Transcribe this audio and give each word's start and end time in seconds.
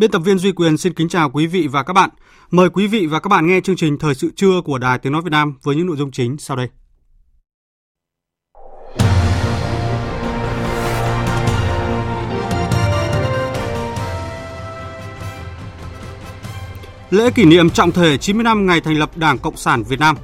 Biên 0.00 0.10
tập 0.10 0.18
viên 0.18 0.38
Duy 0.38 0.52
Quyền 0.52 0.76
xin 0.76 0.94
kính 0.94 1.08
chào 1.08 1.30
quý 1.30 1.46
vị 1.46 1.66
và 1.66 1.82
các 1.82 1.92
bạn. 1.92 2.10
Mời 2.50 2.70
quý 2.70 2.86
vị 2.86 3.06
và 3.06 3.20
các 3.20 3.28
bạn 3.28 3.46
nghe 3.46 3.60
chương 3.60 3.76
trình 3.76 3.98
Thời 3.98 4.14
sự 4.14 4.30
trưa 4.36 4.60
của 4.64 4.78
Đài 4.78 4.98
Tiếng 4.98 5.12
Nói 5.12 5.22
Việt 5.22 5.30
Nam 5.30 5.54
với 5.62 5.76
những 5.76 5.86
nội 5.86 5.96
dung 5.96 6.10
chính 6.10 6.36
sau 6.38 6.56
đây. 6.56 6.68
Lễ 17.10 17.30
kỷ 17.30 17.44
niệm 17.44 17.70
trọng 17.70 17.92
thể 17.92 18.18
90 18.18 18.44
năm 18.44 18.66
ngày 18.66 18.80
thành 18.80 18.98
lập 18.98 19.16
Đảng 19.16 19.38
Cộng 19.38 19.56
sản 19.56 19.82
Việt 19.82 20.00
Nam. 20.00 20.16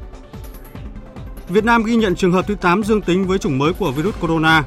Việt 1.49 1.65
Nam 1.65 1.85
ghi 1.85 1.97
nhận 1.97 2.15
trường 2.15 2.33
hợp 2.33 2.45
thứ 2.49 2.55
8 2.55 2.85
dương 2.85 3.03
tính 3.03 3.27
với 3.27 3.39
chủng 3.39 3.59
mới 3.59 3.73
của 3.73 3.93
virus 3.93 4.15
corona. 4.21 4.65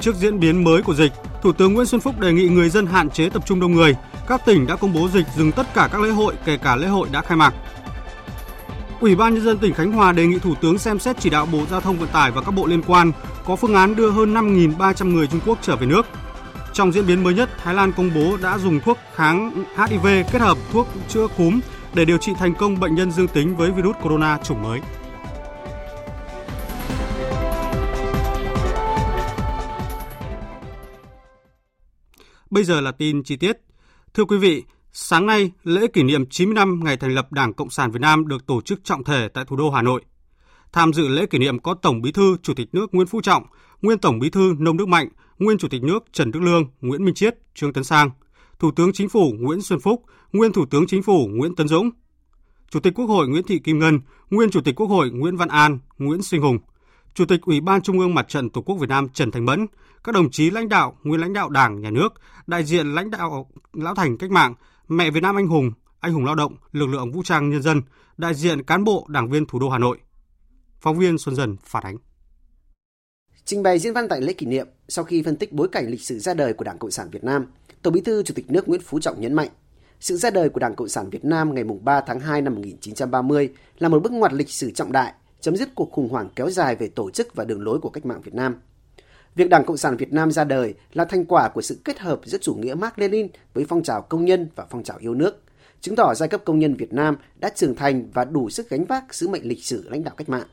Trước 0.00 0.16
diễn 0.16 0.40
biến 0.40 0.64
mới 0.64 0.82
của 0.82 0.94
dịch, 0.94 1.12
Thủ 1.42 1.52
tướng 1.52 1.74
Nguyễn 1.74 1.86
Xuân 1.86 2.00
Phúc 2.00 2.20
đề 2.20 2.32
nghị 2.32 2.48
người 2.48 2.68
dân 2.68 2.86
hạn 2.86 3.10
chế 3.10 3.28
tập 3.28 3.42
trung 3.46 3.60
đông 3.60 3.72
người, 3.72 3.94
các 4.28 4.44
tỉnh 4.44 4.66
đã 4.66 4.76
công 4.76 4.92
bố 4.92 5.08
dịch 5.08 5.26
dừng 5.36 5.52
tất 5.52 5.66
cả 5.74 5.88
các 5.92 6.00
lễ 6.00 6.10
hội, 6.10 6.34
kể 6.44 6.56
cả 6.56 6.76
lễ 6.76 6.86
hội 6.86 7.08
đã 7.12 7.22
khai 7.22 7.36
mạc. 7.36 7.54
Ủy 9.00 9.14
ban 9.14 9.34
nhân 9.34 9.44
dân 9.44 9.58
tỉnh 9.58 9.74
Khánh 9.74 9.92
Hòa 9.92 10.12
đề 10.12 10.26
nghị 10.26 10.38
Thủ 10.38 10.54
tướng 10.54 10.78
xem 10.78 10.98
xét 10.98 11.16
chỉ 11.20 11.30
đạo 11.30 11.46
Bộ 11.46 11.66
Giao 11.70 11.80
thông 11.80 11.98
Vận 11.98 12.08
tải 12.08 12.30
và 12.30 12.42
các 12.42 12.50
bộ 12.50 12.66
liên 12.66 12.82
quan 12.82 13.12
có 13.44 13.56
phương 13.56 13.74
án 13.74 13.96
đưa 13.96 14.10
hơn 14.10 14.34
5.300 14.34 15.12
người 15.12 15.26
Trung 15.26 15.40
Quốc 15.46 15.58
trở 15.62 15.76
về 15.76 15.86
nước. 15.86 16.06
Trong 16.72 16.92
diễn 16.92 17.06
biến 17.06 17.24
mới 17.24 17.34
nhất, 17.34 17.50
Thái 17.62 17.74
Lan 17.74 17.92
công 17.92 18.10
bố 18.14 18.36
đã 18.42 18.58
dùng 18.58 18.80
thuốc 18.80 18.98
kháng 19.14 19.64
HIV 19.76 20.06
kết 20.32 20.40
hợp 20.40 20.58
thuốc 20.72 20.88
chữa 21.08 21.26
cúm 21.36 21.60
để 21.94 22.04
điều 22.04 22.18
trị 22.18 22.32
thành 22.38 22.54
công 22.54 22.80
bệnh 22.80 22.94
nhân 22.94 23.10
dương 23.10 23.28
tính 23.28 23.56
với 23.56 23.70
virus 23.70 23.96
corona 24.02 24.38
chủng 24.44 24.62
mới. 24.62 24.80
Bây 32.50 32.64
giờ 32.64 32.80
là 32.80 32.92
tin 32.92 33.22
chi 33.22 33.36
tiết. 33.36 33.56
Thưa 34.16 34.24
quý 34.24 34.36
vị, 34.36 34.64
sáng 34.92 35.26
nay, 35.26 35.50
lễ 35.64 35.86
kỷ 35.86 36.02
niệm 36.02 36.26
90 36.26 36.54
năm 36.54 36.80
ngày 36.84 36.96
thành 36.96 37.14
lập 37.14 37.32
Đảng 37.32 37.54
Cộng 37.54 37.70
sản 37.70 37.90
Việt 37.90 38.00
Nam 38.00 38.28
được 38.28 38.46
tổ 38.46 38.60
chức 38.60 38.84
trọng 38.84 39.04
thể 39.04 39.28
tại 39.28 39.44
thủ 39.44 39.56
đô 39.56 39.70
Hà 39.70 39.82
Nội. 39.82 40.02
Tham 40.72 40.92
dự 40.92 41.08
lễ 41.08 41.26
kỷ 41.26 41.38
niệm 41.38 41.58
có 41.58 41.74
Tổng 41.74 42.02
Bí 42.02 42.12
thư 42.12 42.36
Chủ 42.42 42.54
tịch 42.54 42.68
nước 42.72 42.94
Nguyễn 42.94 43.06
Phú 43.06 43.20
Trọng, 43.20 43.42
nguyên 43.82 43.98
Tổng 43.98 44.18
Bí 44.18 44.30
thư 44.30 44.54
Nông 44.58 44.76
Đức 44.76 44.88
Mạnh, 44.88 45.08
nguyên 45.38 45.58
Chủ 45.58 45.68
tịch 45.68 45.82
nước 45.82 46.04
Trần 46.12 46.30
Đức 46.30 46.40
Lương, 46.40 46.64
Nguyễn 46.80 47.04
Minh 47.04 47.14
Chiết, 47.14 47.34
Trương 47.54 47.72
Tấn 47.72 47.84
Sang, 47.84 48.10
Thủ 48.58 48.70
tướng 48.70 48.92
Chính 48.92 49.08
phủ 49.08 49.32
Nguyễn 49.38 49.62
Xuân 49.62 49.80
Phúc, 49.80 50.02
nguyên 50.32 50.52
Thủ 50.52 50.66
tướng 50.70 50.86
Chính 50.86 51.02
phủ 51.02 51.28
Nguyễn 51.30 51.54
Tấn 51.54 51.68
Dũng, 51.68 51.90
Chủ 52.70 52.80
tịch 52.80 52.94
Quốc 52.94 53.06
hội 53.06 53.28
Nguyễn 53.28 53.42
Thị 53.42 53.58
Kim 53.58 53.78
Ngân, 53.78 54.00
nguyên 54.30 54.50
Chủ 54.50 54.60
tịch 54.60 54.74
Quốc 54.74 54.86
hội 54.86 55.10
Nguyễn 55.10 55.36
Văn 55.36 55.48
An, 55.48 55.78
Nguyễn 55.98 56.22
Sinh 56.22 56.42
Hùng, 56.42 56.58
Chủ 57.16 57.24
tịch 57.24 57.40
Ủy 57.42 57.60
ban 57.60 57.82
Trung 57.82 57.98
ương 57.98 58.14
Mặt 58.14 58.28
trận 58.28 58.50
Tổ 58.50 58.60
quốc 58.60 58.76
Việt 58.76 58.88
Nam 58.88 59.08
Trần 59.08 59.30
Thành 59.30 59.44
Mẫn, 59.44 59.66
các 60.04 60.14
đồng 60.14 60.30
chí 60.30 60.50
lãnh 60.50 60.68
đạo, 60.68 60.96
nguyên 61.04 61.20
lãnh 61.20 61.32
đạo 61.32 61.48
Đảng, 61.48 61.80
Nhà 61.80 61.90
nước, 61.90 62.08
đại 62.46 62.64
diện 62.64 62.94
lãnh 62.94 63.10
đạo 63.10 63.50
lão 63.72 63.94
thành 63.94 64.18
cách 64.18 64.30
mạng, 64.30 64.54
mẹ 64.88 65.10
Việt 65.10 65.22
Nam 65.22 65.36
anh 65.36 65.46
hùng, 65.46 65.72
anh 66.00 66.12
hùng 66.12 66.24
lao 66.24 66.34
động, 66.34 66.56
lực 66.72 66.86
lượng 66.86 67.12
vũ 67.12 67.22
trang 67.22 67.50
nhân 67.50 67.62
dân, 67.62 67.82
đại 68.16 68.34
diện 68.34 68.62
cán 68.62 68.84
bộ, 68.84 69.06
đảng 69.08 69.30
viên 69.30 69.46
thủ 69.46 69.58
đô 69.58 69.68
Hà 69.68 69.78
Nội. 69.78 69.98
Phóng 70.80 70.98
viên 70.98 71.18
Xuân 71.18 71.34
Dần 71.34 71.56
phản 71.64 71.82
ánh. 71.82 71.96
Trình 73.44 73.62
bày 73.62 73.78
diễn 73.78 73.92
văn 73.92 74.08
tại 74.08 74.20
lễ 74.20 74.32
kỷ 74.32 74.46
niệm, 74.46 74.68
sau 74.88 75.04
khi 75.04 75.22
phân 75.22 75.36
tích 75.36 75.52
bối 75.52 75.68
cảnh 75.72 75.86
lịch 75.88 76.02
sử 76.02 76.18
ra 76.18 76.34
đời 76.34 76.52
của 76.52 76.64
Đảng 76.64 76.78
Cộng 76.78 76.90
sản 76.90 77.10
Việt 77.10 77.24
Nam, 77.24 77.46
Tổng 77.82 77.94
Bí 77.94 78.00
thư 78.00 78.22
Chủ 78.22 78.34
tịch 78.34 78.50
nước 78.50 78.68
Nguyễn 78.68 78.80
Phú 78.84 79.00
Trọng 79.00 79.20
nhấn 79.20 79.34
mạnh, 79.34 79.48
sự 80.00 80.16
ra 80.16 80.30
đời 80.30 80.48
của 80.48 80.60
Đảng 80.60 80.74
Cộng 80.74 80.88
sản 80.88 81.10
Việt 81.10 81.24
Nam 81.24 81.54
ngày 81.54 81.64
3 81.82 82.00
tháng 82.06 82.20
2 82.20 82.42
năm 82.42 82.54
1930 82.54 83.50
là 83.78 83.88
một 83.88 84.02
bước 84.02 84.12
ngoặt 84.12 84.32
lịch 84.32 84.50
sử 84.50 84.70
trọng 84.70 84.92
đại, 84.92 85.12
chấm 85.46 85.56
dứt 85.56 85.74
cuộc 85.74 85.92
khủng 85.92 86.08
hoảng 86.08 86.28
kéo 86.36 86.50
dài 86.50 86.76
về 86.76 86.88
tổ 86.88 87.10
chức 87.10 87.34
và 87.34 87.44
đường 87.44 87.62
lối 87.62 87.78
của 87.78 87.88
cách 87.88 88.06
mạng 88.06 88.20
Việt 88.20 88.34
Nam. 88.34 88.60
Việc 89.34 89.48
Đảng 89.48 89.64
Cộng 89.64 89.76
sản 89.76 89.96
Việt 89.96 90.12
Nam 90.12 90.30
ra 90.30 90.44
đời 90.44 90.74
là 90.92 91.04
thành 91.04 91.24
quả 91.24 91.48
của 91.48 91.62
sự 91.62 91.78
kết 91.84 91.98
hợp 91.98 92.20
giữa 92.24 92.38
chủ 92.38 92.54
nghĩa 92.54 92.74
Mark 92.74 92.98
Lenin 92.98 93.28
với 93.54 93.64
phong 93.68 93.82
trào 93.82 94.02
công 94.02 94.24
nhân 94.24 94.48
và 94.56 94.66
phong 94.70 94.82
trào 94.82 94.96
yêu 95.00 95.14
nước, 95.14 95.42
chứng 95.80 95.96
tỏ 95.96 96.14
giai 96.14 96.28
cấp 96.28 96.42
công 96.44 96.58
nhân 96.58 96.74
Việt 96.74 96.92
Nam 96.92 97.16
đã 97.40 97.50
trưởng 97.54 97.74
thành 97.74 98.10
và 98.14 98.24
đủ 98.24 98.50
sức 98.50 98.70
gánh 98.70 98.84
vác 98.84 99.14
sứ 99.14 99.28
mệnh 99.28 99.48
lịch 99.48 99.64
sử 99.64 99.88
lãnh 99.88 100.04
đạo 100.04 100.14
cách 100.16 100.28
mạng. 100.28 100.46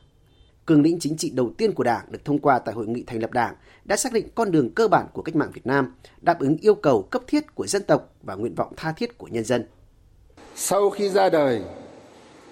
Cương 0.66 0.82
lĩnh 0.82 0.98
chính 1.00 1.16
trị 1.16 1.30
đầu 1.30 1.50
tiên 1.58 1.72
của 1.72 1.84
Đảng 1.84 2.04
được 2.10 2.24
thông 2.24 2.38
qua 2.38 2.58
tại 2.58 2.74
hội 2.74 2.86
nghị 2.86 3.04
thành 3.06 3.20
lập 3.20 3.32
Đảng 3.32 3.54
đã 3.84 3.96
xác 3.96 4.12
định 4.12 4.28
con 4.34 4.50
đường 4.50 4.74
cơ 4.74 4.88
bản 4.88 5.06
của 5.12 5.22
cách 5.22 5.36
mạng 5.36 5.50
Việt 5.54 5.66
Nam, 5.66 5.94
đáp 6.20 6.40
ứng 6.40 6.56
yêu 6.56 6.74
cầu 6.74 7.02
cấp 7.02 7.22
thiết 7.26 7.54
của 7.54 7.66
dân 7.66 7.82
tộc 7.82 8.14
và 8.22 8.34
nguyện 8.34 8.54
vọng 8.54 8.72
tha 8.76 8.92
thiết 8.92 9.18
của 9.18 9.26
nhân 9.26 9.44
dân. 9.44 9.64
Sau 10.54 10.90
khi 10.90 11.08
ra 11.08 11.28
đời, 11.28 11.62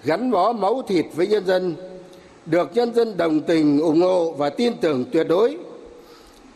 gắn 0.03 0.31
bó 0.31 0.53
máu 0.53 0.81
thịt 0.87 1.05
với 1.15 1.27
nhân 1.27 1.45
dân, 1.45 1.75
được 2.45 2.69
nhân 2.73 2.93
dân 2.93 3.17
đồng 3.17 3.41
tình, 3.41 3.79
ủng 3.79 4.01
hộ 4.01 4.31
và 4.31 4.49
tin 4.49 4.73
tưởng 4.81 5.05
tuyệt 5.11 5.27
đối. 5.29 5.57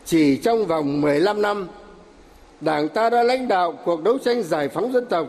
Chỉ 0.05 0.37
trong 0.37 0.65
vòng 0.65 1.01
15 1.01 1.41
năm, 1.41 1.67
Đảng 2.61 2.89
ta 2.89 3.09
đã 3.09 3.23
lãnh 3.23 3.47
đạo 3.47 3.79
cuộc 3.85 4.03
đấu 4.03 4.17
tranh 4.17 4.43
giải 4.43 4.69
phóng 4.69 4.93
dân 4.93 5.05
tộc, 5.05 5.27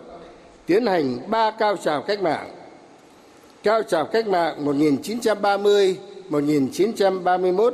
tiến 0.67 0.87
hành 0.87 1.19
ba 1.31 1.51
cao 1.51 1.77
trào 1.77 2.03
cách 2.03 2.23
mạng. 2.23 2.49
Cao 3.63 3.83
trào 3.83 4.05
cách 4.05 4.29
mạng 4.29 4.67
1930-1931 6.31 7.71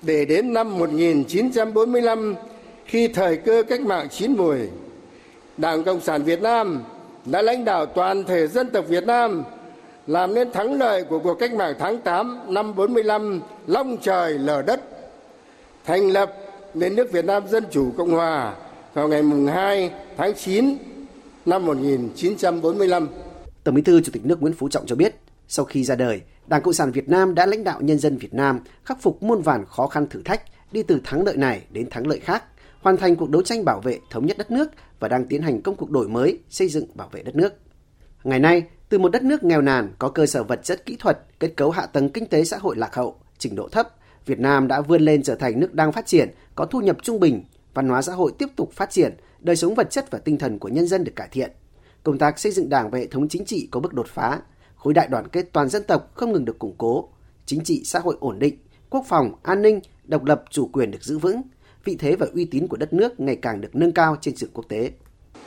để 0.03 0.25
đến 0.25 0.53
năm 0.53 0.79
1945 0.79 2.35
khi 2.85 3.09
thời 3.09 3.37
cơ 3.37 3.63
cách 3.69 3.81
mạng 3.81 4.09
chín 4.11 4.37
mùi, 4.37 4.59
Đảng 5.57 5.85
Cộng 5.85 6.01
sản 6.01 6.23
Việt 6.23 6.43
Nam 6.43 6.83
đã 7.25 7.43
lãnh 7.43 7.65
đạo 7.65 7.87
toàn 7.87 8.25
thể 8.25 8.47
dân 8.47 8.71
tộc 8.71 8.85
Việt 8.89 9.07
Nam 9.07 9.45
làm 10.07 10.35
nên 10.35 10.53
thắng 10.53 10.79
lợi 10.79 11.05
của 11.05 11.19
cuộc 11.19 11.35
cách 11.35 11.55
mạng 11.55 11.75
tháng 11.79 11.99
8 11.99 12.41
năm 12.49 12.77
45 12.77 13.41
long 13.67 13.97
trời 13.97 14.39
lở 14.39 14.63
đất, 14.63 14.81
thành 15.85 16.11
lập 16.11 16.33
nền 16.75 16.97
nước 16.97 17.13
Việt 17.13 17.25
Nam 17.25 17.49
Dân 17.49 17.65
Chủ 17.71 17.93
Cộng 17.97 18.11
Hòa 18.11 18.55
vào 18.95 19.09
ngày 19.09 19.23
2 19.53 19.91
tháng 20.17 20.35
9 20.35 20.77
năm 21.47 21.67
1945. 21.67 23.09
Tổng 23.65 23.75
Bí 23.75 23.83
thư 23.83 24.01
Chủ 24.01 24.13
tịch 24.13 24.27
nước 24.27 24.43
Nguyễn 24.43 24.55
Phú 24.55 24.69
Trọng 24.69 24.87
cho 24.87 24.97
biết, 24.97 25.15
sau 25.49 25.65
khi 25.65 25.85
ra 25.85 25.95
đời, 25.95 26.21
Đảng 26.47 26.63
Cộng 26.63 26.75
sản 26.75 26.93
Việt 26.93 27.09
Nam 27.09 27.35
đã 27.35 27.47
lãnh 27.47 27.65
đạo 27.65 27.81
nhân 27.81 27.99
dân 27.99 28.17
Việt 28.17 28.35
Nam 28.35 28.61
khắc 28.85 29.03
phục 29.03 29.23
muôn 29.23 29.43
vàn 29.43 29.65
khó 29.65 29.87
khăn 29.87 30.07
thử 30.11 30.23
thách, 30.23 30.43
đi 30.73 30.83
từ 30.83 31.01
thắng 31.05 31.25
lợi 31.25 31.37
này 31.37 31.63
đến 31.71 31.91
thắng 31.91 32.07
lợi 32.07 32.19
khác, 32.19 32.45
hoàn 32.81 32.97
thành 32.97 33.17
cuộc 33.17 33.31
đấu 33.31 33.43
tranh 33.43 33.65
bảo 33.65 33.81
vệ 33.81 33.99
thống 34.11 34.27
nhất 34.27 34.39
đất 34.39 34.51
nước 34.51 34.69
và 35.01 35.09
đang 35.09 35.27
tiến 35.27 35.43
hành 35.43 35.63
công 35.63 35.77
cuộc 35.77 35.91
đổi 35.91 36.09
mới, 36.09 36.39
xây 36.51 36.69
dựng 36.69 36.87
bảo 36.95 37.09
vệ 37.13 37.23
đất 37.23 37.37
nước. 37.37 37.55
Ngày 38.25 38.39
nay, 38.39 38.63
từ 38.89 38.99
một 38.99 39.09
đất 39.09 39.23
nước 39.23 39.45
nghèo 39.45 39.61
nàn 39.61 39.93
có 39.99 40.09
cơ 40.09 40.27
sở 40.27 40.43
vật 40.43 40.61
chất 40.65 40.87
kỹ 40.87 40.97
thuật, 40.97 41.19
kết 41.41 41.53
cấu 41.57 41.71
hạ 41.71 41.87
tầng 41.87 42.09
kinh 42.09 42.27
tế 42.27 42.45
xã 42.45 42.59
hội 42.59 42.77
lạc 42.77 42.95
hậu, 42.95 43.17
trình 43.39 43.55
độ 43.57 43.69
thấp, 43.69 43.89
Việt 44.27 44.39
Nam 44.39 44.69
đã 44.69 44.81
vươn 44.81 45.03
lên 45.03 45.23
trở 45.23 45.35
thành 45.35 45.61
nước 45.61 45.75
đang 45.75 45.93
phát 45.93 46.07
triển, 46.07 46.31
có 46.55 46.65
thu 46.65 46.81
nhập 46.81 46.97
trung 47.03 47.21
bình, 47.21 47.45
văn 47.75 47.89
hóa 47.89 48.03
xã 48.03 48.13
hội 48.13 48.33
tiếp 48.39 48.49
tục 48.57 48.73
phát 48.73 48.91
triển, 48.91 49.17
đời 49.47 49.57
sống 49.57 49.75
vật 49.75 49.91
chất 49.91 50.11
và 50.11 50.19
tinh 50.19 50.39
thần 50.39 50.59
của 50.59 50.69
nhân 50.69 50.87
dân 50.87 51.05
được 51.05 51.13
cải 51.17 51.29
thiện. 51.33 51.51
Công 52.03 52.19
tác 52.19 52.39
xây 52.39 52.53
dựng 52.53 52.69
Đảng 52.69 52.91
và 52.91 52.99
hệ 52.99 53.07
thống 53.07 53.29
chính 53.29 53.45
trị 53.45 53.69
có 53.71 53.81
bước 53.81 53.95
đột 53.95 54.07
phá, 54.07 54.41
khối 54.77 54.95
đại 54.95 55.09
đoàn 55.09 55.29
kết 55.29 55.47
toàn 55.53 55.69
dân 55.69 55.83
tộc 55.83 56.11
không 56.15 56.33
ngừng 56.33 56.45
được 56.45 56.59
củng 56.59 56.75
cố, 56.79 57.09
chính 57.47 57.65
trị 57.65 57.83
xã 57.85 57.99
hội 57.99 58.17
ổn 58.21 58.39
định, 58.39 58.59
quốc 58.91 59.05
phòng, 59.09 59.33
an 59.43 59.63
ninh, 59.63 59.81
độc 60.05 60.25
lập, 60.25 60.45
chủ 60.51 60.69
quyền 60.73 60.91
được 60.91 61.05
giữ 61.05 61.19
vững, 61.19 61.43
vị 61.85 61.97
thế 61.99 62.17
và 62.17 62.27
uy 62.35 62.45
tín 62.45 62.67
của 62.67 62.77
đất 62.77 62.93
nước 62.93 63.21
ngày 63.21 63.37
càng 63.37 63.61
được 63.61 63.69
nâng 63.73 63.93
cao 63.93 64.17
trên 64.21 64.35
trường 64.35 64.51
quốc 64.53 64.65
tế. 64.69 64.91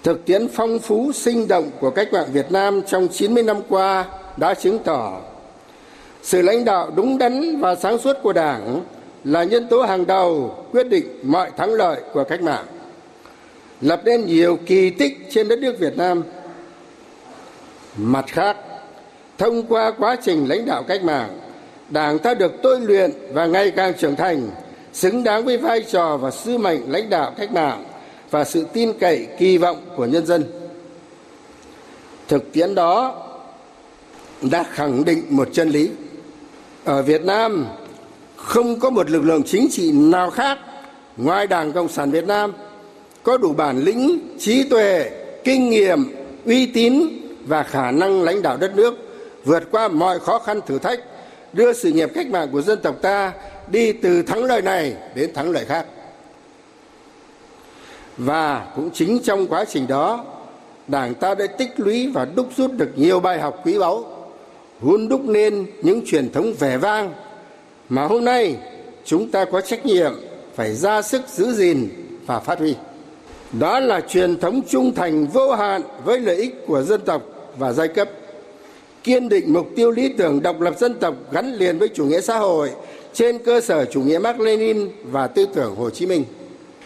Thực 0.04 0.26
tiễn 0.26 0.48
phong 0.54 0.80
phú 0.80 1.12
sinh 1.12 1.48
động 1.48 1.72
của 1.80 1.90
cách 1.92 2.14
mạng 2.14 2.28
Việt 2.34 2.52
Nam 2.52 2.82
trong 2.88 3.08
90 3.12 3.44
năm 3.44 3.58
qua 3.70 4.06
đã 4.38 4.54
chứng 4.54 4.80
tỏ 4.84 5.22
Sự 6.22 6.42
lãnh 6.42 6.66
đạo 6.66 6.92
đúng 6.96 7.18
đắn 7.18 7.60
và 7.60 7.76
sáng 7.76 7.98
suốt 7.98 8.14
của 8.24 8.34
Đảng 8.34 8.86
là 9.24 9.44
nhân 9.44 9.68
tố 9.70 9.82
hàng 9.82 10.08
đầu 10.08 10.56
quyết 10.72 10.90
định 10.90 11.06
mọi 11.24 11.52
thắng 11.58 11.74
lợi 11.74 12.02
của 12.14 12.24
cách 12.24 12.42
mạng. 12.42 12.66
Lập 13.82 14.02
nên 14.06 14.26
nhiều 14.26 14.60
kỳ 14.66 14.90
tích 14.90 15.18
trên 15.30 15.48
đất 15.48 15.60
nước 15.60 15.80
Việt 15.80 15.98
Nam. 15.98 16.24
Mặt 17.98 18.26
khác, 18.28 18.58
thông 19.38 19.64
qua 19.64 19.92
quá 19.92 20.16
trình 20.24 20.46
lãnh 20.50 20.66
đạo 20.66 20.84
cách 20.88 21.04
mạng, 21.04 21.40
Đảng 21.90 22.20
ta 22.20 22.34
được 22.34 22.52
tôi 22.64 22.80
luyện 22.80 23.12
và 23.32 23.46
ngày 23.46 23.72
càng 23.72 23.94
trưởng 23.98 24.16
thành, 24.16 24.50
xứng 24.94 25.24
đáng 25.24 25.46
với 25.46 25.58
vai 25.58 25.82
trò 25.92 26.18
và 26.18 26.32
sứ 26.32 26.58
mệnh 26.58 26.92
lãnh 26.92 27.10
đạo 27.10 27.34
cách 27.38 27.52
mạng 27.52 27.86
và 28.30 28.44
sự 28.44 28.66
tin 28.74 28.94
cậy 29.00 29.28
kỳ 29.40 29.58
vọng 29.58 29.82
của 29.96 30.06
nhân 30.06 30.26
dân. 30.26 30.44
Thực 32.28 32.54
tiễn 32.54 32.76
đó 32.76 33.26
đã 34.42 34.64
khẳng 34.64 35.06
định 35.06 35.24
một 35.30 35.50
chân 35.54 35.70
lý. 35.70 35.90
Ở 36.84 37.02
Việt 37.02 37.24
Nam 37.24 37.68
không 38.36 38.80
có 38.80 38.90
một 38.90 39.10
lực 39.10 39.24
lượng 39.24 39.44
chính 39.44 39.68
trị 39.72 39.92
nào 39.92 40.30
khác 40.30 40.58
ngoài 41.18 41.48
Đảng 41.48 41.72
Cộng 41.72 41.90
sản 41.90 42.12
Việt 42.12 42.28
Nam 42.28 42.54
có 43.24 43.38
đủ 43.38 43.54
bản 43.54 43.80
lĩnh, 43.80 44.20
trí 44.40 44.64
tuệ, 44.64 45.12
kinh 45.44 45.70
nghiệm, 45.70 46.06
uy 46.46 46.66
tín 46.66 47.08
và 47.46 47.64
khả 47.64 47.92
năng 47.92 48.24
lãnh 48.24 48.42
đạo 48.42 48.58
đất 48.58 48.76
nước 48.76 48.96
vượt 49.46 49.64
qua 49.72 49.88
mọi 49.88 50.20
khó 50.20 50.40
khăn 50.40 50.60
thử 50.68 50.80
thách, 50.80 51.00
đưa 51.54 51.74
sự 51.74 51.92
nghiệp 51.92 52.10
cách 52.16 52.28
mạng 52.28 52.50
của 52.52 52.62
dân 52.62 52.80
tộc 52.84 52.96
ta 53.02 53.32
đi 53.72 53.92
từ 53.92 54.22
thắng 54.22 54.44
lợi 54.44 54.62
này 54.62 54.96
đến 55.16 55.34
thắng 55.34 55.52
lợi 55.52 55.66
khác. 55.66 55.86
Và 58.18 58.68
cũng 58.76 58.90
chính 58.94 59.20
trong 59.24 59.48
quá 59.48 59.66
trình 59.66 59.88
đó, 59.88 60.26
Đảng 60.88 61.16
ta 61.16 61.36
đã 61.36 61.48
tích 61.48 61.70
lũy 61.78 62.08
và 62.08 62.26
đúc 62.36 62.50
rút 62.58 62.72
được 62.72 62.90
nhiều 62.96 63.20
bài 63.20 63.40
học 63.40 63.62
quý 63.66 63.80
báu, 63.80 64.28
hun 64.80 65.08
đúc 65.08 65.22
nên 65.22 65.66
những 65.82 66.06
truyền 66.06 66.32
thống 66.32 66.54
vẻ 66.60 66.78
vang 66.78 67.14
mà 67.90 68.06
hôm 68.06 68.26
nay 68.26 68.56
chúng 69.06 69.32
ta 69.32 69.46
có 69.46 69.62
trách 69.62 69.86
nhiệm 69.86 70.14
phải 70.56 70.76
ra 70.76 71.02
sức 71.02 71.22
giữ 71.28 71.54
gìn 71.54 71.90
và 72.26 72.40
phát 72.40 72.60
huy. 72.60 72.76
Đó 73.52 73.80
là 73.80 74.02
truyền 74.02 74.40
thống 74.40 74.62
trung 74.70 74.94
thành 74.94 75.28
vô 75.28 75.52
hạn 75.52 75.82
với 76.06 76.20
lợi 76.20 76.36
ích 76.36 76.56
của 76.68 76.82
dân 76.82 77.02
tộc 77.02 77.22
và 77.58 77.74
giai 77.74 77.88
cấp, 77.88 78.10
kiên 79.04 79.30
định 79.30 79.54
mục 79.54 79.68
tiêu 79.76 79.92
lý 79.92 80.14
tưởng 80.18 80.42
độc 80.42 80.62
lập 80.62 80.74
dân 80.78 80.94
tộc 80.94 81.16
gắn 81.32 81.54
liền 81.54 81.78
với 81.78 81.88
chủ 81.88 82.06
nghĩa 82.06 82.22
xã 82.22 82.38
hội 82.38 82.70
trên 83.14 83.38
cơ 83.38 83.62
sở 83.62 83.86
chủ 83.86 84.02
nghĩa 84.02 84.20
Mark 84.20 84.40
Lenin 84.40 84.90
và 85.04 85.28
tư 85.28 85.46
tưởng 85.54 85.76
Hồ 85.76 85.90
Chí 85.90 86.06
Minh. 86.06 86.24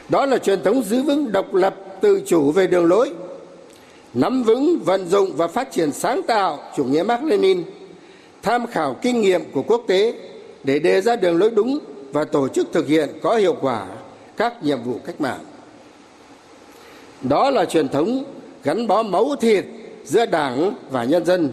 Đó 0.09 0.25
là 0.25 0.37
truyền 0.37 0.63
thống 0.63 0.83
giữ 0.83 1.01
vững 1.01 1.31
độc 1.31 1.53
lập 1.53 1.75
tự 2.01 2.21
chủ 2.25 2.51
về 2.51 2.67
đường 2.67 2.85
lối, 2.85 3.11
nắm 4.13 4.43
vững, 4.43 4.79
vận 4.85 5.07
dụng 5.07 5.31
và 5.35 5.47
phát 5.47 5.71
triển 5.71 5.91
sáng 5.91 6.21
tạo 6.23 6.59
chủ 6.77 6.83
nghĩa 6.83 7.03
Mark 7.03 7.23
Lenin, 7.23 7.63
tham 8.41 8.67
khảo 8.67 8.95
kinh 9.01 9.21
nghiệm 9.21 9.41
của 9.51 9.61
quốc 9.61 9.83
tế 9.87 10.13
để 10.63 10.79
đề 10.79 11.01
ra 11.01 11.15
đường 11.15 11.37
lối 11.37 11.49
đúng 11.49 11.79
và 12.11 12.23
tổ 12.23 12.47
chức 12.47 12.67
thực 12.73 12.87
hiện 12.87 13.09
có 13.21 13.35
hiệu 13.35 13.55
quả 13.61 13.87
các 14.37 14.63
nhiệm 14.63 14.83
vụ 14.83 14.99
cách 15.05 15.21
mạng. 15.21 15.39
Đó 17.23 17.49
là 17.49 17.65
truyền 17.65 17.87
thống 17.89 18.23
gắn 18.63 18.87
bó 18.87 19.03
máu 19.03 19.35
thịt 19.41 19.65
giữa 20.03 20.25
Đảng 20.25 20.73
và 20.91 21.03
nhân 21.03 21.25
dân, 21.25 21.51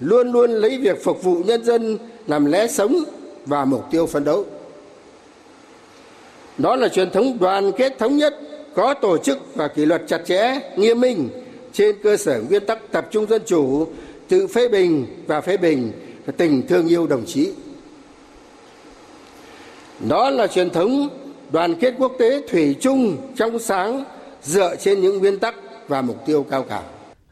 luôn 0.00 0.32
luôn 0.32 0.50
lấy 0.50 0.78
việc 0.78 1.04
phục 1.04 1.22
vụ 1.22 1.42
nhân 1.46 1.64
dân 1.64 1.98
làm 2.26 2.44
lẽ 2.44 2.66
sống 2.66 3.04
và 3.46 3.64
mục 3.64 3.84
tiêu 3.90 4.06
phấn 4.06 4.24
đấu. 4.24 4.44
Đó 6.58 6.76
là 6.76 6.88
truyền 6.88 7.10
thống 7.10 7.38
đoàn 7.40 7.72
kết 7.72 7.98
thống 7.98 8.16
nhất, 8.16 8.34
có 8.74 8.94
tổ 8.94 9.18
chức 9.18 9.38
và 9.54 9.68
kỷ 9.68 9.86
luật 9.86 10.02
chặt 10.06 10.20
chẽ, 10.26 10.60
nghiêm 10.76 11.00
minh 11.00 11.28
trên 11.72 11.96
cơ 12.02 12.16
sở 12.16 12.40
nguyên 12.48 12.66
tắc 12.66 12.92
tập 12.92 13.08
trung 13.10 13.26
dân 13.26 13.42
chủ, 13.46 13.86
tự 14.28 14.46
phê 14.46 14.68
bình 14.68 15.06
và 15.26 15.40
phê 15.40 15.56
bình, 15.56 15.92
tình 16.36 16.66
thương 16.66 16.88
yêu 16.88 17.06
đồng 17.06 17.26
chí. 17.26 17.52
Đó 20.08 20.30
là 20.30 20.46
truyền 20.46 20.70
thống 20.70 21.08
đoàn 21.50 21.74
kết 21.74 21.94
quốc 21.98 22.12
tế 22.18 22.42
thủy 22.48 22.76
chung 22.80 23.16
trong 23.36 23.58
sáng 23.58 24.04
dựa 24.46 24.76
trên 24.76 25.00
những 25.00 25.18
nguyên 25.18 25.38
tắc 25.38 25.54
và 25.88 26.02
mục 26.02 26.16
tiêu 26.26 26.42
cao 26.50 26.62
cả. 26.62 26.82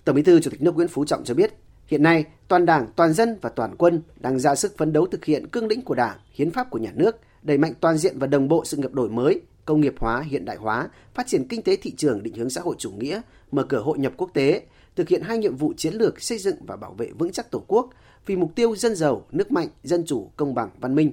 Tổng 0.05 0.17
Bí 0.17 0.23
thư 0.23 0.41
Chủ 0.41 0.51
tịch 0.51 0.63
nước 0.63 0.77
Nguyễn 0.77 0.89
Phú 0.89 1.05
Trọng 1.05 1.25
cho 1.25 1.35
biết, 1.35 1.53
hiện 1.87 2.03
nay 2.03 2.25
toàn 2.49 2.67
Đảng, 2.67 2.87
toàn 2.97 3.13
dân 3.13 3.39
và 3.41 3.51
toàn 3.51 3.75
quân 3.79 4.03
đang 4.21 4.39
ra 4.39 4.55
sức 4.55 4.79
phấn 4.79 4.93
đấu 4.93 5.07
thực 5.07 5.25
hiện 5.25 5.49
cương 5.49 5.67
lĩnh 5.67 5.83
của 5.83 5.95
Đảng, 5.95 6.19
hiến 6.33 6.51
pháp 6.51 6.71
của 6.71 6.79
nhà 6.79 6.91
nước, 6.95 7.17
đẩy 7.43 7.59
mạnh 7.59 7.73
toàn 7.81 7.99
diện 7.99 8.19
và 8.19 8.27
đồng 8.27 8.49
bộ 8.49 8.65
sự 8.65 8.77
nghiệp 8.77 8.93
đổi 8.93 9.09
mới, 9.09 9.41
công 9.65 9.81
nghiệp 9.81 9.95
hóa, 9.99 10.21
hiện 10.21 10.45
đại 10.45 10.57
hóa, 10.57 10.89
phát 11.15 11.27
triển 11.27 11.49
kinh 11.49 11.63
tế 11.63 11.77
thị 11.77 11.95
trường 11.97 12.23
định 12.23 12.35
hướng 12.35 12.51
xã 12.51 12.61
hội 12.61 12.77
chủ 12.79 12.91
nghĩa, 12.91 13.21
mở 13.53 13.63
cửa 13.63 13.81
hội 13.81 13.99
nhập 13.99 14.13
quốc 14.17 14.31
tế, 14.35 14.63
thực 14.97 15.09
hiện 15.09 15.23
hai 15.23 15.39
nhiệm 15.39 15.57
vụ 15.57 15.73
chiến 15.77 15.95
lược 15.95 16.23
xây 16.23 16.39
dựng 16.39 16.57
và 16.67 16.77
bảo 16.77 16.95
vệ 16.99 17.11
vững 17.19 17.33
chắc 17.33 17.51
Tổ 17.51 17.65
quốc 17.67 17.91
vì 18.27 18.37
mục 18.37 18.53
tiêu 18.55 18.77
dân 18.77 18.95
giàu, 18.95 19.27
nước 19.33 19.53
mạnh, 19.53 19.69
dân 19.83 20.05
chủ, 20.07 20.31
công 20.37 20.55
bằng, 20.55 20.71
văn 20.81 20.95
minh. 20.95 21.13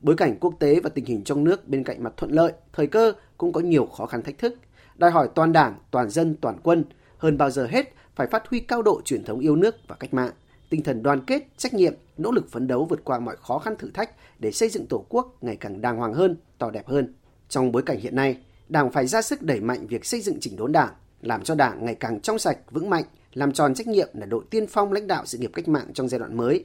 Bối 0.00 0.16
cảnh 0.16 0.36
quốc 0.40 0.54
tế 0.58 0.80
và 0.80 0.90
tình 0.90 1.04
hình 1.04 1.24
trong 1.24 1.44
nước 1.44 1.68
bên 1.68 1.84
cạnh 1.84 2.02
mặt 2.02 2.12
thuận 2.16 2.32
lợi, 2.32 2.52
thời 2.72 2.86
cơ 2.86 3.12
cũng 3.38 3.52
có 3.52 3.60
nhiều 3.60 3.86
khó 3.86 4.06
khăn 4.06 4.22
thách 4.22 4.38
thức. 4.38 4.54
Đòi 4.96 5.10
hỏi 5.10 5.28
toàn 5.34 5.52
đảng, 5.52 5.74
toàn 5.90 6.10
dân, 6.10 6.36
toàn 6.40 6.58
quân 6.62 6.84
hơn 7.18 7.38
bao 7.38 7.50
giờ 7.50 7.66
hết 7.66 7.94
phải 8.16 8.26
phát 8.26 8.48
huy 8.48 8.60
cao 8.60 8.82
độ 8.82 9.00
truyền 9.04 9.24
thống 9.24 9.40
yêu 9.40 9.56
nước 9.56 9.76
và 9.88 9.96
cách 9.96 10.14
mạng, 10.14 10.30
tinh 10.70 10.82
thần 10.82 11.02
đoàn 11.02 11.20
kết, 11.26 11.42
trách 11.56 11.74
nhiệm, 11.74 11.94
nỗ 12.16 12.30
lực 12.30 12.50
phấn 12.50 12.66
đấu 12.66 12.84
vượt 12.84 13.04
qua 13.04 13.18
mọi 13.18 13.36
khó 13.36 13.58
khăn 13.58 13.76
thử 13.78 13.90
thách 13.90 14.10
để 14.38 14.52
xây 14.52 14.68
dựng 14.68 14.86
Tổ 14.86 15.04
quốc 15.08 15.36
ngày 15.40 15.56
càng 15.56 15.80
đàng 15.80 15.96
hoàng 15.96 16.14
hơn, 16.14 16.36
to 16.58 16.70
đẹp 16.70 16.86
hơn. 16.86 17.14
Trong 17.48 17.72
bối 17.72 17.82
cảnh 17.82 18.00
hiện 18.00 18.16
nay, 18.16 18.42
Đảng 18.68 18.92
phải 18.92 19.06
ra 19.06 19.22
sức 19.22 19.42
đẩy 19.42 19.60
mạnh 19.60 19.86
việc 19.86 20.04
xây 20.04 20.20
dựng 20.20 20.40
chỉnh 20.40 20.56
đốn 20.56 20.72
Đảng, 20.72 20.92
làm 21.20 21.42
cho 21.42 21.54
Đảng 21.54 21.84
ngày 21.84 21.94
càng 21.94 22.20
trong 22.20 22.38
sạch, 22.38 22.58
vững 22.70 22.90
mạnh, 22.90 23.04
làm 23.32 23.52
tròn 23.52 23.74
trách 23.74 23.86
nhiệm 23.86 24.08
là 24.14 24.26
đội 24.26 24.44
tiên 24.50 24.66
phong 24.66 24.92
lãnh 24.92 25.06
đạo 25.06 25.26
sự 25.26 25.38
nghiệp 25.38 25.50
cách 25.54 25.68
mạng 25.68 25.86
trong 25.94 26.08
giai 26.08 26.18
đoạn 26.18 26.36
mới. 26.36 26.64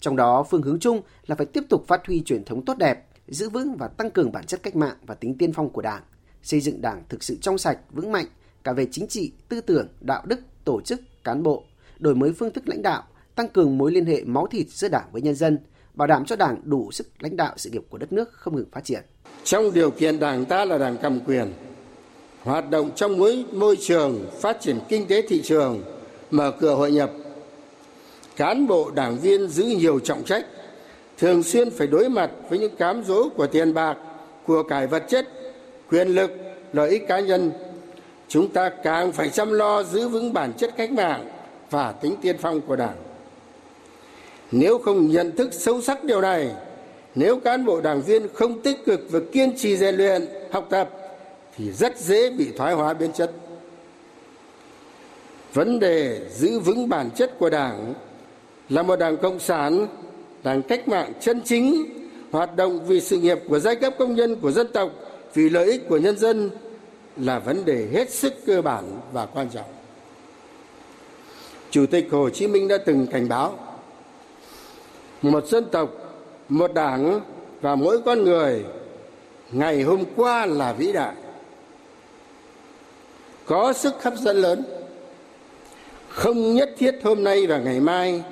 Trong 0.00 0.16
đó, 0.16 0.42
phương 0.42 0.62
hướng 0.62 0.78
chung 0.78 1.02
là 1.26 1.36
phải 1.36 1.46
tiếp 1.46 1.64
tục 1.68 1.84
phát 1.86 2.06
huy 2.06 2.22
truyền 2.22 2.44
thống 2.44 2.64
tốt 2.64 2.78
đẹp, 2.78 3.06
giữ 3.28 3.50
vững 3.50 3.76
và 3.76 3.88
tăng 3.88 4.10
cường 4.10 4.32
bản 4.32 4.46
chất 4.46 4.62
cách 4.62 4.76
mạng 4.76 4.96
và 5.06 5.14
tính 5.14 5.38
tiên 5.38 5.52
phong 5.52 5.70
của 5.70 5.82
Đảng, 5.82 6.02
xây 6.42 6.60
dựng 6.60 6.80
Đảng 6.80 7.02
thực 7.08 7.22
sự 7.22 7.36
trong 7.40 7.58
sạch, 7.58 7.78
vững 7.90 8.12
mạnh 8.12 8.26
cả 8.64 8.72
về 8.72 8.86
chính 8.90 9.06
trị, 9.08 9.32
tư 9.48 9.60
tưởng, 9.60 9.88
đạo 10.00 10.22
đức, 10.26 10.40
tổ 10.64 10.80
chức, 10.80 11.00
cán 11.24 11.42
bộ, 11.42 11.64
đổi 11.98 12.14
mới 12.14 12.32
phương 12.32 12.52
thức 12.52 12.68
lãnh 12.68 12.82
đạo, 12.82 13.02
tăng 13.34 13.48
cường 13.48 13.78
mối 13.78 13.92
liên 13.92 14.06
hệ 14.06 14.24
máu 14.24 14.46
thịt 14.46 14.66
giữa 14.70 14.88
Đảng 14.88 15.08
với 15.12 15.22
nhân 15.22 15.34
dân, 15.34 15.58
bảo 15.94 16.08
đảm 16.08 16.24
cho 16.24 16.36
Đảng 16.36 16.60
đủ 16.64 16.90
sức 16.92 17.06
lãnh 17.18 17.36
đạo 17.36 17.52
sự 17.56 17.70
nghiệp 17.70 17.82
của 17.90 17.98
đất 17.98 18.12
nước 18.12 18.32
không 18.32 18.56
ngừng 18.56 18.70
phát 18.72 18.84
triển. 18.84 19.02
Trong 19.44 19.72
điều 19.74 19.90
kiện 19.90 20.18
Đảng 20.18 20.44
ta 20.44 20.64
là 20.64 20.78
Đảng 20.78 20.96
cầm 21.02 21.20
quyền, 21.20 21.52
hoạt 22.42 22.70
động 22.70 22.90
trong 22.96 23.18
mối 23.18 23.44
môi 23.52 23.76
trường 23.80 24.30
phát 24.40 24.60
triển 24.60 24.78
kinh 24.88 25.06
tế 25.06 25.22
thị 25.28 25.42
trường, 25.44 25.82
mở 26.30 26.52
cửa 26.60 26.74
hội 26.74 26.92
nhập, 26.92 27.10
cán 28.36 28.66
bộ 28.66 28.90
đảng 28.90 29.18
viên 29.18 29.48
giữ 29.48 29.64
nhiều 29.64 30.00
trọng 30.00 30.24
trách, 30.24 30.46
thường 31.18 31.42
xuyên 31.42 31.70
phải 31.70 31.86
đối 31.86 32.08
mặt 32.08 32.30
với 32.50 32.58
những 32.58 32.76
cám 32.76 33.04
dỗ 33.04 33.28
của 33.28 33.46
tiền 33.46 33.74
bạc, 33.74 33.96
của 34.46 34.62
cải 34.62 34.86
vật 34.86 35.04
chất, 35.08 35.28
quyền 35.90 36.08
lực, 36.08 36.30
lợi 36.72 36.90
ích 36.90 37.08
cá 37.08 37.20
nhân. 37.20 37.52
Chúng 38.28 38.48
ta 38.48 38.68
càng 38.68 39.12
phải 39.12 39.28
chăm 39.28 39.52
lo 39.52 39.82
giữ 39.82 40.08
vững 40.08 40.32
bản 40.32 40.52
chất 40.52 40.76
cách 40.76 40.90
mạng 40.90 41.28
và 41.70 41.92
tính 41.92 42.16
tiên 42.22 42.36
phong 42.38 42.60
của 42.60 42.76
Đảng. 42.76 42.96
Nếu 44.52 44.78
không 44.78 45.10
nhận 45.10 45.36
thức 45.36 45.48
sâu 45.52 45.82
sắc 45.82 46.04
điều 46.04 46.20
này, 46.20 46.50
nếu 47.14 47.40
cán 47.40 47.64
bộ 47.64 47.80
đảng 47.80 48.02
viên 48.02 48.28
không 48.34 48.62
tích 48.62 48.84
cực 48.84 49.00
và 49.10 49.20
kiên 49.32 49.56
trì 49.56 49.76
rèn 49.76 49.94
luyện, 49.94 50.28
học 50.52 50.66
tập 50.70 50.90
thì 51.56 51.72
rất 51.72 51.98
dễ 51.98 52.30
bị 52.30 52.52
thoái 52.56 52.74
hóa 52.74 52.94
biến 52.94 53.12
chất. 53.12 53.30
Vấn 55.54 55.80
đề 55.80 56.20
giữ 56.30 56.60
vững 56.60 56.88
bản 56.88 57.10
chất 57.10 57.38
của 57.38 57.50
Đảng 57.50 57.94
là 58.68 58.82
một 58.82 58.96
đảng 58.96 59.16
cộng 59.16 59.38
sản, 59.38 59.86
đảng 60.42 60.62
cách 60.62 60.88
mạng 60.88 61.12
chân 61.20 61.40
chính, 61.44 61.84
hoạt 62.30 62.56
động 62.56 62.86
vì 62.86 63.00
sự 63.00 63.18
nghiệp 63.18 63.38
của 63.48 63.58
giai 63.58 63.76
cấp 63.76 63.94
công 63.98 64.14
nhân 64.14 64.36
của 64.36 64.50
dân 64.50 64.66
tộc, 64.72 64.90
vì 65.34 65.48
lợi 65.48 65.66
ích 65.66 65.88
của 65.88 65.96
nhân 65.96 66.18
dân 66.18 66.50
là 67.16 67.38
vấn 67.38 67.64
đề 67.64 67.88
hết 67.92 68.10
sức 68.10 68.34
cơ 68.46 68.62
bản 68.62 68.84
và 69.12 69.26
quan 69.26 69.48
trọng. 69.48 69.70
Chủ 71.70 71.86
tịch 71.86 72.08
Hồ 72.10 72.30
Chí 72.30 72.46
Minh 72.46 72.68
đã 72.68 72.78
từng 72.78 73.06
cảnh 73.06 73.28
báo 73.28 73.58
một 75.22 75.46
dân 75.46 75.64
tộc, 75.64 75.90
một 76.48 76.74
đảng 76.74 77.20
và 77.60 77.74
mỗi 77.74 78.02
con 78.02 78.24
người 78.24 78.64
ngày 79.52 79.82
hôm 79.82 80.04
qua 80.16 80.46
là 80.46 80.72
vĩ 80.72 80.92
đại 80.92 81.14
có 83.46 83.72
sức 83.72 84.02
hấp 84.02 84.14
dẫn 84.14 84.36
lớn 84.36 84.62
không 86.08 86.54
nhất 86.54 86.70
thiết 86.78 86.94
hôm 87.02 87.24
nay 87.24 87.46
và 87.46 87.58
ngày 87.58 87.80
mai 87.80 88.22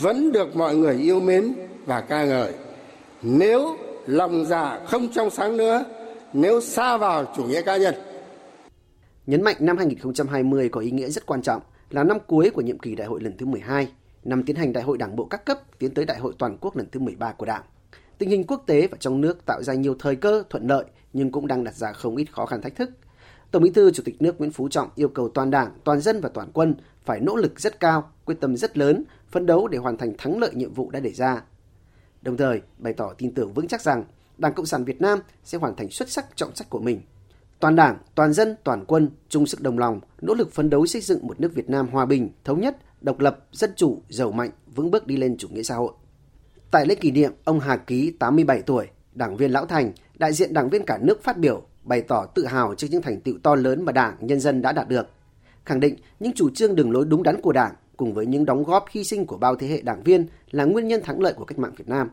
vẫn 0.00 0.32
được 0.32 0.56
mọi 0.56 0.76
người 0.76 0.96
yêu 0.96 1.20
mến 1.20 1.52
và 1.86 2.00
ca 2.00 2.24
ngợi 2.24 2.52
nếu 3.22 3.76
lòng 4.06 4.44
dạ 4.44 4.80
không 4.86 5.08
trong 5.08 5.30
sáng 5.30 5.56
nữa 5.56 5.84
nếu 6.32 6.60
xa 6.60 6.96
vào 6.96 7.32
chủ 7.36 7.44
nghĩa 7.44 7.62
cá 7.62 7.76
nhân 7.76 7.94
nhấn 9.26 9.42
mạnh 9.42 9.56
năm 9.60 9.76
2020 9.76 10.68
có 10.68 10.80
ý 10.80 10.90
nghĩa 10.90 11.08
rất 11.08 11.26
quan 11.26 11.42
trọng 11.42 11.62
là 11.90 12.04
năm 12.04 12.18
cuối 12.26 12.50
của 12.50 12.60
nhiệm 12.60 12.78
kỳ 12.78 12.94
đại 12.94 13.06
hội 13.06 13.20
lần 13.20 13.36
thứ 13.36 13.46
12 13.46 13.88
năm 14.26 14.42
tiến 14.42 14.56
hành 14.56 14.72
đại 14.72 14.84
hội 14.84 14.98
đảng 14.98 15.16
bộ 15.16 15.24
các 15.24 15.44
cấp 15.44 15.78
tiến 15.78 15.94
tới 15.94 16.04
đại 16.04 16.18
hội 16.18 16.32
toàn 16.38 16.58
quốc 16.60 16.76
lần 16.76 16.86
thứ 16.92 17.00
13 17.00 17.32
của 17.32 17.46
Đảng. 17.46 17.62
Tình 18.18 18.30
hình 18.30 18.44
quốc 18.46 18.62
tế 18.66 18.86
và 18.86 18.96
trong 19.00 19.20
nước 19.20 19.46
tạo 19.46 19.62
ra 19.62 19.74
nhiều 19.74 19.96
thời 19.98 20.16
cơ 20.16 20.42
thuận 20.50 20.66
lợi 20.66 20.84
nhưng 21.12 21.32
cũng 21.32 21.46
đang 21.46 21.64
đặt 21.64 21.74
ra 21.74 21.92
không 21.92 22.16
ít 22.16 22.32
khó 22.32 22.46
khăn 22.46 22.62
thách 22.62 22.76
thức. 22.76 22.90
Tổng 23.50 23.62
Bí 23.62 23.70
thư 23.70 23.90
Chủ 23.90 24.02
tịch 24.06 24.22
nước 24.22 24.38
Nguyễn 24.38 24.50
Phú 24.50 24.68
Trọng 24.68 24.88
yêu 24.94 25.08
cầu 25.08 25.28
toàn 25.28 25.50
Đảng, 25.50 25.72
toàn 25.84 26.00
dân 26.00 26.20
và 26.20 26.28
toàn 26.28 26.50
quân 26.52 26.74
phải 27.04 27.20
nỗ 27.20 27.36
lực 27.36 27.60
rất 27.60 27.80
cao, 27.80 28.10
quyết 28.24 28.34
tâm 28.40 28.56
rất 28.56 28.78
lớn, 28.78 29.04
phấn 29.28 29.46
đấu 29.46 29.68
để 29.68 29.78
hoàn 29.78 29.96
thành 29.96 30.12
thắng 30.18 30.38
lợi 30.38 30.50
nhiệm 30.54 30.74
vụ 30.74 30.90
đã 30.90 31.00
đề 31.00 31.10
ra. 31.10 31.42
đồng 32.22 32.36
thời 32.36 32.60
bày 32.78 32.92
tỏ 32.92 33.12
tin 33.18 33.34
tưởng 33.34 33.52
vững 33.52 33.68
chắc 33.68 33.82
rằng 33.82 34.04
Đảng 34.38 34.54
Cộng 34.54 34.66
sản 34.66 34.84
Việt 34.84 35.00
Nam 35.00 35.18
sẽ 35.44 35.58
hoàn 35.58 35.76
thành 35.76 35.90
xuất 35.90 36.10
sắc 36.10 36.36
trọng 36.36 36.52
trách 36.52 36.70
của 36.70 36.78
mình. 36.78 37.00
Toàn 37.60 37.76
Đảng, 37.76 37.98
toàn 38.14 38.32
dân, 38.32 38.56
toàn 38.64 38.84
quân 38.84 39.10
chung 39.28 39.46
sức 39.46 39.60
đồng 39.60 39.78
lòng, 39.78 40.00
nỗ 40.20 40.34
lực 40.34 40.52
phấn 40.52 40.70
đấu 40.70 40.86
xây 40.86 41.00
dựng 41.02 41.26
một 41.26 41.40
nước 41.40 41.54
Việt 41.54 41.70
Nam 41.70 41.88
hòa 41.88 42.06
bình, 42.06 42.30
thống 42.44 42.60
nhất, 42.60 42.76
độc 43.00 43.20
lập, 43.20 43.46
dân 43.52 43.70
chủ, 43.76 44.02
giàu 44.08 44.32
mạnh, 44.32 44.50
vững 44.74 44.90
bước 44.90 45.06
đi 45.06 45.16
lên 45.16 45.36
chủ 45.36 45.48
nghĩa 45.48 45.62
xã 45.62 45.74
hội. 45.74 45.92
Tại 46.70 46.86
lễ 46.86 46.94
kỷ 46.94 47.10
niệm, 47.10 47.32
ông 47.44 47.60
Hà 47.60 47.76
Ký 47.76 48.10
87 48.10 48.62
tuổi, 48.62 48.86
đảng 49.14 49.36
viên 49.36 49.50
lão 49.50 49.66
thành, 49.66 49.92
đại 50.18 50.32
diện 50.32 50.52
đảng 50.52 50.70
viên 50.70 50.84
cả 50.84 50.98
nước 51.02 51.22
phát 51.22 51.38
biểu 51.38 51.62
bày 51.84 52.00
tỏ 52.02 52.26
tự 52.34 52.46
hào 52.46 52.74
trước 52.74 52.86
những 52.90 53.02
thành 53.02 53.20
tựu 53.20 53.38
to 53.42 53.54
lớn 53.54 53.84
mà 53.84 53.92
Đảng, 53.92 54.16
nhân 54.20 54.40
dân 54.40 54.62
đã 54.62 54.72
đạt 54.72 54.88
được, 54.88 55.06
khẳng 55.64 55.80
định 55.80 55.96
những 56.20 56.32
chủ 56.32 56.50
trương 56.50 56.74
đường 56.74 56.92
lối 56.92 57.04
đúng 57.04 57.22
đắn 57.22 57.40
của 57.40 57.52
Đảng 57.52 57.74
cùng 57.96 58.14
với 58.14 58.26
những 58.26 58.44
đóng 58.44 58.64
góp 58.64 58.84
hy 58.90 59.04
sinh 59.04 59.26
của 59.26 59.36
bao 59.36 59.56
thế 59.56 59.66
hệ 59.66 59.80
đảng 59.82 60.02
viên 60.02 60.26
là 60.50 60.64
nguyên 60.64 60.88
nhân 60.88 61.02
thắng 61.02 61.20
lợi 61.20 61.32
của 61.32 61.44
cách 61.44 61.58
mạng 61.58 61.72
Việt 61.76 61.88
Nam. 61.88 62.10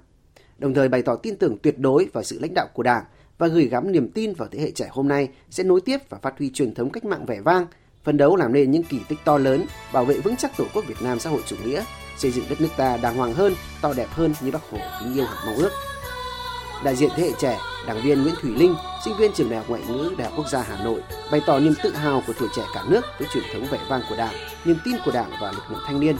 Đồng 0.63 0.74
thời 0.74 0.89
bày 0.89 1.01
tỏ 1.01 1.15
tin 1.15 1.36
tưởng 1.36 1.58
tuyệt 1.58 1.79
đối 1.79 2.08
vào 2.13 2.24
sự 2.24 2.39
lãnh 2.39 2.53
đạo 2.53 2.67
của 2.74 2.84
Đảng 2.84 3.03
và 3.38 3.48
gửi 3.48 3.65
gắm 3.65 3.91
niềm 3.91 4.12
tin 4.12 4.34
vào 4.34 4.48
thế 4.51 4.60
hệ 4.60 4.72
trẻ 4.72 4.88
hôm 4.91 5.08
nay 5.08 5.29
sẽ 5.50 5.63
nối 5.63 5.82
tiếp 5.82 5.98
và 6.10 6.17
phát 6.22 6.34
huy 6.38 6.50
truyền 6.50 6.74
thống 6.74 6.89
cách 6.89 7.05
mạng 7.05 7.25
vẻ 7.25 7.41
vang, 7.41 7.65
phấn 8.03 8.17
đấu 8.17 8.36
làm 8.36 8.53
nên 8.53 8.72
những 8.72 8.84
kỳ 8.84 9.00
tích 9.08 9.20
to 9.25 9.38
lớn, 9.38 9.65
bảo 9.93 10.05
vệ 10.05 10.20
vững 10.20 10.36
chắc 10.36 10.58
Tổ 10.58 10.65
quốc 10.74 10.88
Việt 10.88 11.01
Nam 11.01 11.20
xã 11.20 11.29
hội 11.29 11.41
chủ 11.46 11.55
nghĩa, 11.65 11.84
xây 12.17 12.32
dựng 12.32 12.46
đất 12.50 12.62
nước 12.62 12.67
ta 12.77 12.98
đàng 12.98 13.15
hoàng 13.15 13.34
hơn, 13.34 13.53
to 13.82 13.93
đẹp 13.93 14.08
hơn 14.10 14.34
như 14.41 14.51
Bác 14.51 14.70
Hồ 14.70 14.77
kính 15.00 15.13
yêu 15.13 15.25
hằng 15.25 15.46
mong 15.46 15.55
ước. 15.55 15.72
Đại 16.84 16.96
diện 16.96 17.10
thế 17.15 17.24
hệ 17.24 17.32
trẻ, 17.39 17.60
đảng 17.88 18.01
viên 18.03 18.24
Nguyễn 18.24 18.36
Thủy 18.41 18.51
Linh, 18.55 18.75
sinh 19.05 19.13
viên 19.20 19.32
trường 19.34 19.50
Đại 19.50 19.60
học 19.60 19.70
Ngoại 19.70 19.82
ngữ 19.88 20.12
Đại 20.17 20.27
học 20.27 20.38
Quốc 20.38 20.50
gia 20.50 20.62
Hà 20.62 20.84
Nội 20.84 21.01
bày 21.32 21.41
tỏ 21.46 21.60
niềm 21.60 21.74
tự 21.84 21.93
hào 21.93 22.24
của 22.27 22.34
tuổi 22.39 22.50
trẻ 22.55 22.63
cả 22.75 22.84
nước 22.89 23.05
với 23.20 23.27
truyền 23.34 23.43
thống 23.53 23.65
vẻ 23.72 23.79
vang 23.89 24.01
của 24.10 24.15
Đảng, 24.15 24.34
niềm 24.65 24.77
tin 24.86 24.96
của 25.05 25.12
Đảng 25.12 25.32
và 25.41 25.51
lực 25.51 25.63
lượng 25.70 25.82
thanh 25.86 26.00
niên, 26.00 26.15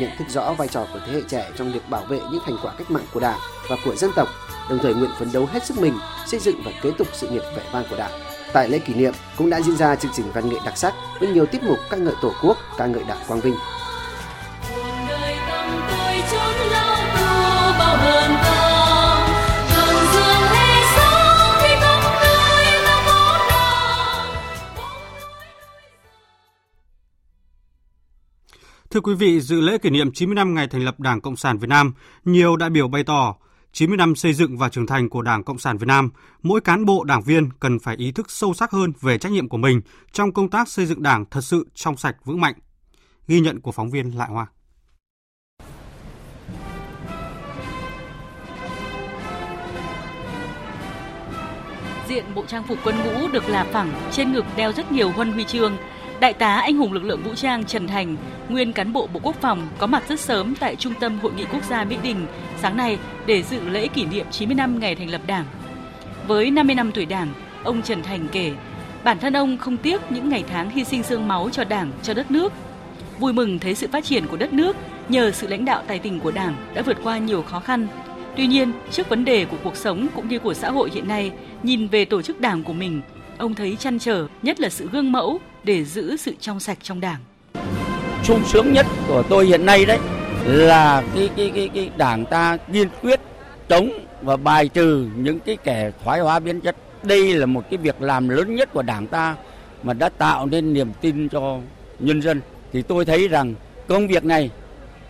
nhận 0.00 0.10
thức 0.18 0.24
rõ 0.28 0.52
vai 0.52 0.68
trò 0.68 0.86
của 0.92 1.00
thế 1.06 1.12
hệ 1.12 1.20
trẻ 1.28 1.50
trong 1.56 1.72
việc 1.72 1.88
bảo 1.90 2.04
vệ 2.04 2.20
những 2.32 2.42
thành 2.46 2.56
quả 2.62 2.72
cách 2.78 2.90
mạng 2.90 3.06
của 3.12 3.20
Đảng 3.20 3.38
và 3.68 3.76
của 3.84 3.94
dân 3.96 4.10
tộc, 4.16 4.28
đồng 4.70 4.78
thời 4.78 4.94
nguyện 4.94 5.10
phấn 5.18 5.32
đấu 5.32 5.46
hết 5.46 5.66
sức 5.66 5.78
mình 5.78 5.98
xây 6.26 6.40
dựng 6.40 6.62
và 6.64 6.72
kế 6.82 6.90
tục 6.98 7.08
sự 7.12 7.28
nghiệp 7.28 7.42
vẻ 7.56 7.62
vang 7.72 7.84
của 7.90 7.96
Đảng. 7.96 8.12
Tại 8.52 8.68
lễ 8.68 8.78
kỷ 8.78 8.94
niệm 8.94 9.12
cũng 9.36 9.50
đã 9.50 9.60
diễn 9.60 9.76
ra 9.76 9.96
chương 9.96 10.12
trình 10.14 10.32
văn 10.32 10.48
nghệ 10.48 10.56
đặc 10.64 10.78
sắc 10.78 10.94
với 11.20 11.28
nhiều 11.28 11.46
tiết 11.46 11.62
mục 11.62 11.78
ca 11.90 11.96
ngợi 11.96 12.14
Tổ 12.22 12.32
quốc, 12.42 12.56
ca 12.78 12.86
ngợi 12.86 13.04
Đảng 13.04 13.24
Quang 13.28 13.40
Vinh. 13.40 13.54
Thưa 28.98 29.02
quý 29.02 29.14
vị, 29.14 29.40
dự 29.40 29.60
lễ 29.60 29.78
kỷ 29.78 29.90
niệm 29.90 30.12
90 30.12 30.34
năm 30.34 30.54
ngày 30.54 30.68
thành 30.68 30.84
lập 30.84 31.00
Đảng 31.00 31.20
Cộng 31.20 31.36
sản 31.36 31.58
Việt 31.58 31.68
Nam, 31.68 31.92
nhiều 32.24 32.56
đại 32.56 32.70
biểu 32.70 32.88
bày 32.88 33.04
tỏ 33.04 33.36
90 33.72 33.96
năm 33.96 34.14
xây 34.14 34.32
dựng 34.32 34.58
và 34.58 34.68
trưởng 34.68 34.86
thành 34.86 35.08
của 35.08 35.22
Đảng 35.22 35.44
Cộng 35.44 35.58
sản 35.58 35.78
Việt 35.78 35.86
Nam, 35.86 36.10
mỗi 36.42 36.60
cán 36.60 36.84
bộ 36.84 37.04
đảng 37.04 37.22
viên 37.22 37.50
cần 37.60 37.78
phải 37.78 37.96
ý 37.96 38.12
thức 38.12 38.30
sâu 38.30 38.54
sắc 38.54 38.70
hơn 38.70 38.92
về 39.00 39.18
trách 39.18 39.32
nhiệm 39.32 39.48
của 39.48 39.56
mình 39.56 39.80
trong 40.12 40.32
công 40.32 40.50
tác 40.50 40.68
xây 40.68 40.86
dựng 40.86 41.02
Đảng 41.02 41.24
thật 41.30 41.40
sự 41.40 41.66
trong 41.74 41.96
sạch 41.96 42.16
vững 42.24 42.40
mạnh. 42.40 42.54
Ghi 43.28 43.40
nhận 43.40 43.60
của 43.60 43.72
phóng 43.72 43.90
viên 43.90 44.10
Lại 44.10 44.28
Hoa. 44.30 44.46
Diện 52.08 52.24
bộ 52.34 52.44
trang 52.46 52.64
phục 52.68 52.78
quân 52.84 52.96
ngũ 53.04 53.28
được 53.28 53.48
là 53.48 53.64
phẳng, 53.64 53.92
trên 54.12 54.32
ngực 54.32 54.44
đeo 54.56 54.72
rất 54.72 54.92
nhiều 54.92 55.10
huân 55.10 55.32
huy 55.32 55.44
chương, 55.44 55.76
Đại 56.20 56.32
tá 56.32 56.54
anh 56.54 56.76
hùng 56.76 56.92
lực 56.92 57.04
lượng 57.04 57.22
vũ 57.22 57.34
trang 57.34 57.64
Trần 57.64 57.86
Thành, 57.86 58.16
nguyên 58.48 58.72
cán 58.72 58.92
bộ 58.92 59.06
Bộ 59.12 59.20
Quốc 59.22 59.36
phòng 59.40 59.68
có 59.78 59.86
mặt 59.86 60.02
rất 60.08 60.20
sớm 60.20 60.54
tại 60.60 60.76
Trung 60.76 60.92
tâm 61.00 61.18
Hội 61.22 61.32
nghị 61.36 61.44
Quốc 61.44 61.64
gia 61.64 61.84
Mỹ 61.84 61.96
Đình 62.02 62.26
sáng 62.62 62.76
nay 62.76 62.98
để 63.26 63.42
dự 63.42 63.60
lễ 63.68 63.88
kỷ 63.88 64.04
niệm 64.04 64.26
90 64.30 64.54
năm 64.54 64.78
ngày 64.80 64.94
thành 64.94 65.10
lập 65.10 65.20
Đảng. 65.26 65.44
Với 66.26 66.50
50 66.50 66.74
năm 66.74 66.92
tuổi 66.94 67.06
Đảng, 67.06 67.28
ông 67.64 67.82
Trần 67.82 68.02
Thành 68.02 68.28
kể, 68.32 68.52
bản 69.04 69.18
thân 69.18 69.36
ông 69.36 69.58
không 69.58 69.76
tiếc 69.76 70.12
những 70.12 70.28
ngày 70.28 70.44
tháng 70.50 70.70
hy 70.70 70.84
sinh 70.84 71.02
xương 71.02 71.28
máu 71.28 71.50
cho 71.52 71.64
Đảng, 71.64 71.90
cho 72.02 72.14
đất 72.14 72.30
nước. 72.30 72.52
Vui 73.18 73.32
mừng 73.32 73.58
thấy 73.58 73.74
sự 73.74 73.88
phát 73.92 74.04
triển 74.04 74.26
của 74.26 74.36
đất 74.36 74.52
nước 74.52 74.76
nhờ 75.08 75.30
sự 75.30 75.46
lãnh 75.46 75.64
đạo 75.64 75.82
tài 75.86 75.98
tình 75.98 76.20
của 76.20 76.30
Đảng 76.30 76.56
đã 76.74 76.82
vượt 76.82 76.96
qua 77.02 77.18
nhiều 77.18 77.42
khó 77.42 77.60
khăn. 77.60 77.86
Tuy 78.36 78.46
nhiên, 78.46 78.72
trước 78.90 79.08
vấn 79.08 79.24
đề 79.24 79.44
của 79.44 79.56
cuộc 79.64 79.76
sống 79.76 80.06
cũng 80.14 80.28
như 80.28 80.38
của 80.38 80.54
xã 80.54 80.70
hội 80.70 80.90
hiện 80.94 81.08
nay, 81.08 81.32
nhìn 81.62 81.88
về 81.88 82.04
tổ 82.04 82.22
chức 82.22 82.40
Đảng 82.40 82.62
của 82.62 82.72
mình, 82.72 83.02
ông 83.38 83.54
thấy 83.54 83.76
chăn 83.76 83.98
trở 83.98 84.26
nhất 84.42 84.60
là 84.60 84.68
sự 84.68 84.88
gương 84.92 85.12
mẫu 85.12 85.40
để 85.68 85.84
giữ 85.84 86.16
sự 86.16 86.32
trong 86.40 86.60
sạch 86.60 86.78
trong 86.82 87.00
đảng. 87.00 87.20
sung 88.24 88.42
sướng 88.46 88.72
nhất 88.72 88.86
của 89.08 89.22
tôi 89.28 89.46
hiện 89.46 89.66
nay 89.66 89.84
đấy 89.84 89.98
là 90.44 91.02
cái 91.14 91.30
cái 91.36 91.52
cái 91.54 91.70
cái 91.74 91.90
đảng 91.96 92.24
ta 92.24 92.56
kiên 92.72 92.88
quyết 93.02 93.20
chống 93.68 93.90
và 94.22 94.36
bài 94.36 94.68
trừ 94.68 95.08
những 95.16 95.40
cái 95.40 95.56
kẻ 95.56 95.90
thoái 96.04 96.20
hóa 96.20 96.38
biến 96.38 96.60
chất. 96.60 96.76
Đây 97.02 97.34
là 97.34 97.46
một 97.46 97.64
cái 97.70 97.78
việc 97.78 98.02
làm 98.02 98.28
lớn 98.28 98.54
nhất 98.54 98.72
của 98.72 98.82
đảng 98.82 99.06
ta 99.06 99.36
mà 99.82 99.92
đã 99.92 100.08
tạo 100.08 100.46
nên 100.46 100.72
niềm 100.72 100.92
tin 101.00 101.28
cho 101.28 101.58
nhân 101.98 102.22
dân. 102.22 102.40
Thì 102.72 102.82
tôi 102.82 103.04
thấy 103.04 103.28
rằng 103.28 103.54
công 103.88 104.08
việc 104.08 104.24
này, 104.24 104.50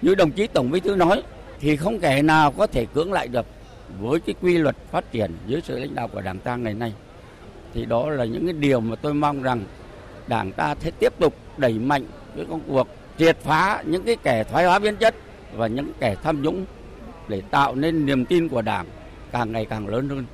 như 0.02 0.14
đồng 0.14 0.30
chí 0.30 0.46
tổng 0.46 0.70
bí 0.70 0.80
thư 0.80 0.96
nói, 0.96 1.22
thì 1.60 1.76
không 1.76 2.00
kẻ 2.00 2.22
nào 2.22 2.52
có 2.52 2.66
thể 2.66 2.86
cưỡng 2.94 3.12
lại 3.12 3.28
được 3.28 3.46
với 4.00 4.20
cái 4.20 4.34
quy 4.42 4.58
luật 4.58 4.76
phát 4.90 5.12
triển 5.12 5.30
dưới 5.46 5.60
sự 5.64 5.78
lãnh 5.78 5.94
đạo 5.94 6.08
của 6.08 6.20
đảng 6.20 6.38
ta 6.38 6.56
ngày 6.56 6.74
nay 6.74 6.92
thì 7.74 7.84
đó 7.84 8.10
là 8.10 8.24
những 8.24 8.44
cái 8.44 8.52
điều 8.52 8.80
mà 8.80 8.96
tôi 8.96 9.14
mong 9.14 9.42
rằng 9.42 9.64
đảng 10.28 10.52
ta 10.52 10.74
sẽ 10.80 10.90
tiếp 10.90 11.12
tục 11.18 11.34
đẩy 11.56 11.72
mạnh 11.72 12.04
cái 12.36 12.44
công 12.50 12.60
cuộc 12.68 12.88
triệt 13.18 13.38
phá 13.42 13.82
những 13.86 14.02
cái 14.02 14.16
kẻ 14.16 14.44
thoái 14.44 14.64
hóa 14.64 14.78
biến 14.78 14.96
chất 14.96 15.14
và 15.56 15.66
những 15.66 15.92
kẻ 16.00 16.16
tham 16.22 16.42
nhũng 16.42 16.64
để 17.28 17.40
tạo 17.40 17.74
nên 17.74 18.06
niềm 18.06 18.24
tin 18.24 18.48
của 18.48 18.62
đảng 18.62 18.86
càng 19.32 19.52
ngày 19.52 19.64
càng 19.64 19.88
lớn 19.88 20.08
hơn. 20.08 20.24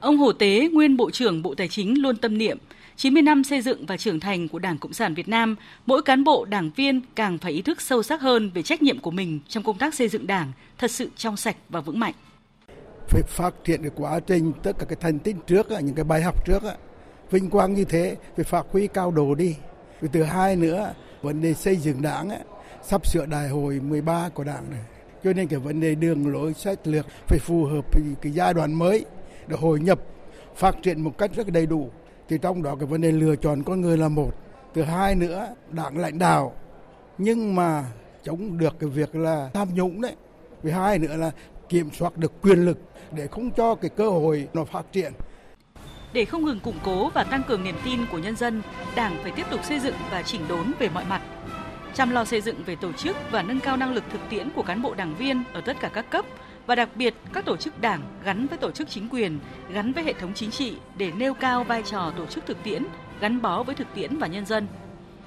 Ông 0.00 0.16
Hồ 0.16 0.32
Tế, 0.32 0.68
nguyên 0.72 0.96
Bộ 0.96 1.10
trưởng 1.10 1.42
Bộ 1.42 1.54
Tài 1.54 1.68
chính 1.68 2.02
luôn 2.02 2.16
tâm 2.16 2.38
niệm 2.38 2.58
90 2.96 3.22
năm 3.22 3.44
xây 3.44 3.60
dựng 3.60 3.86
và 3.86 3.96
trưởng 3.96 4.20
thành 4.20 4.48
của 4.48 4.58
Đảng 4.58 4.78
Cộng 4.78 4.92
sản 4.92 5.14
Việt 5.14 5.28
Nam, 5.28 5.56
mỗi 5.86 6.02
cán 6.02 6.24
bộ 6.24 6.44
đảng 6.44 6.70
viên 6.76 7.00
càng 7.14 7.38
phải 7.38 7.52
ý 7.52 7.62
thức 7.62 7.80
sâu 7.80 8.02
sắc 8.02 8.20
hơn 8.20 8.50
về 8.54 8.62
trách 8.62 8.82
nhiệm 8.82 8.98
của 8.98 9.10
mình 9.10 9.40
trong 9.48 9.62
công 9.64 9.78
tác 9.78 9.94
xây 9.94 10.08
dựng 10.08 10.26
Đảng 10.26 10.52
thật 10.78 10.90
sự 10.90 11.10
trong 11.16 11.36
sạch 11.36 11.56
và 11.68 11.80
vững 11.80 12.00
mạnh 12.00 12.14
phải 13.08 13.22
phát 13.28 13.54
triển 13.64 13.82
cái 13.82 13.90
quá 13.94 14.20
trình 14.26 14.52
tất 14.62 14.72
cả 14.78 14.86
cái 14.88 14.96
thành 15.00 15.18
tích 15.18 15.36
trước 15.46 15.66
những 15.70 15.94
cái 15.94 16.04
bài 16.04 16.22
học 16.22 16.46
trước 16.46 16.62
vinh 17.32 17.50
quang 17.50 17.74
như 17.74 17.84
thế, 17.84 18.16
phải 18.36 18.44
phát 18.44 18.66
huy 18.72 18.86
cao 18.86 19.10
độ 19.10 19.34
đi. 19.34 19.56
Và 20.00 20.08
thứ 20.12 20.22
hai 20.22 20.56
nữa, 20.56 20.94
vấn 21.22 21.42
đề 21.42 21.54
xây 21.54 21.76
dựng 21.76 22.02
đảng 22.02 22.30
sắp 22.82 23.06
sửa 23.06 23.26
đại 23.26 23.48
hội 23.48 23.80
13 23.80 24.28
của 24.28 24.44
đảng 24.44 24.70
này. 24.70 24.80
Cho 25.24 25.32
nên 25.32 25.48
cái 25.48 25.58
vấn 25.58 25.80
đề 25.80 25.94
đường 25.94 26.32
lối 26.32 26.54
sách 26.54 26.78
lược 26.84 27.06
phải 27.26 27.38
phù 27.38 27.64
hợp 27.64 27.84
với 27.92 28.02
cái 28.22 28.32
giai 28.32 28.54
đoạn 28.54 28.74
mới, 28.74 29.04
để 29.46 29.56
hội 29.60 29.80
nhập, 29.80 29.98
phát 30.56 30.76
triển 30.82 31.00
một 31.00 31.18
cách 31.18 31.30
rất 31.36 31.52
đầy 31.52 31.66
đủ. 31.66 31.90
Thì 32.28 32.38
trong 32.38 32.62
đó 32.62 32.76
cái 32.76 32.86
vấn 32.86 33.00
đề 33.00 33.12
lựa 33.12 33.36
chọn 33.36 33.62
con 33.62 33.80
người 33.80 33.96
là 33.96 34.08
một. 34.08 34.30
Thứ 34.74 34.82
hai 34.82 35.14
nữa, 35.14 35.54
đảng 35.70 35.98
lãnh 35.98 36.18
đạo. 36.18 36.52
Nhưng 37.18 37.54
mà 37.54 37.84
chống 38.22 38.58
được 38.58 38.76
cái 38.80 38.90
việc 38.90 39.14
là 39.14 39.50
tham 39.54 39.68
nhũng 39.74 40.00
đấy. 40.00 40.14
Thứ 40.62 40.70
hai 40.70 40.98
nữa 40.98 41.16
là 41.16 41.30
kiểm 41.68 41.90
soát 41.90 42.16
được 42.16 42.32
quyền 42.42 42.64
lực, 42.64 42.78
để 43.12 43.26
không 43.26 43.50
cho 43.50 43.74
cái 43.74 43.90
cơ 43.96 44.08
hội 44.08 44.48
nó 44.54 44.64
phát 44.64 44.92
triển. 44.92 45.12
Để 46.12 46.24
không 46.24 46.44
ngừng 46.44 46.60
củng 46.60 46.78
cố 46.82 47.08
và 47.08 47.24
tăng 47.24 47.42
cường 47.42 47.64
niềm 47.64 47.76
tin 47.84 48.00
của 48.10 48.18
nhân 48.18 48.36
dân, 48.36 48.62
Đảng 48.94 49.16
phải 49.22 49.32
tiếp 49.32 49.46
tục 49.50 49.64
xây 49.64 49.80
dựng 49.80 49.94
và 50.10 50.22
chỉnh 50.22 50.40
đốn 50.48 50.72
về 50.78 50.88
mọi 50.88 51.04
mặt. 51.04 51.22
Chăm 51.94 52.10
lo 52.10 52.24
xây 52.24 52.40
dựng 52.40 52.62
về 52.66 52.76
tổ 52.76 52.92
chức 52.92 53.16
và 53.30 53.42
nâng 53.42 53.60
cao 53.60 53.76
năng 53.76 53.94
lực 53.94 54.04
thực 54.12 54.20
tiễn 54.30 54.50
của 54.50 54.62
cán 54.62 54.82
bộ 54.82 54.94
đảng 54.94 55.14
viên 55.14 55.42
ở 55.52 55.60
tất 55.60 55.76
cả 55.80 55.90
các 55.94 56.10
cấp 56.10 56.24
và 56.66 56.74
đặc 56.74 56.88
biệt 56.94 57.14
các 57.32 57.44
tổ 57.44 57.56
chức 57.56 57.80
đảng 57.80 58.02
gắn 58.24 58.46
với 58.46 58.58
tổ 58.58 58.70
chức 58.70 58.90
chính 58.90 59.08
quyền, 59.08 59.38
gắn 59.72 59.92
với 59.92 60.04
hệ 60.04 60.12
thống 60.12 60.32
chính 60.34 60.50
trị 60.50 60.76
để 60.96 61.12
nêu 61.16 61.34
cao 61.34 61.64
vai 61.64 61.82
trò 61.82 62.12
tổ 62.16 62.26
chức 62.26 62.46
thực 62.46 62.62
tiễn, 62.62 62.82
gắn 63.20 63.42
bó 63.42 63.62
với 63.62 63.74
thực 63.74 63.86
tiễn 63.94 64.18
và 64.18 64.26
nhân 64.26 64.46
dân. 64.46 64.66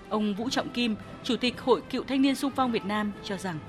Ông 0.10 0.34
Vũ 0.34 0.50
Trọng 0.50 0.70
Kim, 0.70 0.96
Chủ 1.24 1.36
tịch 1.36 1.62
Hội 1.62 1.82
Cựu 1.90 2.04
Thanh 2.04 2.22
niên 2.22 2.36
Sung 2.36 2.52
phong 2.56 2.72
Việt 2.72 2.86
Nam 2.86 3.12
cho 3.24 3.38
rằng 3.38 3.60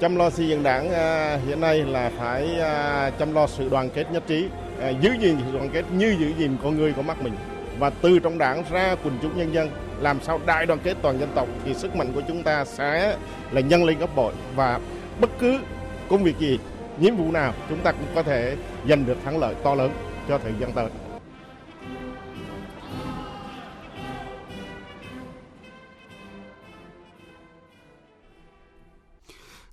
chăm 0.00 0.16
lo 0.16 0.30
xây 0.30 0.48
dựng 0.48 0.62
đảng 0.62 0.90
à, 0.90 1.38
hiện 1.46 1.60
nay 1.60 1.78
là 1.78 2.10
phải 2.18 2.60
à, 2.60 3.10
chăm 3.18 3.34
lo 3.34 3.46
sự 3.46 3.68
đoàn 3.68 3.90
kết 3.94 4.06
nhất 4.12 4.22
trí 4.26 4.48
à, 4.80 4.88
giữ 4.88 5.12
gìn 5.20 5.36
sự 5.46 5.52
đoàn 5.52 5.70
kết 5.72 5.84
như 5.92 6.16
giữ 6.18 6.32
gìn 6.38 6.56
con 6.62 6.76
người 6.76 6.92
của 6.92 7.02
mắt 7.02 7.22
mình 7.22 7.34
và 7.78 7.90
từ 7.90 8.18
trong 8.18 8.38
đảng 8.38 8.64
ra 8.70 8.96
quần 9.04 9.18
chúng 9.22 9.38
nhân 9.38 9.54
dân 9.54 9.70
làm 10.00 10.20
sao 10.20 10.40
đại 10.46 10.66
đoàn 10.66 10.80
kết 10.82 10.96
toàn 11.02 11.20
dân 11.20 11.28
tộc 11.34 11.48
thì 11.64 11.74
sức 11.74 11.96
mạnh 11.96 12.12
của 12.14 12.22
chúng 12.28 12.42
ta 12.42 12.64
sẽ 12.64 13.16
là 13.50 13.60
nhân 13.60 13.84
lên 13.84 13.98
gấp 13.98 14.16
bội 14.16 14.32
và 14.56 14.80
bất 15.20 15.30
cứ 15.38 15.58
công 16.08 16.24
việc 16.24 16.38
gì 16.38 16.58
nhiệm 17.00 17.16
vụ 17.16 17.32
nào 17.32 17.54
chúng 17.68 17.80
ta 17.80 17.92
cũng 17.92 18.06
có 18.14 18.22
thể 18.22 18.56
giành 18.88 19.06
được 19.06 19.16
thắng 19.24 19.38
lợi 19.38 19.54
to 19.62 19.74
lớn 19.74 19.90
cho 20.28 20.38
thời 20.38 20.52
gian 20.60 20.72
tới. 20.72 20.86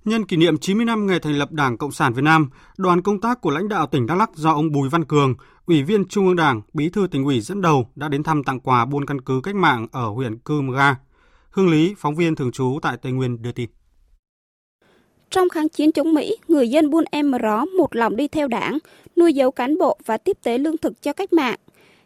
Nhân 0.06 0.24
kỷ 0.24 0.36
niệm 0.36 0.58
90 0.58 0.84
năm 0.84 1.06
ngày 1.06 1.20
thành 1.20 1.38
lập 1.38 1.52
Đảng 1.52 1.78
Cộng 1.78 1.92
sản 1.92 2.12
Việt 2.12 2.22
Nam, 2.22 2.50
đoàn 2.76 3.02
công 3.02 3.20
tác 3.20 3.40
của 3.40 3.50
lãnh 3.50 3.68
đạo 3.68 3.86
tỉnh 3.86 4.06
Đắk 4.06 4.18
Lắk 4.18 4.30
do 4.34 4.52
ông 4.52 4.72
Bùi 4.72 4.88
Văn 4.88 5.04
Cường, 5.04 5.34
Ủy 5.66 5.82
viên 5.82 6.04
Trung 6.04 6.26
ương 6.26 6.36
Đảng, 6.36 6.62
Bí 6.72 6.88
thư 6.88 7.06
tỉnh 7.10 7.24
ủy 7.24 7.40
dẫn 7.40 7.62
đầu 7.62 7.88
đã 7.94 8.08
đến 8.08 8.22
thăm 8.22 8.44
tặng 8.44 8.60
quà 8.60 8.84
buôn 8.84 9.06
căn 9.06 9.20
cứ 9.20 9.40
cách 9.42 9.54
mạng 9.54 9.86
ở 9.92 10.08
huyện 10.08 10.38
Cư 10.38 10.60
Mga. 10.60 10.76
Ga. 10.76 10.96
Hương 11.50 11.68
Lý, 11.68 11.94
phóng 11.98 12.14
viên 12.14 12.34
thường 12.34 12.52
trú 12.52 12.78
tại 12.82 12.96
Tây 13.02 13.12
Nguyên 13.12 13.42
đưa 13.42 13.52
tin. 13.52 13.70
Trong 15.30 15.48
kháng 15.48 15.68
chiến 15.68 15.92
chống 15.92 16.14
Mỹ, 16.14 16.36
người 16.48 16.68
dân 16.68 16.90
buôn 16.90 17.04
em 17.10 17.32
ró 17.42 17.64
một 17.64 17.96
lòng 17.96 18.16
đi 18.16 18.28
theo 18.28 18.48
đảng, 18.48 18.78
nuôi 19.16 19.32
dấu 19.32 19.50
cán 19.50 19.78
bộ 19.78 19.98
và 20.06 20.16
tiếp 20.16 20.36
tế 20.42 20.58
lương 20.58 20.78
thực 20.78 21.02
cho 21.02 21.12
cách 21.12 21.32
mạng. 21.32 21.58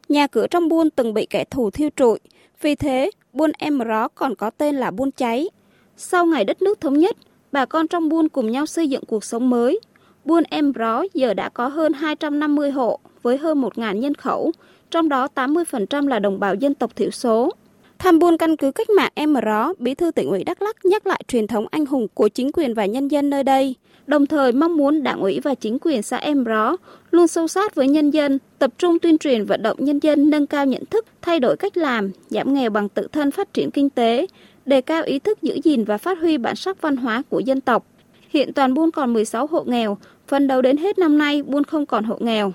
Nhà 0.09 0.26
cửa 0.26 0.47
trong 0.47 0.69
buôn 0.69 0.90
từng 0.90 1.14
bị 1.14 1.26
kẻ 1.26 1.45
thù 1.45 1.71
thiêu 1.71 1.88
trụi, 1.97 2.19
vì 2.62 2.75
thế 2.75 3.11
buôn 3.33 3.50
em 3.59 3.78
ró 3.88 4.09
còn 4.09 4.35
có 4.35 4.50
tên 4.50 4.75
là 4.75 4.90
buôn 4.90 5.11
cháy. 5.12 5.49
Sau 5.97 6.26
ngày 6.26 6.45
đất 6.45 6.62
nước 6.62 6.80
thống 6.80 6.99
nhất, 6.99 7.16
bà 7.52 7.64
con 7.64 7.88
trong 7.88 8.09
buôn 8.09 8.28
cùng 8.28 8.50
nhau 8.50 8.66
xây 8.66 8.88
dựng 8.88 9.04
cuộc 9.09 9.25
sống 9.25 9.50
mới. 9.50 9.80
Buôn 10.25 10.42
em 10.50 10.73
ró 10.78 11.02
giờ 11.14 11.35
đã 11.35 11.49
có 11.49 11.69
hơn 11.69 11.92
250 11.92 12.71
hộ 12.71 12.99
với 13.23 13.38
hơn 13.38 13.62
1.000 13.62 13.95
nhân 13.95 14.14
khẩu, 14.14 14.52
trong 14.90 15.09
đó 15.09 15.28
80% 15.35 16.09
là 16.09 16.19
đồng 16.19 16.40
bào 16.40 16.54
dân 16.54 16.75
tộc 16.75 16.97
thiểu 16.97 17.11
số. 17.11 17.52
Tham 17.99 18.19
buôn 18.19 18.37
căn 18.37 18.57
cứ 18.57 18.71
cách 18.71 18.90
mạng 18.90 19.12
em 19.14 19.35
ró, 19.45 19.73
Bí 19.78 19.95
thư 19.95 20.11
tỉnh 20.11 20.30
ủy 20.30 20.45
Đắk 20.45 20.62
Lắk 20.62 20.85
nhắc 20.85 21.07
lại 21.07 21.23
truyền 21.28 21.47
thống 21.47 21.66
anh 21.71 21.87
hùng 21.87 22.07
của 22.14 22.28
chính 22.28 22.50
quyền 22.52 22.75
và 22.75 22.87
nhân 22.87 23.09
dân 23.09 23.30
nơi 23.30 23.45
đây, 23.45 23.75
đồng 24.07 24.26
thời 24.26 24.52
mong 24.52 24.76
muốn 24.76 25.02
đảng 25.02 25.21
ủy 25.21 25.40
và 25.40 25.54
chính 25.54 25.78
quyền 25.80 26.02
xã 26.02 26.16
em 26.16 26.45
ró 26.45 26.76
luôn 27.11 27.28
sâu 27.28 27.49
sát 27.49 27.75
với 27.75 27.88
nhân 27.88 28.11
dân, 28.11 28.38
tập 28.59 28.71
trung 28.78 28.99
tuyên 28.99 29.19
truyền 29.19 29.45
vận 29.45 29.62
động 29.62 29.76
nhân 29.80 29.99
dân 29.99 30.30
nâng 30.30 30.47
cao 30.47 30.66
nhận 30.66 30.85
thức, 30.85 31.07
thay 31.23 31.40
đổi 31.40 31.57
cách 31.57 31.76
làm, 31.76 32.11
giảm 32.28 32.54
nghèo 32.54 32.71
bằng 32.71 32.88
tự 32.88 33.09
thân 33.12 33.30
phát 33.30 33.54
triển 33.54 33.71
kinh 33.71 33.90
tế, 33.90 34.26
đề 34.70 34.80
cao 34.80 35.02
ý 35.02 35.18
thức 35.18 35.42
giữ 35.42 35.58
gìn 35.64 35.84
và 35.84 35.98
phát 35.98 36.18
huy 36.18 36.38
bản 36.38 36.56
sắc 36.56 36.82
văn 36.82 36.96
hóa 36.96 37.22
của 37.28 37.40
dân 37.40 37.60
tộc. 37.60 37.86
Hiện 38.28 38.52
toàn 38.52 38.74
buôn 38.74 38.90
còn 38.90 39.12
16 39.12 39.46
hộ 39.46 39.64
nghèo, 39.66 39.98
phần 40.28 40.46
đầu 40.46 40.62
đến 40.62 40.76
hết 40.76 40.98
năm 40.98 41.18
nay 41.18 41.42
buôn 41.42 41.64
không 41.64 41.86
còn 41.86 42.04
hộ 42.04 42.16
nghèo. 42.20 42.52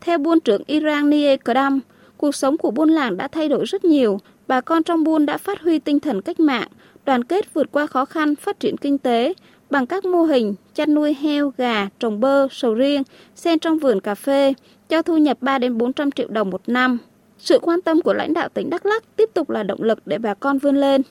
Theo 0.00 0.18
buôn 0.18 0.40
trưởng 0.40 0.62
Iran 0.66 1.10
Nie 1.10 1.36
Kram, 1.36 1.80
cuộc 2.16 2.34
sống 2.34 2.56
của 2.56 2.70
buôn 2.70 2.88
làng 2.88 3.16
đã 3.16 3.28
thay 3.28 3.48
đổi 3.48 3.64
rất 3.64 3.84
nhiều, 3.84 4.18
bà 4.48 4.60
con 4.60 4.82
trong 4.82 5.04
buôn 5.04 5.26
đã 5.26 5.38
phát 5.38 5.60
huy 5.60 5.78
tinh 5.78 6.00
thần 6.00 6.22
cách 6.22 6.40
mạng, 6.40 6.68
đoàn 7.06 7.24
kết 7.24 7.54
vượt 7.54 7.72
qua 7.72 7.86
khó 7.86 8.04
khăn 8.04 8.36
phát 8.36 8.60
triển 8.60 8.76
kinh 8.76 8.98
tế 8.98 9.34
bằng 9.70 9.86
các 9.86 10.04
mô 10.04 10.22
hình 10.22 10.54
chăn 10.74 10.94
nuôi 10.94 11.16
heo, 11.20 11.52
gà, 11.58 11.88
trồng 11.98 12.20
bơ, 12.20 12.48
sầu 12.50 12.74
riêng, 12.74 13.02
xen 13.34 13.58
trong 13.58 13.78
vườn 13.78 14.00
cà 14.00 14.14
phê, 14.14 14.54
cho 14.88 15.02
thu 15.02 15.16
nhập 15.16 15.38
3 15.40 15.58
đến 15.58 15.78
400 15.78 16.10
triệu 16.10 16.28
đồng 16.28 16.50
một 16.50 16.62
năm. 16.66 16.98
Sự 17.38 17.58
quan 17.58 17.80
tâm 17.80 18.00
của 18.00 18.14
lãnh 18.14 18.34
đạo 18.34 18.48
tỉnh 18.48 18.70
Đắk 18.70 18.86
Lắk 18.86 19.16
tiếp 19.16 19.30
tục 19.34 19.50
là 19.50 19.62
động 19.62 19.82
lực 19.82 19.98
để 20.06 20.18
bà 20.18 20.34
con 20.34 20.58
vươn 20.58 20.76
lên. 20.76 21.02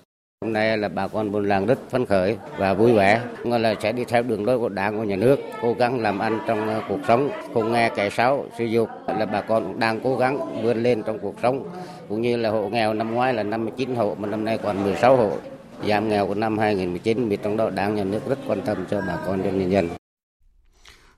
Hôm 0.46 0.54
nay 0.54 0.78
là 0.78 0.90
bà 0.90 1.08
con 1.08 1.32
buôn 1.32 1.48
làng 1.48 1.66
rất 1.66 1.80
phấn 1.90 2.06
khởi 2.06 2.38
và 2.58 2.74
vui 2.74 2.94
vẻ, 2.94 3.22
là 3.44 3.76
sẽ 3.82 3.92
đi 3.92 4.06
theo 4.06 4.24
đường 4.24 4.46
lối 4.46 4.60
của 4.60 4.70
đảng 4.70 4.98
của 4.98 5.04
nhà 5.04 5.16
nước, 5.16 5.40
cố 5.62 5.74
gắng 5.74 6.00
làm 6.00 6.20
ăn 6.20 6.40
trong 6.48 6.68
ờ, 6.68 6.84
cuộc 6.90 7.00
sống, 7.08 7.30
không 7.54 7.72
nghe 7.72 7.90
kẻ 7.96 8.10
xấu 8.10 8.50
sử 8.58 8.66
dụng 8.66 8.90
là 9.08 9.26
bà 9.26 9.42
con 9.42 9.64
cũng 9.64 9.80
đang 9.80 10.00
cố 10.04 10.18
gắng 10.18 10.64
vươn 10.64 10.84
lên 10.84 11.04
trong 11.04 11.20
cuộc 11.20 11.36
sống, 11.42 11.70
cũng 12.10 12.22
như 12.22 12.38
là 12.38 12.50
hộ 12.50 12.70
nghèo 12.70 12.94
năm 12.94 13.12
ngoái 13.12 13.34
là 13.34 13.44
59 13.44 13.96
hộ 13.96 14.16
mà 14.20 14.28
năm 14.28 14.46
nay 14.46 14.60
còn 14.64 14.84
16 14.84 15.18
hộ, 15.18 15.38
giảm 15.88 16.10
nghèo 16.10 16.28
của 16.28 16.36
năm 16.36 16.58
2019 16.58 17.30
vì 17.30 17.38
trong 17.44 17.58
đó 17.58 17.70
đảng 17.70 17.96
nhà 17.96 18.04
nước 18.04 18.20
rất 18.30 18.40
quan 18.48 18.62
tâm 18.62 18.86
cho 18.92 19.02
bà 19.08 19.18
con 19.26 19.42
trong 19.44 19.60
nhân 19.60 19.72
dân. 19.72 19.90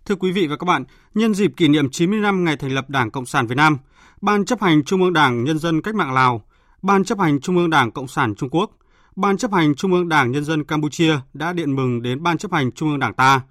Thưa 0.05 0.15
quý 0.15 0.31
vị 0.31 0.47
và 0.47 0.57
các 0.57 0.65
bạn, 0.65 0.83
nhân 1.13 1.33
dịp 1.33 1.51
kỷ 1.57 1.67
niệm 1.67 1.89
90 1.89 2.19
năm 2.19 2.43
ngày 2.43 2.57
thành 2.57 2.71
lập 2.71 2.89
Đảng 2.89 3.11
Cộng 3.11 3.25
sản 3.25 3.47
Việt 3.47 3.55
Nam, 3.55 3.77
Ban 4.21 4.45
chấp 4.45 4.61
hành 4.61 4.83
Trung 4.83 5.01
ương 5.01 5.13
Đảng 5.13 5.43
Nhân 5.43 5.59
dân 5.59 5.81
Cách 5.81 5.95
mạng 5.95 6.13
Lào, 6.13 6.41
Ban 6.81 7.03
chấp 7.03 7.19
hành 7.19 7.39
Trung 7.41 7.57
ương 7.57 7.69
Đảng 7.69 7.91
Cộng 7.91 8.07
sản 8.07 8.35
Trung 8.35 8.49
Quốc, 8.49 8.71
Ban 9.15 9.37
chấp 9.37 9.53
hành 9.53 9.75
Trung 9.75 9.93
ương 9.93 10.09
Đảng 10.09 10.31
Nhân 10.31 10.45
dân 10.45 10.63
Campuchia 10.63 11.19
đã 11.33 11.53
điện 11.53 11.75
mừng 11.75 12.01
đến 12.01 12.23
Ban 12.23 12.37
chấp 12.37 12.51
hành 12.51 12.71
Trung 12.71 12.89
ương 12.89 12.99
Đảng 12.99 13.13
ta. 13.13 13.41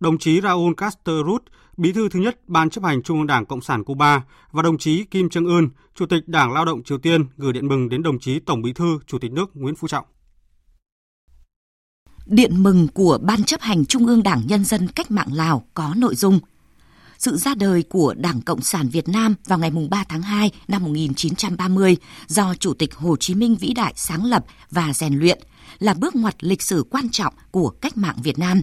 Đồng 0.00 0.18
chí 0.18 0.40
Raúl 0.40 0.74
Castro 0.76 1.12
Ruz, 1.12 1.38
Bí 1.76 1.92
thư 1.92 2.08
thứ 2.08 2.20
nhất 2.20 2.40
Ban 2.46 2.70
chấp 2.70 2.84
hành 2.84 3.02
Trung 3.02 3.18
ương 3.18 3.26
Đảng 3.26 3.46
Cộng 3.46 3.60
sản 3.60 3.84
Cuba 3.84 4.24
và 4.52 4.62
đồng 4.62 4.78
chí 4.78 5.04
Kim 5.04 5.28
Trương 5.28 5.46
Ưn, 5.46 5.68
Chủ 5.94 6.06
tịch 6.06 6.28
Đảng 6.28 6.52
Lao 6.52 6.64
động 6.64 6.82
Triều 6.82 6.98
Tiên 6.98 7.24
gửi 7.36 7.52
điện 7.52 7.68
mừng 7.68 7.88
đến 7.88 8.02
đồng 8.02 8.18
chí 8.18 8.40
Tổng 8.40 8.62
Bí 8.62 8.72
thư 8.72 8.98
Chủ 9.06 9.18
tịch 9.18 9.32
nước 9.32 9.50
Nguyễn 9.54 9.74
Phú 9.74 9.88
Trọng. 9.88 10.04
Điện 12.26 12.62
mừng 12.62 12.88
của 12.94 13.18
Ban 13.22 13.44
chấp 13.44 13.60
hành 13.60 13.86
Trung 13.86 14.06
ương 14.06 14.22
Đảng 14.22 14.42
Nhân 14.46 14.64
dân 14.64 14.88
Cách 14.88 15.10
mạng 15.10 15.32
Lào 15.32 15.64
có 15.74 15.94
nội 15.96 16.14
dung 16.14 16.40
sự 17.20 17.36
ra 17.36 17.54
đời 17.54 17.82
của 17.82 18.14
Đảng 18.18 18.40
Cộng 18.40 18.60
sản 18.60 18.88
Việt 18.88 19.08
Nam 19.08 19.34
vào 19.46 19.58
ngày 19.58 19.70
3 19.90 20.04
tháng 20.08 20.22
2 20.22 20.50
năm 20.68 20.82
1930 20.84 21.96
do 22.26 22.54
Chủ 22.54 22.74
tịch 22.74 22.94
Hồ 22.94 23.16
Chí 23.16 23.34
Minh 23.34 23.56
vĩ 23.56 23.74
đại 23.74 23.92
sáng 23.96 24.24
lập 24.24 24.44
và 24.70 24.92
rèn 24.92 25.18
luyện 25.18 25.38
là 25.78 25.94
bước 25.94 26.16
ngoặt 26.16 26.34
lịch 26.40 26.62
sử 26.62 26.84
quan 26.90 27.08
trọng 27.08 27.34
của 27.50 27.70
cách 27.70 27.96
mạng 27.96 28.16
Việt 28.22 28.38
Nam. 28.38 28.62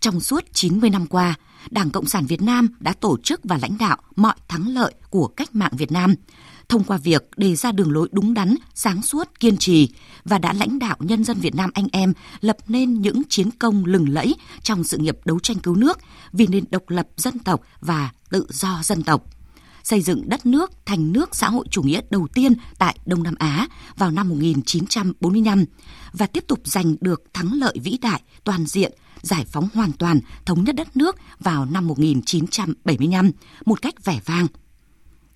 Trong 0.00 0.20
suốt 0.20 0.44
90 0.52 0.90
năm 0.90 1.06
qua, 1.06 1.34
Đảng 1.70 1.90
Cộng 1.90 2.06
sản 2.06 2.26
Việt 2.26 2.42
Nam 2.42 2.68
đã 2.80 2.92
tổ 3.00 3.16
chức 3.22 3.40
và 3.44 3.58
lãnh 3.62 3.78
đạo 3.78 3.96
mọi 4.16 4.34
thắng 4.48 4.68
lợi 4.68 4.94
của 5.10 5.26
cách 5.26 5.54
mạng 5.54 5.72
Việt 5.76 5.92
Nam, 5.92 6.14
thông 6.68 6.84
qua 6.84 6.96
việc 6.96 7.30
đề 7.36 7.56
ra 7.56 7.72
đường 7.72 7.92
lối 7.92 8.08
đúng 8.12 8.34
đắn, 8.34 8.54
sáng 8.74 9.02
suốt, 9.02 9.40
kiên 9.40 9.56
trì 9.56 9.88
và 10.28 10.38
đã 10.38 10.52
lãnh 10.52 10.78
đạo 10.78 10.96
nhân 11.00 11.24
dân 11.24 11.38
Việt 11.38 11.54
Nam 11.54 11.70
anh 11.74 11.86
em 11.92 12.12
lập 12.40 12.56
nên 12.68 12.94
những 12.94 13.22
chiến 13.28 13.50
công 13.50 13.84
lừng 13.84 14.08
lẫy 14.08 14.34
trong 14.62 14.84
sự 14.84 14.98
nghiệp 14.98 15.18
đấu 15.24 15.38
tranh 15.38 15.58
cứu 15.58 15.76
nước 15.76 15.98
vì 16.32 16.46
nền 16.46 16.64
độc 16.70 16.90
lập 16.90 17.08
dân 17.16 17.38
tộc 17.38 17.60
và 17.80 18.10
tự 18.30 18.46
do 18.50 18.80
dân 18.82 19.02
tộc 19.02 19.24
xây 19.86 20.00
dựng 20.00 20.28
đất 20.28 20.46
nước 20.46 20.70
thành 20.86 21.12
nước 21.12 21.36
xã 21.36 21.48
hội 21.48 21.64
chủ 21.70 21.82
nghĩa 21.82 22.00
đầu 22.10 22.28
tiên 22.34 22.52
tại 22.78 22.98
Đông 23.06 23.22
Nam 23.22 23.34
Á 23.38 23.66
vào 23.96 24.10
năm 24.10 24.28
1945 24.28 25.64
và 26.12 26.26
tiếp 26.26 26.44
tục 26.48 26.60
giành 26.64 26.96
được 27.00 27.22
thắng 27.34 27.52
lợi 27.52 27.76
vĩ 27.82 27.98
đại, 28.02 28.22
toàn 28.44 28.66
diện, 28.66 28.92
giải 29.22 29.44
phóng 29.44 29.68
hoàn 29.74 29.92
toàn, 29.92 30.20
thống 30.44 30.64
nhất 30.64 30.74
đất 30.74 30.96
nước 30.96 31.16
vào 31.40 31.64
năm 31.64 31.86
1975 31.86 33.30
một 33.64 33.82
cách 33.82 34.04
vẻ 34.04 34.20
vang. 34.24 34.46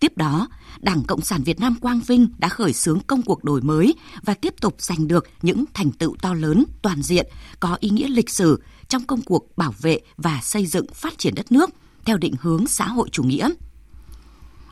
Tiếp 0.01 0.17
đó, 0.17 0.49
Đảng 0.81 1.05
Cộng 1.05 1.21
sản 1.21 1.43
Việt 1.43 1.61
Nam 1.61 1.75
Quang 1.81 2.01
Vinh 2.01 2.29
đã 2.39 2.49
khởi 2.49 2.73
xướng 2.73 3.01
công 3.01 3.23
cuộc 3.23 3.45
đổi 3.45 3.61
mới 3.61 3.95
và 4.23 4.35
tiếp 4.35 4.55
tục 4.61 4.75
giành 4.79 5.09
được 5.09 5.27
những 5.43 5.65
thành 5.75 5.93
tựu 5.93 6.17
to 6.23 6.35
lớn, 6.35 6.65
toàn 6.83 7.03
diện, 7.03 7.27
có 7.61 7.77
ý 7.81 7.91
nghĩa 7.91 8.09
lịch 8.09 8.31
sử 8.31 8.63
trong 8.89 9.05
công 9.05 9.23
cuộc 9.23 9.57
bảo 9.57 9.75
vệ 9.81 10.01
và 10.17 10.41
xây 10.43 10.67
dựng 10.67 10.87
phát 10.95 11.19
triển 11.19 11.35
đất 11.35 11.53
nước 11.53 11.71
theo 12.05 12.17
định 12.17 12.35
hướng 12.41 12.67
xã 12.67 12.89
hội 12.89 13.09
chủ 13.13 13.23
nghĩa. 13.23 13.51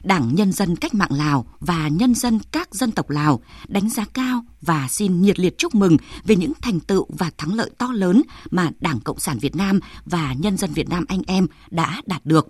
Đảng 0.03 0.35
Nhân 0.35 0.53
dân 0.53 0.77
Cách 0.77 0.95
mạng 0.95 1.13
Lào 1.13 1.47
và 1.61 1.89
nhân 1.89 2.15
dân 2.15 2.39
các 2.53 2.75
dân 2.75 2.91
tộc 2.91 3.11
Lào 3.11 3.41
đánh 3.69 3.91
giá 3.91 4.05
cao 4.13 4.45
và 4.61 4.89
xin 4.91 5.23
nhiệt 5.23 5.41
liệt 5.41 5.59
chúc 5.59 5.75
mừng 5.75 5.97
về 6.25 6.37
những 6.37 6.53
thành 6.63 6.81
tựu 6.81 7.07
và 7.09 7.31
thắng 7.39 7.55
lợi 7.55 7.71
to 7.79 7.87
lớn 7.93 8.23
mà 8.51 8.71
Đảng 8.81 9.01
Cộng 9.01 9.21
sản 9.21 9.39
Việt 9.39 9.57
Nam 9.57 9.81
và 10.05 10.33
nhân 10.39 10.57
dân 10.57 10.73
Việt 10.73 10.89
Nam 10.89 11.05
anh 11.09 11.23
em 11.27 11.47
đã 11.71 12.03
đạt 12.07 12.27
được 12.27 12.49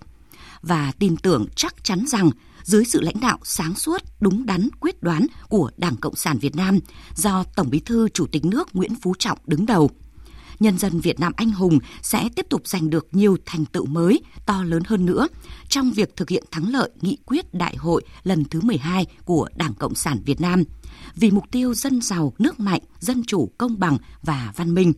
và 0.62 0.92
tin 0.98 1.16
tưởng 1.16 1.46
chắc 1.56 1.84
chắn 1.84 2.04
rằng 2.06 2.30
dưới 2.68 2.84
sự 2.84 3.00
lãnh 3.00 3.20
đạo 3.20 3.38
sáng 3.44 3.74
suốt, 3.74 4.02
đúng 4.20 4.46
đắn, 4.46 4.68
quyết 4.80 5.02
đoán 5.02 5.26
của 5.48 5.70
Đảng 5.76 5.96
Cộng 5.96 6.16
sản 6.16 6.38
Việt 6.38 6.56
Nam 6.56 6.78
do 7.14 7.44
Tổng 7.56 7.70
Bí 7.70 7.80
thư 7.80 8.08
Chủ 8.08 8.26
tịch 8.26 8.44
nước 8.44 8.68
Nguyễn 8.72 8.94
Phú 9.02 9.14
Trọng 9.18 9.38
đứng 9.46 9.66
đầu. 9.66 9.90
Nhân 10.60 10.78
dân 10.78 11.00
Việt 11.00 11.20
Nam 11.20 11.32
anh 11.36 11.50
hùng 11.50 11.78
sẽ 12.02 12.28
tiếp 12.36 12.46
tục 12.50 12.66
giành 12.68 12.90
được 12.90 13.06
nhiều 13.12 13.36
thành 13.46 13.64
tựu 13.64 13.86
mới, 13.86 14.20
to 14.46 14.64
lớn 14.64 14.82
hơn 14.86 15.06
nữa 15.06 15.28
trong 15.68 15.90
việc 15.90 16.16
thực 16.16 16.30
hiện 16.30 16.44
thắng 16.50 16.70
lợi 16.70 16.90
nghị 17.00 17.18
quyết 17.26 17.54
đại 17.54 17.76
hội 17.76 18.02
lần 18.22 18.44
thứ 18.44 18.60
12 18.60 19.06
của 19.24 19.48
Đảng 19.56 19.74
Cộng 19.74 19.94
sản 19.94 20.18
Việt 20.24 20.40
Nam 20.40 20.64
vì 21.14 21.30
mục 21.30 21.44
tiêu 21.50 21.74
dân 21.74 22.00
giàu, 22.00 22.32
nước 22.38 22.60
mạnh, 22.60 22.80
dân 22.98 23.22
chủ, 23.26 23.50
công 23.58 23.78
bằng 23.78 23.98
và 24.22 24.52
văn 24.56 24.74
minh, 24.74 24.92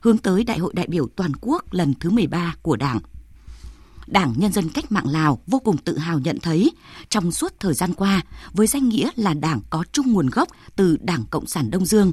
hướng 0.00 0.18
tới 0.18 0.44
Đại 0.44 0.58
hội 0.58 0.72
đại 0.76 0.86
biểu 0.86 1.08
toàn 1.16 1.32
quốc 1.40 1.72
lần 1.74 1.94
thứ 2.00 2.10
13 2.10 2.54
của 2.62 2.76
Đảng. 2.76 2.98
Đảng 4.06 4.32
Nhân 4.36 4.52
dân 4.52 4.68
Cách 4.68 4.92
mạng 4.92 5.08
Lào 5.08 5.38
vô 5.46 5.58
cùng 5.58 5.76
tự 5.76 5.98
hào 5.98 6.18
nhận 6.18 6.38
thấy 6.40 6.70
trong 7.08 7.32
suốt 7.32 7.52
thời 7.60 7.74
gian 7.74 7.94
qua, 7.94 8.22
với 8.52 8.66
danh 8.66 8.88
nghĩa 8.88 9.10
là 9.16 9.34
đảng 9.34 9.60
có 9.70 9.84
chung 9.92 10.12
nguồn 10.12 10.26
gốc 10.26 10.48
từ 10.76 10.96
Đảng 11.00 11.24
Cộng 11.30 11.46
sản 11.46 11.70
Đông 11.70 11.86
Dương, 11.86 12.12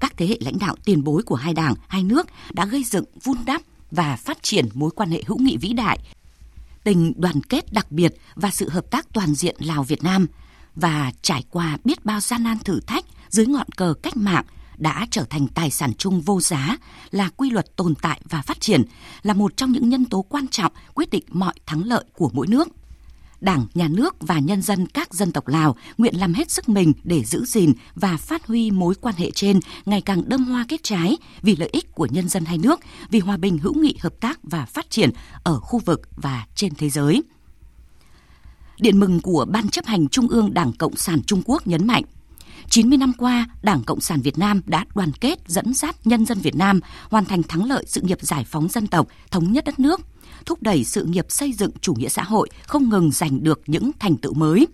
các 0.00 0.16
thế 0.16 0.26
hệ 0.26 0.36
lãnh 0.40 0.58
đạo 0.58 0.76
tiền 0.84 1.04
bối 1.04 1.22
của 1.22 1.34
hai 1.34 1.54
đảng, 1.54 1.74
hai 1.88 2.02
nước 2.02 2.26
đã 2.52 2.66
gây 2.66 2.84
dựng, 2.84 3.04
vun 3.22 3.36
đắp 3.46 3.62
và 3.90 4.16
phát 4.16 4.42
triển 4.42 4.68
mối 4.74 4.90
quan 4.90 5.10
hệ 5.10 5.22
hữu 5.26 5.38
nghị 5.38 5.56
vĩ 5.56 5.72
đại, 5.72 5.98
tình 6.84 7.12
đoàn 7.16 7.42
kết 7.42 7.72
đặc 7.72 7.92
biệt 7.92 8.14
và 8.34 8.50
sự 8.50 8.68
hợp 8.68 8.90
tác 8.90 9.06
toàn 9.12 9.34
diện 9.34 9.56
Lào-Việt 9.58 10.02
Nam 10.02 10.26
và 10.76 11.12
trải 11.22 11.44
qua 11.50 11.78
biết 11.84 12.04
bao 12.04 12.20
gian 12.20 12.44
nan 12.44 12.58
thử 12.58 12.80
thách 12.80 13.04
dưới 13.28 13.46
ngọn 13.46 13.66
cờ 13.76 13.94
cách 14.02 14.16
mạng– 14.16 14.44
đã 14.80 15.06
trở 15.10 15.24
thành 15.30 15.46
tài 15.46 15.70
sản 15.70 15.94
chung 15.94 16.20
vô 16.20 16.40
giá, 16.40 16.76
là 17.10 17.28
quy 17.36 17.50
luật 17.50 17.76
tồn 17.76 17.94
tại 17.94 18.20
và 18.30 18.42
phát 18.42 18.60
triển, 18.60 18.82
là 19.22 19.34
một 19.34 19.56
trong 19.56 19.72
những 19.72 19.88
nhân 19.88 20.04
tố 20.04 20.22
quan 20.22 20.48
trọng 20.48 20.72
quyết 20.94 21.10
định 21.10 21.24
mọi 21.28 21.54
thắng 21.66 21.84
lợi 21.84 22.04
của 22.12 22.30
mỗi 22.32 22.46
nước. 22.46 22.68
Đảng, 23.40 23.66
Nhà 23.74 23.88
nước 23.88 24.16
và 24.20 24.38
nhân 24.38 24.62
dân 24.62 24.86
các 24.86 25.14
dân 25.14 25.32
tộc 25.32 25.48
Lào 25.48 25.76
nguyện 25.98 26.16
làm 26.16 26.34
hết 26.34 26.50
sức 26.50 26.68
mình 26.68 26.92
để 27.04 27.24
giữ 27.24 27.44
gìn 27.44 27.72
và 27.94 28.16
phát 28.16 28.46
huy 28.46 28.70
mối 28.70 28.94
quan 29.00 29.14
hệ 29.18 29.30
trên 29.30 29.60
ngày 29.84 30.00
càng 30.00 30.28
đâm 30.28 30.44
hoa 30.44 30.64
kết 30.68 30.82
trái 30.82 31.16
vì 31.42 31.56
lợi 31.56 31.68
ích 31.72 31.94
của 31.94 32.08
nhân 32.10 32.28
dân 32.28 32.44
hai 32.44 32.58
nước, 32.58 32.80
vì 33.10 33.18
hòa 33.18 33.36
bình 33.36 33.58
hữu 33.58 33.74
nghị 33.74 33.96
hợp 34.00 34.20
tác 34.20 34.38
và 34.42 34.64
phát 34.64 34.90
triển 34.90 35.10
ở 35.42 35.60
khu 35.60 35.78
vực 35.78 36.00
và 36.16 36.46
trên 36.54 36.74
thế 36.74 36.90
giới. 36.90 37.22
Điện 38.80 39.00
mừng 39.00 39.20
của 39.20 39.46
Ban 39.50 39.68
chấp 39.68 39.86
hành 39.86 40.08
Trung 40.08 40.28
ương 40.28 40.54
Đảng 40.54 40.72
Cộng 40.72 40.96
sản 40.96 41.22
Trung 41.22 41.42
Quốc 41.44 41.66
nhấn 41.66 41.86
mạnh– 41.86 42.04
90 42.70 42.98
năm 42.98 43.12
qua, 43.18 43.46
Đảng 43.62 43.82
Cộng 43.82 44.00
sản 44.00 44.20
Việt 44.20 44.38
Nam 44.38 44.60
đã 44.66 44.84
đoàn 44.94 45.12
kết 45.20 45.38
dẫn 45.46 45.74
dắt 45.74 45.96
nhân 46.04 46.26
dân 46.26 46.38
Việt 46.38 46.56
Nam 46.56 46.80
hoàn 47.10 47.24
thành 47.24 47.42
thắng 47.42 47.64
lợi 47.64 47.84
sự 47.86 48.00
nghiệp 48.00 48.18
giải 48.20 48.44
phóng 48.44 48.68
dân 48.68 48.86
tộc, 48.86 49.06
thống 49.30 49.52
nhất 49.52 49.64
đất 49.64 49.80
nước, 49.80 50.00
thúc 50.46 50.62
đẩy 50.62 50.84
sự 50.84 51.04
nghiệp 51.04 51.26
xây 51.28 51.52
dựng 51.52 51.70
chủ 51.80 51.94
nghĩa 51.94 52.08
xã 52.08 52.22
hội 52.22 52.48
không 52.66 52.88
ngừng 52.88 53.10
giành 53.12 53.42
được 53.42 53.62
những 53.66 53.90
thành 53.98 54.16
tựu 54.16 54.34
mới. 54.34 54.66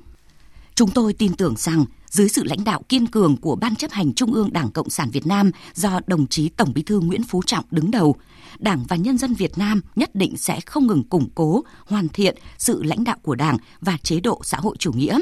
Chúng 0.77 0.91
tôi 0.91 1.13
tin 1.13 1.35
tưởng 1.35 1.55
rằng 1.57 1.85
dưới 2.11 2.29
sự 2.29 2.45
lãnh 2.45 2.65
đạo 2.65 2.83
kiên 2.89 3.07
cường 3.07 3.37
của 3.37 3.57
Ban 3.57 3.77
chấp 3.77 3.91
hành 3.91 4.15
Trung 4.15 4.33
ương 4.33 4.53
Đảng 4.53 4.71
Cộng 4.71 4.91
sản 4.91 5.11
Việt 5.11 5.27
Nam 5.27 5.51
do 5.75 6.01
đồng 6.07 6.27
chí 6.27 6.49
Tổng 6.49 6.73
Bí 6.75 6.83
thư 6.83 7.01
Nguyễn 7.01 7.23
Phú 7.23 7.43
Trọng 7.47 7.65
đứng 7.71 7.91
đầu, 7.91 8.17
Đảng 8.59 8.85
và 8.89 8.97
nhân 8.97 9.19
dân 9.19 9.35
Việt 9.35 9.59
Nam 9.59 9.81
nhất 9.97 10.15
định 10.15 10.37
sẽ 10.37 10.61
không 10.61 10.87
ngừng 10.87 11.05
củng 11.05 11.29
cố, 11.35 11.65
hoàn 11.87 12.09
thiện 12.09 12.37
sự 12.59 12.83
lãnh 12.83 13.05
đạo 13.05 13.17
của 13.23 13.35
Đảng 13.35 13.57
và 13.81 13.97
chế 14.03 14.21
độ 14.21 14.41
xã 14.45 14.59
hội 14.59 14.77
chủ 14.79 14.93
nghĩa, 14.93 15.19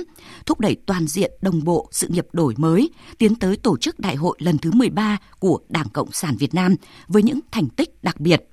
thúc 0.46 0.60
đẩy 0.60 0.76
toàn 0.86 1.06
diện 1.06 1.32
đồng 1.40 1.64
bộ 1.64 1.88
sự 1.92 2.08
nghiệp 2.08 2.26
đổi 2.32 2.54
mới, 2.56 2.90
tiến 3.18 3.34
tới 3.34 3.56
tổ 3.56 3.76
chức 3.76 4.00
đại 4.00 4.16
hội 4.16 4.36
lần 4.40 4.58
thứ 4.58 4.72
13 4.72 5.18
của 5.38 5.58
Đảng 5.68 5.88
Cộng 5.88 6.12
sản 6.12 6.36
Việt 6.36 6.54
Nam 6.54 6.74
với 7.08 7.22
những 7.22 7.40
thành 7.50 7.68
tích 7.68 8.02
đặc 8.02 8.20
biệt. 8.20 8.48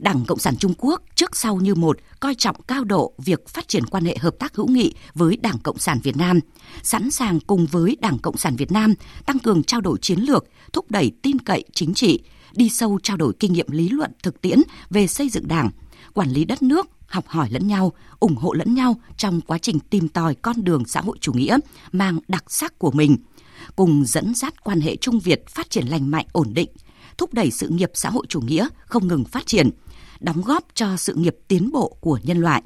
Đảng 0.00 0.24
Cộng 0.24 0.38
sản 0.38 0.56
Trung 0.56 0.74
Quốc 0.78 1.02
trước 1.14 1.36
sau 1.36 1.56
như 1.56 1.74
một 1.74 1.98
coi 2.20 2.34
trọng 2.34 2.62
cao 2.62 2.84
độ 2.84 3.12
việc 3.18 3.48
phát 3.48 3.68
triển 3.68 3.86
quan 3.86 4.04
hệ 4.04 4.16
hợp 4.20 4.34
tác 4.38 4.56
hữu 4.56 4.68
nghị 4.68 4.94
với 5.14 5.36
Đảng 5.36 5.58
Cộng 5.58 5.78
sản 5.78 6.00
Việt 6.02 6.16
Nam, 6.16 6.40
sẵn 6.82 7.10
sàng 7.10 7.40
cùng 7.40 7.66
với 7.66 7.96
Đảng 8.00 8.18
Cộng 8.18 8.36
sản 8.36 8.56
Việt 8.56 8.72
Nam 8.72 8.94
tăng 9.26 9.38
cường 9.38 9.62
trao 9.62 9.80
đổi 9.80 9.98
chiến 9.98 10.20
lược, 10.20 10.44
thúc 10.72 10.90
đẩy 10.90 11.12
tin 11.22 11.38
cậy 11.38 11.64
chính 11.74 11.94
trị, 11.94 12.20
đi 12.52 12.68
sâu 12.68 12.98
trao 13.02 13.16
đổi 13.16 13.32
kinh 13.40 13.52
nghiệm 13.52 13.70
lý 13.70 13.88
luận 13.88 14.12
thực 14.22 14.40
tiễn 14.40 14.58
về 14.90 15.06
xây 15.06 15.28
dựng 15.28 15.48
Đảng, 15.48 15.70
quản 16.14 16.28
lý 16.28 16.44
đất 16.44 16.62
nước, 16.62 16.88
học 17.06 17.24
hỏi 17.26 17.48
lẫn 17.50 17.66
nhau, 17.66 17.92
ủng 18.20 18.36
hộ 18.36 18.52
lẫn 18.52 18.74
nhau 18.74 18.94
trong 19.16 19.40
quá 19.40 19.58
trình 19.58 19.78
tìm 19.80 20.08
tòi 20.08 20.34
con 20.34 20.64
đường 20.64 20.84
xã 20.86 21.00
hội 21.00 21.18
chủ 21.20 21.32
nghĩa 21.32 21.58
mang 21.92 22.18
đặc 22.28 22.44
sắc 22.48 22.78
của 22.78 22.90
mình, 22.90 23.16
cùng 23.76 24.04
dẫn 24.06 24.34
dắt 24.34 24.64
quan 24.64 24.80
hệ 24.80 24.96
Trung 24.96 25.20
Việt 25.20 25.48
phát 25.48 25.70
triển 25.70 25.86
lành 25.86 26.10
mạnh 26.10 26.26
ổn 26.32 26.54
định, 26.54 26.70
thúc 27.18 27.34
đẩy 27.34 27.50
sự 27.50 27.68
nghiệp 27.68 27.90
xã 27.94 28.10
hội 28.10 28.26
chủ 28.28 28.40
nghĩa 28.40 28.68
không 28.86 29.08
ngừng 29.08 29.24
phát 29.24 29.46
triển, 29.46 29.70
đóng 30.20 30.42
góp 30.42 30.66
cho 30.74 30.96
sự 30.96 31.14
nghiệp 31.14 31.36
tiến 31.48 31.70
bộ 31.72 31.96
của 32.00 32.18
nhân 32.22 32.38
loại. 32.38 32.62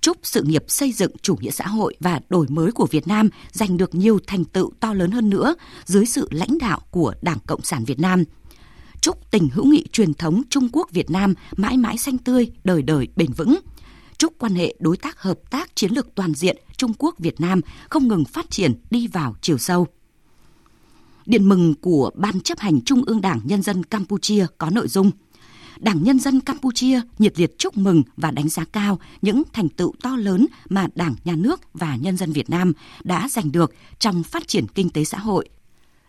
Chúc 0.00 0.16
sự 0.22 0.42
nghiệp 0.42 0.64
xây 0.68 0.92
dựng 0.92 1.10
chủ 1.22 1.36
nghĩa 1.36 1.50
xã 1.50 1.66
hội 1.66 1.96
và 2.00 2.20
đổi 2.28 2.46
mới 2.48 2.72
của 2.72 2.86
Việt 2.90 3.08
Nam 3.08 3.28
giành 3.52 3.76
được 3.76 3.94
nhiều 3.94 4.18
thành 4.26 4.44
tựu 4.44 4.72
to 4.80 4.94
lớn 4.94 5.10
hơn 5.10 5.30
nữa 5.30 5.54
dưới 5.84 6.06
sự 6.06 6.28
lãnh 6.30 6.58
đạo 6.58 6.80
của 6.90 7.14
Đảng 7.22 7.38
Cộng 7.46 7.62
sản 7.62 7.84
Việt 7.84 8.00
Nam. 8.00 8.24
Chúc 9.00 9.30
tình 9.30 9.48
hữu 9.48 9.64
nghị 9.64 9.86
truyền 9.92 10.14
thống 10.14 10.42
Trung 10.50 10.68
Quốc 10.72 10.90
Việt 10.90 11.10
Nam 11.10 11.34
mãi 11.56 11.76
mãi 11.76 11.98
xanh 11.98 12.18
tươi, 12.18 12.50
đời 12.64 12.82
đời 12.82 13.08
bền 13.16 13.32
vững. 13.32 13.58
Chúc 14.18 14.32
quan 14.38 14.54
hệ 14.54 14.74
đối 14.78 14.96
tác 14.96 15.20
hợp 15.20 15.50
tác 15.50 15.76
chiến 15.76 15.92
lược 15.92 16.14
toàn 16.14 16.34
diện 16.34 16.56
Trung 16.76 16.92
Quốc 16.98 17.18
Việt 17.18 17.40
Nam 17.40 17.60
không 17.90 18.08
ngừng 18.08 18.24
phát 18.24 18.50
triển 18.50 18.74
đi 18.90 19.06
vào 19.06 19.34
chiều 19.40 19.58
sâu. 19.58 19.86
Điện 21.26 21.48
mừng 21.48 21.74
của 21.74 22.10
Ban 22.14 22.40
chấp 22.40 22.58
hành 22.58 22.80
Trung 22.80 23.02
ương 23.06 23.20
Đảng 23.20 23.40
Nhân 23.44 23.62
dân 23.62 23.84
Campuchia 23.84 24.46
có 24.58 24.70
nội 24.70 24.88
dung– 24.88 25.10
Đảng 25.84 26.02
Nhân 26.02 26.18
dân 26.18 26.40
Campuchia 26.40 27.00
nhiệt 27.18 27.38
liệt 27.38 27.58
chúc 27.58 27.76
mừng 27.76 28.02
và 28.16 28.30
đánh 28.30 28.48
giá 28.48 28.64
cao 28.64 28.98
những 29.22 29.42
thành 29.52 29.68
tựu 29.68 29.92
to 30.02 30.16
lớn 30.16 30.46
mà 30.68 30.86
Đảng, 30.94 31.14
Nhà 31.24 31.34
nước 31.36 31.60
và 31.74 31.96
nhân 31.96 32.16
dân 32.16 32.32
Việt 32.32 32.50
Nam 32.50 32.72
đã 33.04 33.28
giành 33.28 33.52
được 33.52 33.74
trong 33.98 34.22
phát 34.22 34.48
triển 34.48 34.66
kinh 34.74 34.90
tế 34.90 35.04
xã 35.04 35.18
hội. 35.18 35.48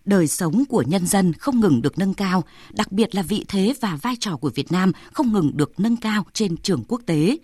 Đời 0.06 0.28
sống 0.28 0.64
của 0.70 0.84
nhân 0.88 1.08
dân 1.08 1.34
không 1.34 1.60
ngừng 1.60 1.82
được 1.82 1.98
nâng 1.98 2.14
cao, 2.14 2.44
đặc 2.72 2.92
biệt 2.92 3.16
là 3.16 3.22
vị 3.22 3.46
thế 3.48 3.74
và 3.82 3.96
vai 4.02 4.16
trò 4.20 4.38
của 4.38 4.50
Việt 4.56 4.72
Nam 4.72 4.92
không 5.14 5.34
ngừng 5.34 5.58
được 5.58 5.80
nâng 5.80 5.98
cao 5.98 6.26
trên 6.34 6.58
trường 6.58 6.84
quốc 6.88 7.02
tế. 7.06 7.38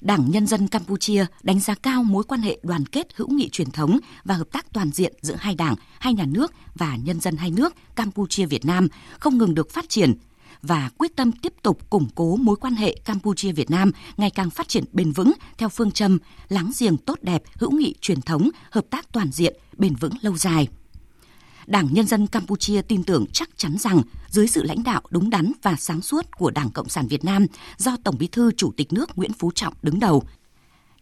Đảng 0.00 0.30
Nhân 0.30 0.46
dân 0.46 0.68
Campuchia 0.68 1.26
đánh 1.42 1.60
giá 1.60 1.74
cao 1.74 2.02
mối 2.04 2.24
quan 2.24 2.40
hệ 2.40 2.58
đoàn 2.62 2.86
kết 2.86 3.06
hữu 3.14 3.28
nghị 3.28 3.48
truyền 3.48 3.70
thống 3.70 3.98
và 4.24 4.34
hợp 4.34 4.52
tác 4.52 4.72
toàn 4.72 4.90
diện 4.90 5.12
giữa 5.22 5.36
hai 5.38 5.54
đảng, 5.54 5.74
hai 6.00 6.14
nhà 6.14 6.24
nước 6.26 6.52
và 6.74 6.96
nhân 6.96 7.20
dân 7.20 7.36
hai 7.36 7.50
nước 7.50 7.74
Campuchia 7.96 8.46
Việt 8.46 8.64
Nam 8.64 8.88
không 9.18 9.38
ngừng 9.38 9.54
được 9.54 9.70
phát 9.70 9.88
triển, 9.88 10.14
và 10.66 10.90
quyết 10.98 11.16
tâm 11.16 11.32
tiếp 11.32 11.52
tục 11.62 11.90
củng 11.90 12.08
cố 12.14 12.36
mối 12.36 12.56
quan 12.56 12.74
hệ 12.74 12.96
Campuchia-Việt 13.04 13.70
Nam 13.70 13.90
ngày 14.16 14.30
càng 14.30 14.50
phát 14.50 14.68
triển 14.68 14.84
bền 14.92 15.12
vững 15.12 15.32
theo 15.58 15.68
phương 15.68 15.90
châm 15.90 16.18
láng 16.48 16.70
giềng 16.78 16.96
tốt 16.96 17.18
đẹp, 17.22 17.42
hữu 17.54 17.70
nghị 17.70 17.94
truyền 18.00 18.20
thống, 18.20 18.50
hợp 18.70 18.84
tác 18.90 19.12
toàn 19.12 19.30
diện, 19.32 19.56
bền 19.76 19.94
vững 19.94 20.12
lâu 20.20 20.36
dài. 20.36 20.68
Đảng 21.66 21.88
Nhân 21.94 22.06
dân 22.06 22.26
Campuchia 22.26 22.82
tin 22.82 23.04
tưởng 23.04 23.26
chắc 23.32 23.50
chắn 23.56 23.76
rằng 23.78 24.02
dưới 24.28 24.46
sự 24.46 24.62
lãnh 24.62 24.82
đạo 24.82 25.02
đúng 25.10 25.30
đắn 25.30 25.52
và 25.62 25.76
sáng 25.78 26.00
suốt 26.00 26.26
của 26.38 26.50
Đảng 26.50 26.70
Cộng 26.70 26.88
sản 26.88 27.06
Việt 27.06 27.24
Nam 27.24 27.46
do 27.76 27.96
Tổng 28.04 28.18
Bí 28.18 28.26
thư 28.26 28.50
Chủ 28.52 28.72
tịch 28.76 28.92
nước 28.92 29.18
Nguyễn 29.18 29.32
Phú 29.32 29.50
Trọng 29.54 29.74
đứng 29.82 30.00
đầu, 30.00 30.22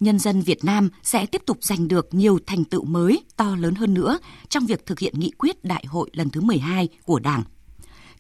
nhân 0.01 0.19
dân 0.19 0.41
Việt 0.41 0.65
Nam 0.65 0.89
sẽ 1.03 1.27
tiếp 1.27 1.43
tục 1.47 1.59
giành 1.61 1.89
được 1.89 2.15
nhiều 2.15 2.39
thành 2.47 2.65
tựu 2.65 2.85
mới 2.85 3.25
to 3.37 3.57
lớn 3.57 3.75
hơn 3.75 3.95
nữa 3.95 4.19
trong 4.49 4.67
việc 4.67 4.87
thực 4.87 4.99
hiện 4.99 5.21
nghị 5.21 5.31
quyết 5.31 5.65
đại 5.65 5.85
hội 5.87 6.11
lần 6.13 6.31
thứ 6.31 6.41
12 6.41 6.89
của 7.05 7.19
Đảng 7.19 7.43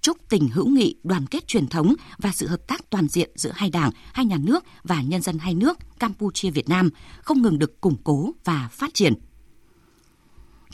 chúc 0.02 0.28
tình 0.28 0.48
hữu 0.48 0.66
nghị, 0.66 0.94
đoàn 1.02 1.26
kết 1.26 1.46
truyền 1.46 1.66
thống 1.66 1.94
và 2.18 2.32
sự 2.32 2.46
hợp 2.46 2.66
tác 2.66 2.90
toàn 2.90 3.08
diện 3.08 3.30
giữa 3.34 3.52
hai 3.54 3.70
đảng, 3.70 3.90
hai 4.12 4.26
nhà 4.26 4.38
nước 4.40 4.64
và 4.84 5.02
nhân 5.02 5.22
dân 5.22 5.38
hai 5.38 5.54
nước 5.54 5.78
Campuchia 5.98 6.50
Việt 6.50 6.68
Nam 6.68 6.90
không 7.22 7.42
ngừng 7.42 7.58
được 7.58 7.80
củng 7.80 7.96
cố 8.04 8.30
và 8.44 8.68
phát 8.72 8.94
triển. 8.94 9.14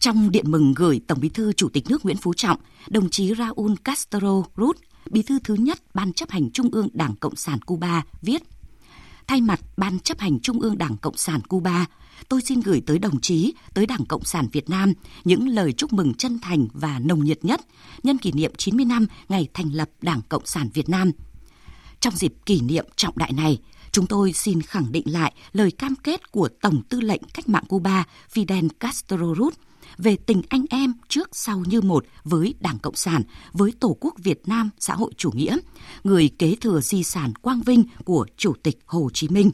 Trong 0.01 0.31
điện 0.31 0.51
mừng 0.51 0.75
gửi 0.75 1.01
Tổng 1.07 1.21
Bí 1.21 1.29
thư 1.29 1.53
Chủ 1.53 1.69
tịch 1.69 1.85
nước 1.91 2.05
Nguyễn 2.05 2.17
Phú 2.17 2.35
Trọng, 2.35 2.59
đồng 2.89 3.11
chí 3.11 3.35
Raúl 3.35 3.75
Castro 3.85 4.43
Ruz, 4.57 4.73
Bí 5.11 5.23
thư 5.23 5.39
thứ 5.45 5.55
nhất 5.55 5.79
Ban 5.95 6.13
chấp 6.13 6.31
hành 6.31 6.51
Trung 6.51 6.69
ương 6.73 6.89
Đảng 6.93 7.17
Cộng 7.17 7.37
sản 7.37 7.61
Cuba 7.61 8.03
viết 8.23 8.43
Thay 9.27 9.41
mặt 9.41 9.61
Ban 9.77 9.99
chấp 9.99 10.19
hành 10.19 10.41
Trung 10.41 10.61
ương 10.61 10.79
Đảng 10.79 10.97
Cộng 10.97 11.17
sản 11.17 11.41
Cuba, 11.41 11.87
tôi 12.29 12.43
xin 12.43 12.61
gửi 12.61 12.83
tới 12.87 12.99
đồng 12.99 13.21
chí, 13.21 13.55
tới 13.75 13.87
Đảng 13.87 14.05
Cộng 14.05 14.25
sản 14.25 14.49
Việt 14.53 14.71
Nam 14.71 14.93
những 15.25 15.49
lời 15.49 15.73
chúc 15.73 15.93
mừng 15.93 16.15
chân 16.15 16.39
thành 16.39 16.67
và 16.73 16.99
nồng 16.99 17.25
nhiệt 17.25 17.45
nhất 17.45 17.61
nhân 18.03 18.19
kỷ 18.19 18.33
niệm 18.33 18.53
90 18.57 18.85
năm 18.85 19.07
ngày 19.29 19.49
thành 19.55 19.71
lập 19.73 19.91
Đảng 20.03 20.21
Cộng 20.29 20.47
sản 20.47 20.69
Việt 20.75 20.89
Nam. 20.89 21.13
Trong 22.01 22.17
dịp 22.17 22.35
kỷ 22.47 22.61
niệm 22.61 22.87
trọng 22.97 23.19
đại 23.19 23.33
này, 23.33 23.59
chúng 23.93 24.07
tôi 24.07 24.33
xin 24.33 24.63
khẳng 24.63 24.93
định 24.93 25.13
lại 25.13 25.33
lời 25.53 25.71
cam 25.71 25.95
kết 25.97 26.33
của 26.33 26.49
Tổng 26.61 26.83
tư 26.89 27.01
lệnh 27.01 27.23
Cách 27.35 27.49
mạng 27.49 27.65
Cuba 27.69 28.05
Fidel 28.35 28.69
Castro 28.81 29.17
Ruz 29.17 29.51
về 29.99 30.17
tình 30.17 30.43
anh 30.49 30.65
em 30.71 30.95
trước 31.09 31.29
sau 31.33 31.63
như 31.67 31.81
một 31.81 32.07
với 32.25 32.55
Đảng 32.61 32.79
Cộng 32.79 32.95
sản, 32.95 33.23
với 33.53 33.73
Tổ 33.81 33.97
quốc 34.01 34.15
Việt 34.19 34.43
Nam 34.47 34.71
xã 34.79 34.95
hội 34.95 35.13
chủ 35.17 35.31
nghĩa, 35.31 35.59
người 36.05 36.31
kế 36.39 36.55
thừa 36.61 36.81
di 36.81 37.03
sản 37.03 37.35
quang 37.35 37.63
vinh 37.63 37.85
của 38.05 38.27
Chủ 38.37 38.53
tịch 38.63 38.79
Hồ 38.87 39.11
Chí 39.13 39.29
Minh. 39.29 39.51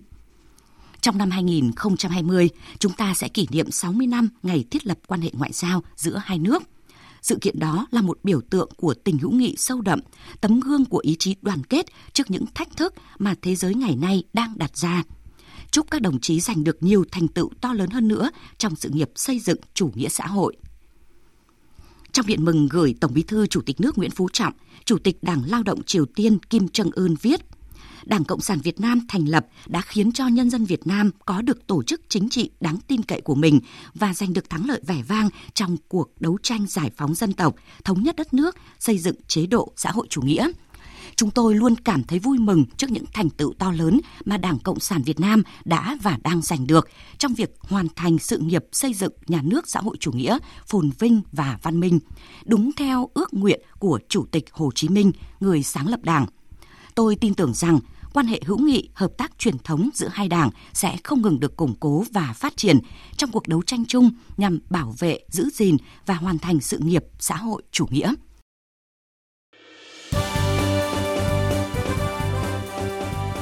Trong 1.05 1.19
năm 1.19 1.31
2020, 1.31 2.51
chúng 2.79 2.93
ta 2.93 3.15
sẽ 3.15 3.29
kỷ 3.29 3.47
niệm 3.51 3.71
60 3.71 4.07
năm 4.07 4.29
ngày 4.43 4.65
thiết 4.71 4.87
lập 4.87 4.99
quan 5.07 5.21
hệ 5.21 5.31
ngoại 5.33 5.53
giao 5.53 5.83
giữa 5.97 6.23
hai 6.25 6.39
nước. 6.39 6.63
Sự 7.23 7.39
kiện 7.41 7.59
đó 7.59 7.87
là 7.91 8.03
một 8.03 8.19
biểu 8.23 8.41
tượng 8.41 8.69
của 8.77 8.95
tình 8.95 9.19
hữu 9.19 9.33
nghị 9.33 9.55
sâu 9.57 9.81
đậm, 9.81 10.01
tấm 10.41 10.61
gương 10.61 10.85
của 10.85 10.99
ý 10.99 11.17
chí 11.19 11.37
đoàn 11.43 11.65
kết 11.65 11.87
trước 12.13 12.31
những 12.31 12.45
thách 12.55 12.77
thức 12.77 12.95
mà 13.19 13.35
thế 13.43 13.55
giới 13.55 13.75
ngày 13.75 13.97
nay 13.97 14.25
đang 14.33 14.59
đặt 14.59 14.77
ra. 14.77 15.03
Chúc 15.71 15.91
các 15.91 16.03
đồng 16.03 16.21
chí 16.21 16.41
giành 16.41 16.65
được 16.65 16.83
nhiều 16.83 17.05
thành 17.11 17.29
tựu 17.29 17.51
to 17.61 17.73
lớn 17.73 17.91
hơn 17.91 18.09
nữa 18.09 18.31
trong 18.59 18.77
sự 18.77 18.89
nghiệp 18.89 19.11
xây 19.15 19.39
dựng 19.39 19.59
chủ 19.75 19.91
nghĩa 19.95 20.09
xã 20.09 20.27
hội. 20.27 20.57
Trong 22.13 22.27
điện 22.27 22.45
mừng 22.45 22.69
gửi 22.69 22.95
Tổng 23.01 23.15
Bí 23.15 23.23
thư 23.23 23.47
Chủ 23.47 23.61
tịch 23.61 23.81
nước 23.81 23.99
Nguyễn 23.99 24.11
Phú 24.11 24.29
Trọng, 24.33 24.53
Chủ 24.85 24.99
tịch 24.99 25.23
Đảng 25.23 25.43
Lao 25.47 25.63
động 25.63 25.83
Triều 25.83 26.07
Tiên 26.07 26.39
Kim 26.39 26.69
Trân 26.69 26.91
Ưn 26.91 27.15
viết: 27.23 27.41
Đảng 28.05 28.25
Cộng 28.25 28.41
sản 28.41 28.59
Việt 28.61 28.81
Nam 28.81 29.01
thành 29.09 29.29
lập 29.29 29.47
đã 29.67 29.81
khiến 29.81 30.13
cho 30.13 30.27
nhân 30.27 30.51
dân 30.51 30.65
Việt 30.65 30.87
Nam 30.87 31.11
có 31.27 31.43
được 31.43 31.67
tổ 31.67 31.83
chức 31.83 32.01
chính 32.09 32.29
trị 32.29 32.51
đáng 32.61 32.77
tin 32.87 33.03
cậy 33.03 33.21
của 33.21 33.35
mình 33.35 33.61
và 33.95 34.15
giành 34.15 34.33
được 34.33 34.51
thắng 34.51 34.67
lợi 34.67 34.81
vẻ 34.87 35.03
vang 35.09 35.29
trong 35.55 35.77
cuộc 35.89 36.21
đấu 36.21 36.39
tranh 36.43 36.67
giải 36.67 36.91
phóng 36.97 37.15
dân 37.15 37.33
tộc, 37.33 37.55
thống 37.85 38.03
nhất 38.03 38.17
đất 38.17 38.35
nước, 38.35 38.57
xây 38.79 38.99
dựng 38.99 39.17
chế 39.27 39.47
độ 39.47 39.73
xã 39.77 39.91
hội 39.91 40.07
chủ 40.11 40.23
nghĩa 40.23 40.51
chúng 41.17 41.31
tôi 41.31 41.55
luôn 41.55 41.75
cảm 41.77 42.05
thấy 42.05 42.19
vui 42.19 42.39
mừng 42.39 42.65
trước 42.77 42.91
những 42.91 43.05
thành 43.13 43.31
tựu 43.31 43.53
to 43.59 43.73
lớn 43.73 44.01
mà 44.25 44.37
Đảng 44.37 44.59
Cộng 44.59 44.81
sản 44.81 45.03
Việt 45.03 45.21
Nam 45.21 45.43
đã 45.65 45.97
và 46.03 46.19
đang 46.23 46.43
giành 46.43 46.67
được 46.67 46.89
trong 47.19 47.35
việc 47.35 47.57
hoàn 47.61 47.87
thành 47.97 48.19
sự 48.19 48.39
nghiệp 48.39 48.65
xây 48.73 48.95
dựng 48.95 49.13
nhà 49.27 49.41
nước 49.43 49.69
xã 49.69 49.81
hội 49.81 49.97
chủ 50.01 50.13
nghĩa 50.13 50.39
phồn 50.67 50.91
vinh 50.99 51.23
và 51.33 51.59
văn 51.63 51.81
minh, 51.81 51.99
đúng 52.45 52.71
theo 52.73 53.11
ước 53.15 53.35
nguyện 53.35 53.61
của 53.79 53.99
Chủ 54.09 54.27
tịch 54.31 54.45
Hồ 54.53 54.71
Chí 54.75 54.89
Minh, 54.89 55.13
người 55.41 55.63
sáng 55.63 55.89
lập 55.89 56.01
Đảng. 56.03 56.27
Tôi 56.95 57.17
tin 57.17 57.35
tưởng 57.35 57.55
rằng 57.55 57.81
quan 58.13 58.27
hệ 58.27 58.41
hữu 58.47 58.59
nghị, 58.59 58.89
hợp 58.95 59.13
tác 59.19 59.39
truyền 59.39 59.59
thống 59.59 59.89
giữa 59.95 60.09
hai 60.13 60.29
đảng 60.29 60.51
sẽ 60.73 60.97
không 61.05 61.23
ngừng 61.23 61.41
được 61.41 61.57
củng 61.57 61.75
cố 61.81 62.05
và 62.13 62.33
phát 62.37 62.57
triển 62.57 62.79
trong 63.17 63.31
cuộc 63.31 63.49
đấu 63.49 63.63
tranh 63.63 63.85
chung 63.89 64.11
nhằm 64.37 64.59
bảo 64.71 64.95
vệ, 64.99 65.19
giữ 65.29 65.49
gìn 65.53 65.77
và 66.07 66.15
hoàn 66.15 66.39
thành 66.39 66.61
sự 66.61 66.79
nghiệp 66.79 67.05
xã 67.19 67.37
hội 67.37 67.63
chủ 67.71 67.87
nghĩa. 67.91 68.15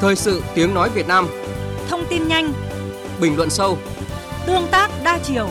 Thời 0.00 0.16
sự 0.16 0.42
tiếng 0.54 0.74
nói 0.74 0.90
Việt 0.90 1.06
Nam. 1.06 1.26
Thông 1.88 2.04
tin 2.10 2.28
nhanh. 2.28 2.52
Bình 3.20 3.36
luận 3.36 3.50
sâu. 3.50 3.78
Tương 4.46 4.66
tác 4.70 4.90
đa 5.04 5.18
chiều 5.24 5.50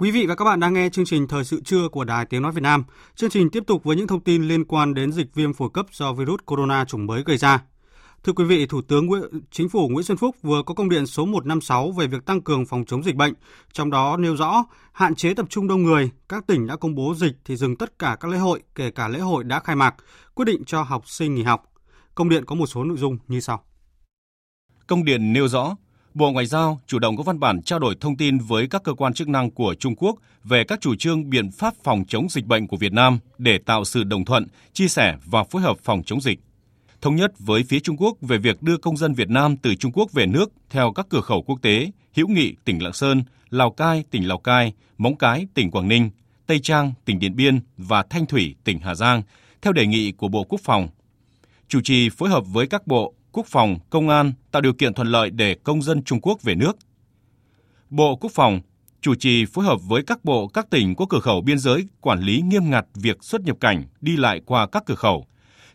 Quý 0.00 0.10
vị 0.10 0.26
và 0.26 0.34
các 0.34 0.44
bạn 0.44 0.60
đang 0.60 0.74
nghe 0.74 0.88
chương 0.88 1.04
trình 1.04 1.28
Thời 1.28 1.44
sự 1.44 1.60
trưa 1.64 1.88
của 1.88 2.04
Đài 2.04 2.26
Tiếng 2.26 2.42
Nói 2.42 2.52
Việt 2.52 2.62
Nam. 2.62 2.84
Chương 3.14 3.30
trình 3.30 3.50
tiếp 3.50 3.62
tục 3.66 3.84
với 3.84 3.96
những 3.96 4.06
thông 4.06 4.20
tin 4.20 4.42
liên 4.42 4.64
quan 4.64 4.94
đến 4.94 5.12
dịch 5.12 5.34
viêm 5.34 5.52
phổi 5.52 5.68
cấp 5.74 5.86
do 5.92 6.12
virus 6.12 6.40
corona 6.46 6.84
chủng 6.84 7.06
mới 7.06 7.22
gây 7.26 7.36
ra. 7.36 7.62
Thưa 8.24 8.32
quý 8.32 8.44
vị, 8.44 8.66
Thủ 8.66 8.82
tướng 8.82 9.06
Nguyễn, 9.06 9.22
Chính 9.50 9.68
phủ 9.68 9.88
Nguyễn 9.88 10.04
Xuân 10.04 10.18
Phúc 10.18 10.36
vừa 10.42 10.62
có 10.62 10.74
công 10.74 10.88
điện 10.88 11.06
số 11.06 11.26
156 11.26 11.92
về 11.92 12.06
việc 12.06 12.24
tăng 12.24 12.40
cường 12.40 12.66
phòng 12.66 12.84
chống 12.84 13.02
dịch 13.02 13.14
bệnh, 13.14 13.34
trong 13.72 13.90
đó 13.90 14.16
nêu 14.16 14.36
rõ 14.36 14.64
hạn 14.92 15.14
chế 15.14 15.34
tập 15.34 15.46
trung 15.48 15.68
đông 15.68 15.82
người, 15.82 16.10
các 16.28 16.46
tỉnh 16.46 16.66
đã 16.66 16.76
công 16.76 16.94
bố 16.94 17.14
dịch 17.14 17.36
thì 17.44 17.56
dừng 17.56 17.76
tất 17.76 17.98
cả 17.98 18.16
các 18.20 18.30
lễ 18.30 18.38
hội, 18.38 18.62
kể 18.74 18.90
cả 18.90 19.08
lễ 19.08 19.18
hội 19.18 19.44
đã 19.44 19.60
khai 19.60 19.76
mạc, 19.76 19.94
quyết 20.34 20.44
định 20.44 20.64
cho 20.64 20.82
học 20.82 21.08
sinh 21.08 21.34
nghỉ 21.34 21.42
học. 21.42 21.72
Công 22.14 22.28
điện 22.28 22.44
có 22.44 22.54
một 22.54 22.66
số 22.66 22.84
nội 22.84 22.96
dung 22.96 23.18
như 23.28 23.40
sau. 23.40 23.64
Công 24.86 25.04
điện 25.04 25.32
nêu 25.32 25.48
rõ, 25.48 25.76
Bộ 26.14 26.30
Ngoại 26.30 26.46
giao 26.46 26.80
chủ 26.86 26.98
động 26.98 27.16
có 27.16 27.22
văn 27.22 27.40
bản 27.40 27.62
trao 27.62 27.78
đổi 27.78 27.96
thông 28.00 28.16
tin 28.16 28.38
với 28.38 28.66
các 28.66 28.82
cơ 28.82 28.94
quan 28.94 29.14
chức 29.14 29.28
năng 29.28 29.50
của 29.50 29.74
Trung 29.74 29.94
Quốc 29.96 30.16
về 30.44 30.64
các 30.64 30.80
chủ 30.80 30.94
trương 30.94 31.30
biện 31.30 31.50
pháp 31.50 31.74
phòng 31.84 32.04
chống 32.08 32.26
dịch 32.30 32.46
bệnh 32.46 32.66
của 32.66 32.76
Việt 32.76 32.92
Nam 32.92 33.18
để 33.38 33.58
tạo 33.58 33.84
sự 33.84 34.04
đồng 34.04 34.24
thuận, 34.24 34.46
chia 34.72 34.88
sẻ 34.88 35.16
và 35.24 35.44
phối 35.44 35.62
hợp 35.62 35.76
phòng 35.82 36.02
chống 36.06 36.20
dịch. 36.20 36.38
Thống 37.00 37.16
nhất 37.16 37.32
với 37.38 37.62
phía 37.62 37.80
Trung 37.80 37.96
Quốc 37.96 38.16
về 38.20 38.38
việc 38.38 38.62
đưa 38.62 38.76
công 38.76 38.96
dân 38.96 39.14
Việt 39.14 39.30
Nam 39.30 39.56
từ 39.56 39.74
Trung 39.74 39.92
Quốc 39.92 40.12
về 40.12 40.26
nước 40.26 40.52
theo 40.70 40.92
các 40.92 41.06
cửa 41.10 41.20
khẩu 41.20 41.42
quốc 41.42 41.58
tế 41.62 41.90
Hữu 42.14 42.28
Nghị 42.28 42.54
tỉnh 42.64 42.82
Lạng 42.82 42.92
Sơn, 42.92 43.22
Lào 43.50 43.70
Cai 43.70 44.04
tỉnh 44.10 44.28
Lào 44.28 44.38
Cai, 44.38 44.72
Móng 44.98 45.16
Cái 45.16 45.46
tỉnh 45.54 45.70
Quảng 45.70 45.88
Ninh, 45.88 46.10
Tây 46.46 46.60
Trang 46.62 46.92
tỉnh 47.04 47.18
Điện 47.18 47.36
Biên 47.36 47.60
và 47.76 48.02
Thanh 48.10 48.26
Thủy 48.26 48.54
tỉnh 48.64 48.78
Hà 48.78 48.94
Giang 48.94 49.22
theo 49.62 49.72
đề 49.72 49.86
nghị 49.86 50.12
của 50.12 50.28
Bộ 50.28 50.44
Quốc 50.44 50.60
phòng. 50.64 50.88
Chủ 51.68 51.80
trì 51.84 52.08
phối 52.10 52.28
hợp 52.28 52.44
với 52.46 52.66
các 52.66 52.86
bộ 52.86 53.14
Quốc 53.32 53.46
phòng, 53.46 53.78
Công 53.90 54.08
an 54.08 54.32
tạo 54.50 54.62
điều 54.62 54.72
kiện 54.72 54.94
thuận 54.94 55.08
lợi 55.08 55.30
để 55.30 55.56
công 55.64 55.82
dân 55.82 56.02
Trung 56.02 56.20
Quốc 56.20 56.42
về 56.42 56.54
nước. 56.54 56.78
Bộ 57.90 58.16
Quốc 58.16 58.32
phòng 58.34 58.60
chủ 59.00 59.14
trì 59.14 59.44
phối 59.44 59.64
hợp 59.64 59.78
với 59.82 60.02
các 60.02 60.24
bộ 60.24 60.48
các 60.48 60.70
tỉnh 60.70 60.94
có 60.94 61.06
cửa 61.08 61.20
khẩu 61.20 61.40
biên 61.40 61.58
giới 61.58 61.86
quản 62.00 62.20
lý 62.20 62.40
nghiêm 62.40 62.70
ngặt 62.70 62.86
việc 62.94 63.16
xuất 63.20 63.40
nhập 63.40 63.56
cảnh 63.60 63.84
đi 64.00 64.16
lại 64.16 64.40
qua 64.46 64.66
các 64.66 64.82
cửa 64.86 64.94
khẩu. 64.94 65.26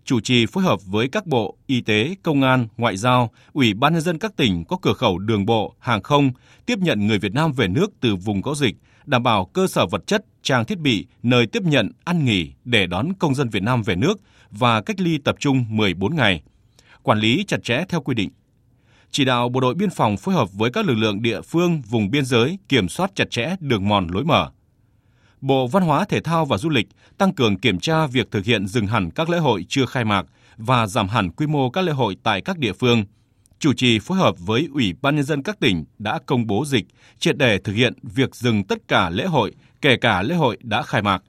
Chủ 0.05 0.19
trì 0.19 0.45
phối 0.45 0.63
hợp 0.63 0.79
với 0.85 1.07
các 1.07 1.25
bộ 1.25 1.57
Y 1.67 1.81
tế, 1.81 2.15
Công 2.23 2.41
an, 2.41 2.67
Ngoại 2.77 2.97
giao, 2.97 3.31
Ủy 3.53 3.73
ban 3.73 3.93
nhân 3.93 4.01
dân 4.01 4.19
các 4.19 4.35
tỉnh 4.35 4.65
có 4.65 4.77
cửa 4.81 4.93
khẩu 4.93 5.17
đường 5.17 5.45
bộ, 5.45 5.75
hàng 5.79 6.03
không 6.03 6.31
tiếp 6.65 6.79
nhận 6.79 7.07
người 7.07 7.19
Việt 7.19 7.33
Nam 7.33 7.51
về 7.51 7.67
nước 7.67 7.87
từ 7.99 8.15
vùng 8.15 8.41
có 8.41 8.55
dịch, 8.55 8.75
đảm 9.05 9.23
bảo 9.23 9.45
cơ 9.45 9.67
sở 9.67 9.85
vật 9.85 10.07
chất, 10.07 10.25
trang 10.41 10.65
thiết 10.65 10.79
bị, 10.79 11.05
nơi 11.23 11.47
tiếp 11.47 11.63
nhận, 11.63 11.91
ăn 12.03 12.25
nghỉ 12.25 12.51
để 12.65 12.87
đón 12.87 13.13
công 13.19 13.35
dân 13.35 13.49
Việt 13.49 13.63
Nam 13.63 13.83
về 13.83 13.95
nước 13.95 14.19
và 14.51 14.81
cách 14.81 14.99
ly 14.99 15.17
tập 15.17 15.35
trung 15.39 15.65
14 15.69 16.15
ngày– 16.15 16.43
quản 17.03 17.19
lý 17.19 17.43
chặt 17.47 17.63
chẽ 17.63 17.83
theo 17.89 18.01
quy 18.01 18.15
định. 18.15 18.29
Chỉ 19.11 19.25
đạo 19.25 19.49
bộ 19.49 19.59
đội 19.59 19.75
biên 19.75 19.89
phòng 19.89 20.17
phối 20.17 20.35
hợp 20.35 20.53
với 20.53 20.71
các 20.71 20.85
lực 20.85 20.95
lượng 20.95 21.21
địa 21.21 21.41
phương 21.41 21.81
vùng 21.81 22.11
biên 22.11 22.25
giới 22.25 22.59
kiểm 22.69 22.89
soát 22.89 23.11
chặt 23.15 23.31
chẽ 23.31 23.55
đường 23.59 23.87
mòn 23.87 24.07
lối 24.07 24.23
mở. 24.23 24.49
Bộ 25.41 25.67
Văn 25.67 25.83
hóa 25.83 26.05
Thể 26.05 26.21
thao 26.21 26.45
và 26.45 26.57
Du 26.57 26.69
lịch 26.69 26.87
tăng 27.17 27.33
cường 27.33 27.57
kiểm 27.57 27.79
tra 27.79 28.07
việc 28.07 28.31
thực 28.31 28.45
hiện 28.45 28.67
dừng 28.67 28.87
hẳn 28.87 29.11
các 29.11 29.29
lễ 29.29 29.37
hội 29.37 29.65
chưa 29.69 29.85
khai 29.85 30.05
mạc 30.05 30.25
và 30.57 30.87
giảm 30.87 31.07
hẳn 31.07 31.31
quy 31.31 31.47
mô 31.47 31.69
các 31.69 31.81
lễ 31.81 31.91
hội 31.91 32.17
tại 32.23 32.41
các 32.41 32.57
địa 32.57 32.73
phương. 32.73 33.05
Chủ 33.59 33.73
trì 33.73 33.99
phối 33.99 34.17
hợp 34.17 34.35
với 34.39 34.67
Ủy 34.73 34.93
ban 35.01 35.15
nhân 35.15 35.25
dân 35.25 35.43
các 35.43 35.59
tỉnh 35.59 35.85
đã 35.99 36.19
công 36.25 36.47
bố 36.47 36.65
dịch, 36.65 36.85
triệt 37.19 37.37
để 37.37 37.57
thực 37.57 37.73
hiện 37.73 37.93
việc 38.03 38.35
dừng 38.35 38.63
tất 38.63 38.87
cả 38.87 39.09
lễ 39.09 39.25
hội, 39.25 39.53
kể 39.81 39.97
cả 39.97 40.21
lễ 40.21 40.35
hội 40.35 40.57
đã 40.61 40.81
khai 40.81 41.01
mạc. 41.01 41.23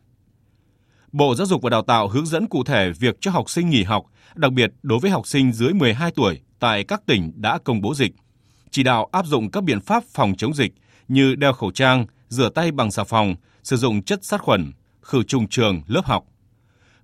Bộ 1.14 1.35
Giáo 1.35 1.46
dục 1.46 1.62
và 1.62 1.70
Đào 1.70 1.83
tạo 1.83 2.09
hướng 2.09 2.27
dẫn 2.27 2.46
cụ 2.46 2.64
thể 2.64 2.92
việc 2.98 3.16
cho 3.20 3.31
học 3.31 3.50
sinh 3.50 3.70
nghỉ 3.70 3.83
học 3.83 4.05
đặc 4.35 4.53
biệt 4.53 4.72
đối 4.83 4.98
với 4.98 5.11
học 5.11 5.27
sinh 5.27 5.53
dưới 5.53 5.72
12 5.72 6.11
tuổi 6.11 6.40
tại 6.59 6.85
các 6.85 7.07
tỉnh 7.07 7.33
đã 7.35 7.59
công 7.64 7.81
bố 7.81 7.94
dịch, 7.94 8.12
chỉ 8.70 8.83
đạo 8.83 9.09
áp 9.12 9.27
dụng 9.27 9.50
các 9.50 9.64
biện 9.64 9.81
pháp 9.81 10.05
phòng 10.14 10.35
chống 10.38 10.55
dịch 10.55 10.72
như 11.09 11.35
đeo 11.35 11.53
khẩu 11.53 11.70
trang, 11.70 12.07
rửa 12.29 12.48
tay 12.48 12.72
bằng 12.72 12.90
xà 12.90 13.05
phòng, 13.05 13.35
sử 13.62 13.77
dụng 13.77 14.03
chất 14.03 14.24
sát 14.24 14.40
khuẩn, 14.40 14.72
khử 15.03 15.22
trùng 15.22 15.48
trường, 15.48 15.83
lớp 15.87 16.05
học. 16.05 16.24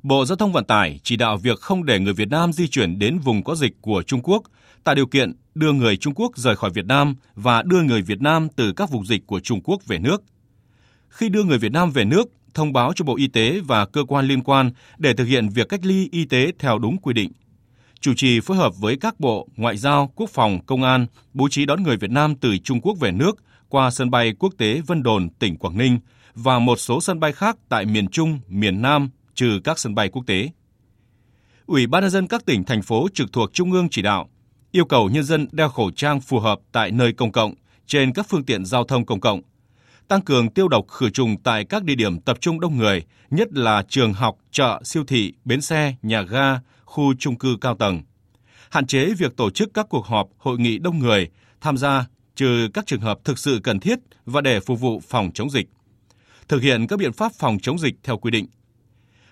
Bộ 0.03 0.25
Giao 0.25 0.37
thông 0.37 0.53
Vận 0.53 0.65
tải 0.65 1.01
chỉ 1.03 1.17
đạo 1.17 1.37
việc 1.37 1.61
không 1.61 1.85
để 1.85 1.99
người 1.99 2.15
Việt 2.15 2.29
Nam 2.29 2.53
di 2.53 2.69
chuyển 2.69 2.99
đến 2.99 3.19
vùng 3.19 3.45
có 3.45 3.55
dịch 3.55 3.73
của 3.81 4.03
Trung 4.03 4.21
Quốc, 4.23 4.43
tạo 4.85 4.95
điều 4.95 5.07
kiện 5.07 5.33
đưa 5.55 5.73
người 5.73 5.97
Trung 5.97 6.15
Quốc 6.15 6.37
rời 6.37 6.57
khỏi 6.57 6.71
Việt 6.71 6.87
Nam 6.87 7.17
và 7.35 7.63
đưa 7.63 7.83
người 7.83 8.03
Việt 8.03 8.21
Nam 8.21 8.49
từ 8.57 8.73
các 8.73 8.91
vùng 8.91 9.07
dịch 9.07 9.27
của 9.27 9.41
Trung 9.41 9.61
Quốc 9.65 9.87
về 9.87 9.99
nước. 9.99 10.23
Khi 11.09 11.29
đưa 11.29 11.45
người 11.45 11.59
Việt 11.59 11.73
Nam 11.73 11.91
về 11.91 12.05
nước, 12.05 12.27
thông 12.55 12.73
báo 12.73 12.93
cho 12.97 13.05
Bộ 13.05 13.17
Y 13.17 13.27
tế 13.27 13.61
và 13.61 13.87
cơ 13.87 14.05
quan 14.05 14.27
liên 14.27 14.43
quan 14.43 14.71
để 14.99 15.13
thực 15.13 15.25
hiện 15.25 15.49
việc 15.49 15.69
cách 15.69 15.81
ly 15.83 16.09
y 16.13 16.25
tế 16.25 16.53
theo 16.59 16.79
đúng 16.79 16.99
quy 16.99 17.15
định. 17.15 17.33
Chủ 18.01 18.15
trì 18.17 18.41
phối 18.41 18.57
hợp 18.57 18.77
với 18.77 18.97
các 18.97 19.21
bộ 19.21 19.49
Ngoại 19.57 19.77
giao, 19.77 20.13
Quốc 20.15 20.31
phòng, 20.31 20.61
Công 20.67 20.83
an 20.83 21.07
bố 21.35 21.49
trí 21.49 21.67
đón 21.67 21.83
người 21.83 21.97
Việt 21.97 22.11
Nam 22.11 22.35
từ 22.35 22.59
Trung 22.59 22.81
Quốc 22.81 22.99
về 23.01 23.13
nước 23.13 23.33
qua 23.69 23.91
sân 23.91 24.11
bay 24.11 24.33
quốc 24.39 24.55
tế 24.59 24.81
Vân 24.87 25.03
Đồn, 25.03 25.29
tỉnh 25.29 25.57
Quảng 25.57 25.79
Ninh 25.79 25.99
và 26.35 26.59
một 26.59 26.77
số 26.77 27.01
sân 27.01 27.21
bay 27.21 27.33
khác 27.33 27.57
tại 27.69 27.87
miền 27.87 28.09
Trung, 28.09 28.39
miền 28.49 28.83
Nam 28.83 29.11
trừ 29.35 29.61
các 29.65 29.79
sân 29.79 29.95
bay 29.95 30.09
quốc 30.09 30.27
tế. 30.27 30.51
Ủy 31.67 31.87
ban 31.87 32.03
nhân 32.03 32.11
dân 32.11 32.27
các 32.27 32.47
tỉnh 32.47 32.65
thành 32.65 32.83
phố 32.83 33.09
trực 33.15 33.33
thuộc 33.33 33.53
trung 33.53 33.73
ương 33.73 33.89
chỉ 33.89 34.03
đạo 34.03 34.29
yêu 34.73 34.85
cầu 34.85 35.09
nhân 35.09 35.25
dân 35.25 35.49
đeo 35.53 35.69
khẩu 35.69 35.91
trang 35.91 36.21
phù 36.21 36.39
hợp 36.41 36.59
tại 36.73 36.91
nơi 36.91 37.13
công 37.13 37.33
cộng, 37.33 37.55
trên 37.87 38.13
các 38.13 38.27
phương 38.29 38.45
tiện 38.45 38.65
giao 38.65 38.85
thông 38.85 39.07
công 39.07 39.21
cộng, 39.21 39.41
tăng 40.11 40.23
cường 40.23 40.51
tiêu 40.51 40.69
độc 40.69 40.89
khử 40.89 41.11
trùng 41.11 41.37
tại 41.43 41.65
các 41.65 41.85
địa 41.85 41.95
điểm 41.95 42.21
tập 42.21 42.41
trung 42.41 42.61
đông 42.61 42.77
người, 42.77 43.05
nhất 43.31 43.49
là 43.53 43.83
trường 43.89 44.13
học, 44.13 44.37
chợ, 44.51 44.81
siêu 44.85 45.05
thị, 45.05 45.33
bến 45.45 45.61
xe, 45.61 45.95
nhà 46.03 46.23
ga, 46.23 46.61
khu 46.85 47.15
trung 47.19 47.39
cư 47.39 47.57
cao 47.61 47.77
tầng. 47.77 48.03
Hạn 48.71 48.87
chế 48.87 49.15
việc 49.19 49.37
tổ 49.37 49.51
chức 49.51 49.75
các 49.75 49.87
cuộc 49.91 50.07
họp, 50.07 50.29
hội 50.39 50.59
nghị 50.59 50.79
đông 50.79 50.99
người, 50.99 51.29
tham 51.61 51.77
gia 51.77 52.07
trừ 52.37 52.69
các 52.75 52.87
trường 52.87 53.01
hợp 53.01 53.19
thực 53.25 53.39
sự 53.39 53.61
cần 53.63 53.81
thiết 53.81 53.99
và 54.27 54.41
để 54.41 54.61
phục 54.61 54.81
vụ 54.81 55.01
phòng 55.09 55.31
chống 55.35 55.51
dịch. 55.51 55.67
Thực 56.49 56.63
hiện 56.63 56.87
các 56.87 56.99
biện 56.99 57.13
pháp 57.13 57.33
phòng 57.39 57.59
chống 57.63 57.79
dịch 57.79 57.95
theo 58.03 58.19
quy 58.19 58.31
định. 58.31 58.47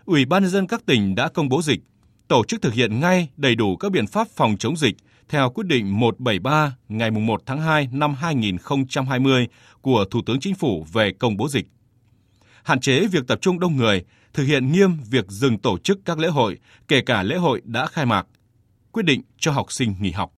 Ủy 0.04 0.24
ban 0.24 0.42
nhân 0.42 0.50
dân 0.50 0.66
các 0.66 0.86
tỉnh 0.86 1.14
đã 1.14 1.28
công 1.28 1.48
bố 1.48 1.62
dịch, 1.62 1.80
tổ 2.28 2.44
chức 2.44 2.62
thực 2.62 2.74
hiện 2.74 3.00
ngay 3.00 3.28
đầy 3.36 3.54
đủ 3.54 3.76
các 3.76 3.92
biện 3.92 4.06
pháp 4.06 4.28
phòng 4.28 4.56
chống 4.58 4.76
dịch 4.76 4.96
theo 5.28 5.50
quyết 5.50 5.66
định 5.66 6.00
173 6.00 6.76
ngày 6.88 7.10
1 7.10 7.42
tháng 7.46 7.60
2 7.60 7.88
năm 7.92 8.14
2020 8.14 9.48
của 9.80 10.04
Thủ 10.10 10.20
tướng 10.26 10.40
Chính 10.40 10.54
phủ 10.54 10.86
về 10.92 11.12
công 11.12 11.36
bố 11.36 11.48
dịch. 11.48 11.66
Hạn 12.62 12.80
chế 12.80 13.06
việc 13.06 13.26
tập 13.26 13.38
trung 13.40 13.60
đông 13.60 13.76
người, 13.76 14.04
thực 14.32 14.44
hiện 14.44 14.72
nghiêm 14.72 14.90
việc 15.10 15.24
dừng 15.28 15.58
tổ 15.58 15.78
chức 15.78 15.98
các 16.04 16.18
lễ 16.18 16.28
hội, 16.28 16.58
kể 16.88 17.00
cả 17.00 17.22
lễ 17.22 17.36
hội 17.36 17.62
đã 17.64 17.86
khai 17.86 18.06
mạc. 18.06 18.26
Quyết 18.92 19.02
định 19.02 19.22
cho 19.38 19.52
học 19.52 19.72
sinh 19.72 19.94
nghỉ 20.00 20.10
học. 20.10 20.32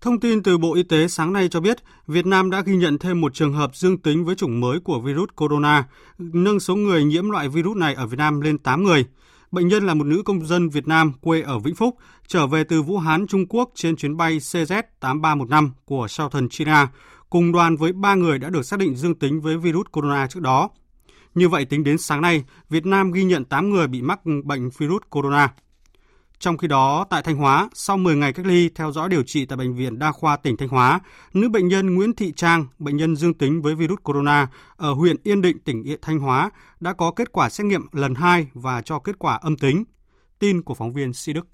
Thông 0.00 0.20
tin 0.20 0.42
từ 0.42 0.58
Bộ 0.58 0.74
Y 0.74 0.82
tế 0.82 1.08
sáng 1.08 1.32
nay 1.32 1.48
cho 1.48 1.60
biết, 1.60 1.76
Việt 2.06 2.26
Nam 2.26 2.50
đã 2.50 2.60
ghi 2.60 2.76
nhận 2.76 2.98
thêm 2.98 3.20
một 3.20 3.34
trường 3.34 3.52
hợp 3.52 3.76
dương 3.76 3.98
tính 3.98 4.24
với 4.24 4.34
chủng 4.34 4.60
mới 4.60 4.80
của 4.80 5.00
virus 5.00 5.28
corona, 5.36 5.84
nâng 6.18 6.60
số 6.60 6.76
người 6.76 7.04
nhiễm 7.04 7.30
loại 7.30 7.48
virus 7.48 7.76
này 7.76 7.94
ở 7.94 8.06
Việt 8.06 8.16
Nam 8.18 8.40
lên 8.40 8.58
8 8.58 8.84
người. 8.84 9.04
Bệnh 9.50 9.68
nhân 9.68 9.86
là 9.86 9.94
một 9.94 10.04
nữ 10.04 10.22
công 10.24 10.46
dân 10.46 10.68
Việt 10.68 10.88
Nam 10.88 11.12
quê 11.20 11.40
ở 11.40 11.58
Vĩnh 11.58 11.74
Phúc, 11.74 11.96
trở 12.26 12.46
về 12.46 12.64
từ 12.64 12.82
Vũ 12.82 12.98
Hán, 12.98 13.26
Trung 13.26 13.46
Quốc 13.48 13.70
trên 13.74 13.96
chuyến 13.96 14.16
bay 14.16 14.38
CZ8315 14.38 15.70
của 15.84 16.08
Southern 16.08 16.48
China, 16.48 16.88
cùng 17.30 17.52
đoàn 17.52 17.76
với 17.76 17.92
3 17.92 18.14
người 18.14 18.38
đã 18.38 18.50
được 18.50 18.62
xác 18.62 18.78
định 18.78 18.96
dương 18.96 19.14
tính 19.14 19.40
với 19.40 19.56
virus 19.58 19.86
corona 19.92 20.26
trước 20.26 20.40
đó. 20.40 20.70
Như 21.34 21.48
vậy, 21.48 21.64
tính 21.64 21.84
đến 21.84 21.98
sáng 21.98 22.20
nay, 22.20 22.44
Việt 22.70 22.86
Nam 22.86 23.12
ghi 23.12 23.24
nhận 23.24 23.44
8 23.44 23.70
người 23.70 23.88
bị 23.88 24.02
mắc 24.02 24.20
bệnh 24.44 24.70
virus 24.78 25.02
corona. 25.10 25.52
Trong 26.40 26.58
khi 26.58 26.68
đó, 26.68 27.06
tại 27.10 27.22
Thanh 27.22 27.36
Hóa, 27.36 27.68
sau 27.74 27.96
10 27.96 28.16
ngày 28.16 28.32
cách 28.32 28.46
ly 28.46 28.68
theo 28.74 28.92
dõi 28.92 29.08
điều 29.08 29.22
trị 29.22 29.46
tại 29.46 29.56
Bệnh 29.56 29.74
viện 29.74 29.98
Đa 29.98 30.12
khoa 30.12 30.36
tỉnh 30.36 30.56
Thanh 30.56 30.68
Hóa, 30.68 31.00
nữ 31.34 31.48
bệnh 31.48 31.68
nhân 31.68 31.94
Nguyễn 31.94 32.14
Thị 32.14 32.32
Trang, 32.36 32.66
bệnh 32.78 32.96
nhân 32.96 33.16
dương 33.16 33.34
tính 33.34 33.62
với 33.62 33.74
virus 33.74 33.98
corona 34.02 34.48
ở 34.76 34.92
huyện 34.92 35.16
Yên 35.22 35.42
Định, 35.42 35.58
tỉnh 35.58 35.96
Thanh 36.02 36.18
Hóa, 36.18 36.50
đã 36.80 36.92
có 36.92 37.10
kết 37.10 37.32
quả 37.32 37.48
xét 37.48 37.66
nghiệm 37.66 37.86
lần 37.92 38.14
2 38.14 38.48
và 38.54 38.82
cho 38.82 38.98
kết 38.98 39.18
quả 39.18 39.34
âm 39.34 39.56
tính. 39.56 39.84
Tin 40.38 40.62
của 40.62 40.74
phóng 40.74 40.92
viên 40.92 41.12
Si 41.12 41.32
Đức. 41.32 41.46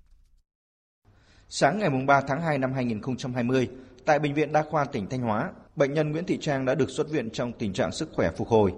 Sáng 1.48 1.78
ngày 1.78 1.90
3 2.06 2.20
tháng 2.28 2.42
2 2.42 2.58
năm 2.58 2.72
2020, 2.72 3.68
tại 4.04 4.18
Bệnh 4.18 4.34
viện 4.34 4.52
Đa 4.52 4.64
khoa 4.70 4.84
tỉnh 4.84 5.06
Thanh 5.10 5.20
Hóa, 5.20 5.50
bệnh 5.76 5.94
nhân 5.94 6.12
Nguyễn 6.12 6.24
Thị 6.24 6.38
Trang 6.40 6.64
đã 6.64 6.74
được 6.74 6.90
xuất 6.90 7.10
viện 7.10 7.30
trong 7.30 7.52
tình 7.58 7.72
trạng 7.72 7.92
sức 7.92 8.10
khỏe 8.12 8.30
phục 8.36 8.48
hồi. 8.48 8.72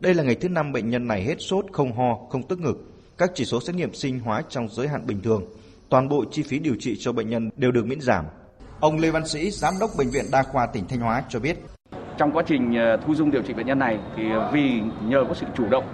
Đây 0.00 0.14
là 0.14 0.22
ngày 0.22 0.34
thứ 0.34 0.48
năm 0.48 0.72
bệnh 0.72 0.90
nhân 0.90 1.06
này 1.06 1.24
hết 1.24 1.36
sốt, 1.38 1.64
không 1.72 1.92
ho, 1.92 2.18
không 2.30 2.48
tức 2.48 2.60
ngực, 2.60 2.97
các 3.18 3.30
chỉ 3.34 3.44
số 3.44 3.60
xét 3.60 3.76
nghiệm 3.76 3.94
sinh 3.94 4.20
hóa 4.20 4.42
trong 4.48 4.68
giới 4.68 4.88
hạn 4.88 5.06
bình 5.06 5.20
thường. 5.22 5.42
Toàn 5.88 6.08
bộ 6.08 6.24
chi 6.30 6.42
phí 6.42 6.58
điều 6.58 6.74
trị 6.78 6.96
cho 7.00 7.12
bệnh 7.12 7.30
nhân 7.30 7.50
đều 7.56 7.70
được 7.70 7.86
miễn 7.86 8.00
giảm. 8.00 8.24
Ông 8.80 8.98
Lê 8.98 9.10
Văn 9.10 9.26
Sĩ, 9.26 9.50
Giám 9.50 9.74
đốc 9.80 9.90
Bệnh 9.98 10.10
viện 10.10 10.24
Đa 10.32 10.42
khoa 10.42 10.66
tỉnh 10.66 10.84
Thanh 10.88 11.00
Hóa 11.00 11.22
cho 11.28 11.40
biết. 11.40 11.56
Trong 12.18 12.32
quá 12.32 12.42
trình 12.46 12.74
ờ, 12.74 12.96
thu 12.96 13.14
dung 13.14 13.30
điều 13.30 13.42
trị 13.42 13.52
bệnh 13.54 13.66
nhân 13.66 13.78
này 13.78 13.98
thì 14.16 14.30
ờ, 14.30 14.50
vì 14.52 14.80
nhờ 15.08 15.24
có 15.28 15.34
sự 15.34 15.46
chủ 15.56 15.68
động 15.70 15.84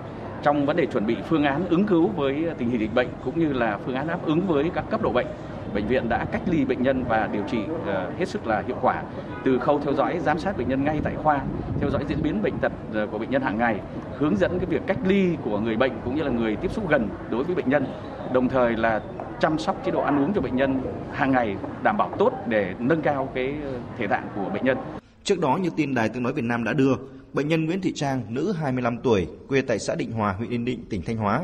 trong 0.42 0.66
vấn 0.66 0.76
đề 0.76 0.86
chuẩn 0.86 1.06
bị 1.06 1.16
phương 1.28 1.44
án 1.44 1.68
ứng 1.68 1.86
cứu 1.86 2.08
với 2.08 2.44
ờ, 2.48 2.54
tình 2.58 2.70
hình 2.70 2.80
dịch 2.80 2.94
bệnh 2.94 3.08
cũng 3.24 3.38
như 3.38 3.52
là 3.52 3.78
phương 3.86 3.94
án 3.94 4.06
đáp 4.06 4.18
ứng 4.26 4.46
với 4.46 4.70
các 4.74 4.84
cấp 4.90 5.02
độ 5.02 5.12
bệnh 5.12 5.26
bệnh 5.74 5.86
viện 5.86 6.08
đã 6.08 6.24
cách 6.32 6.42
ly 6.46 6.64
bệnh 6.64 6.82
nhân 6.82 7.04
và 7.08 7.28
điều 7.32 7.42
trị 7.50 7.58
ờ, 7.86 8.10
hết 8.18 8.28
sức 8.28 8.46
là 8.46 8.62
hiệu 8.66 8.76
quả 8.82 9.02
từ 9.44 9.58
khâu 9.58 9.80
theo 9.80 9.94
dõi 9.94 10.18
giám 10.20 10.38
sát 10.38 10.56
bệnh 10.58 10.68
nhân 10.68 10.84
ngay 10.84 11.00
tại 11.04 11.14
khoa 11.22 11.40
theo 11.80 11.90
dõi 11.90 12.04
diễn 12.08 12.22
biến 12.22 12.42
bệnh 12.42 12.58
tật 12.58 12.72
ờ, 12.94 13.06
của 13.06 13.18
bệnh 13.18 13.30
nhân 13.30 13.42
hàng 13.42 13.58
ngày 13.58 13.80
hướng 14.18 14.36
dẫn 14.36 14.58
cái 14.58 14.66
việc 14.66 14.82
cách 14.86 14.98
ly 15.06 15.36
của 15.44 15.60
người 15.60 15.76
bệnh 15.76 15.92
cũng 16.04 16.16
như 16.16 16.22
là 16.22 16.30
người 16.30 16.56
tiếp 16.56 16.72
xúc 16.72 16.88
gần 16.88 17.08
đối 17.30 17.44
với 17.44 17.54
bệnh 17.54 17.68
nhân 17.68 17.86
đồng 18.32 18.48
thời 18.48 18.76
là 18.76 19.00
chăm 19.40 19.58
sóc 19.58 19.82
chế 19.84 19.90
độ 19.90 20.00
ăn 20.00 20.18
uống 20.18 20.32
cho 20.34 20.40
bệnh 20.40 20.56
nhân 20.56 20.80
hàng 21.12 21.30
ngày 21.30 21.56
đảm 21.82 21.96
bảo 21.96 22.10
tốt 22.18 22.32
để 22.48 22.74
nâng 22.78 23.02
cao 23.02 23.28
cái 23.34 23.54
ờ, 23.64 23.72
thể 23.98 24.06
trạng 24.06 24.28
của 24.36 24.50
bệnh 24.54 24.64
nhân. 24.64 24.78
Trước 25.24 25.40
đó 25.40 25.58
như 25.62 25.70
tin 25.76 25.94
Đài 25.94 26.08
Tiếng 26.08 26.22
nói 26.22 26.32
Việt 26.32 26.44
Nam 26.44 26.64
đã 26.64 26.72
đưa, 26.72 26.94
bệnh 27.32 27.48
nhân 27.48 27.64
Nguyễn 27.64 27.80
Thị 27.80 27.92
Trang, 27.94 28.22
nữ 28.28 28.54
25 28.60 28.98
tuổi, 28.98 29.26
quê 29.48 29.60
tại 29.60 29.78
xã 29.78 29.94
Định 29.94 30.12
Hòa, 30.12 30.32
huyện 30.32 30.50
Yên 30.50 30.64
Định, 30.64 30.84
tỉnh 30.90 31.02
Thanh 31.06 31.16
Hóa. 31.16 31.40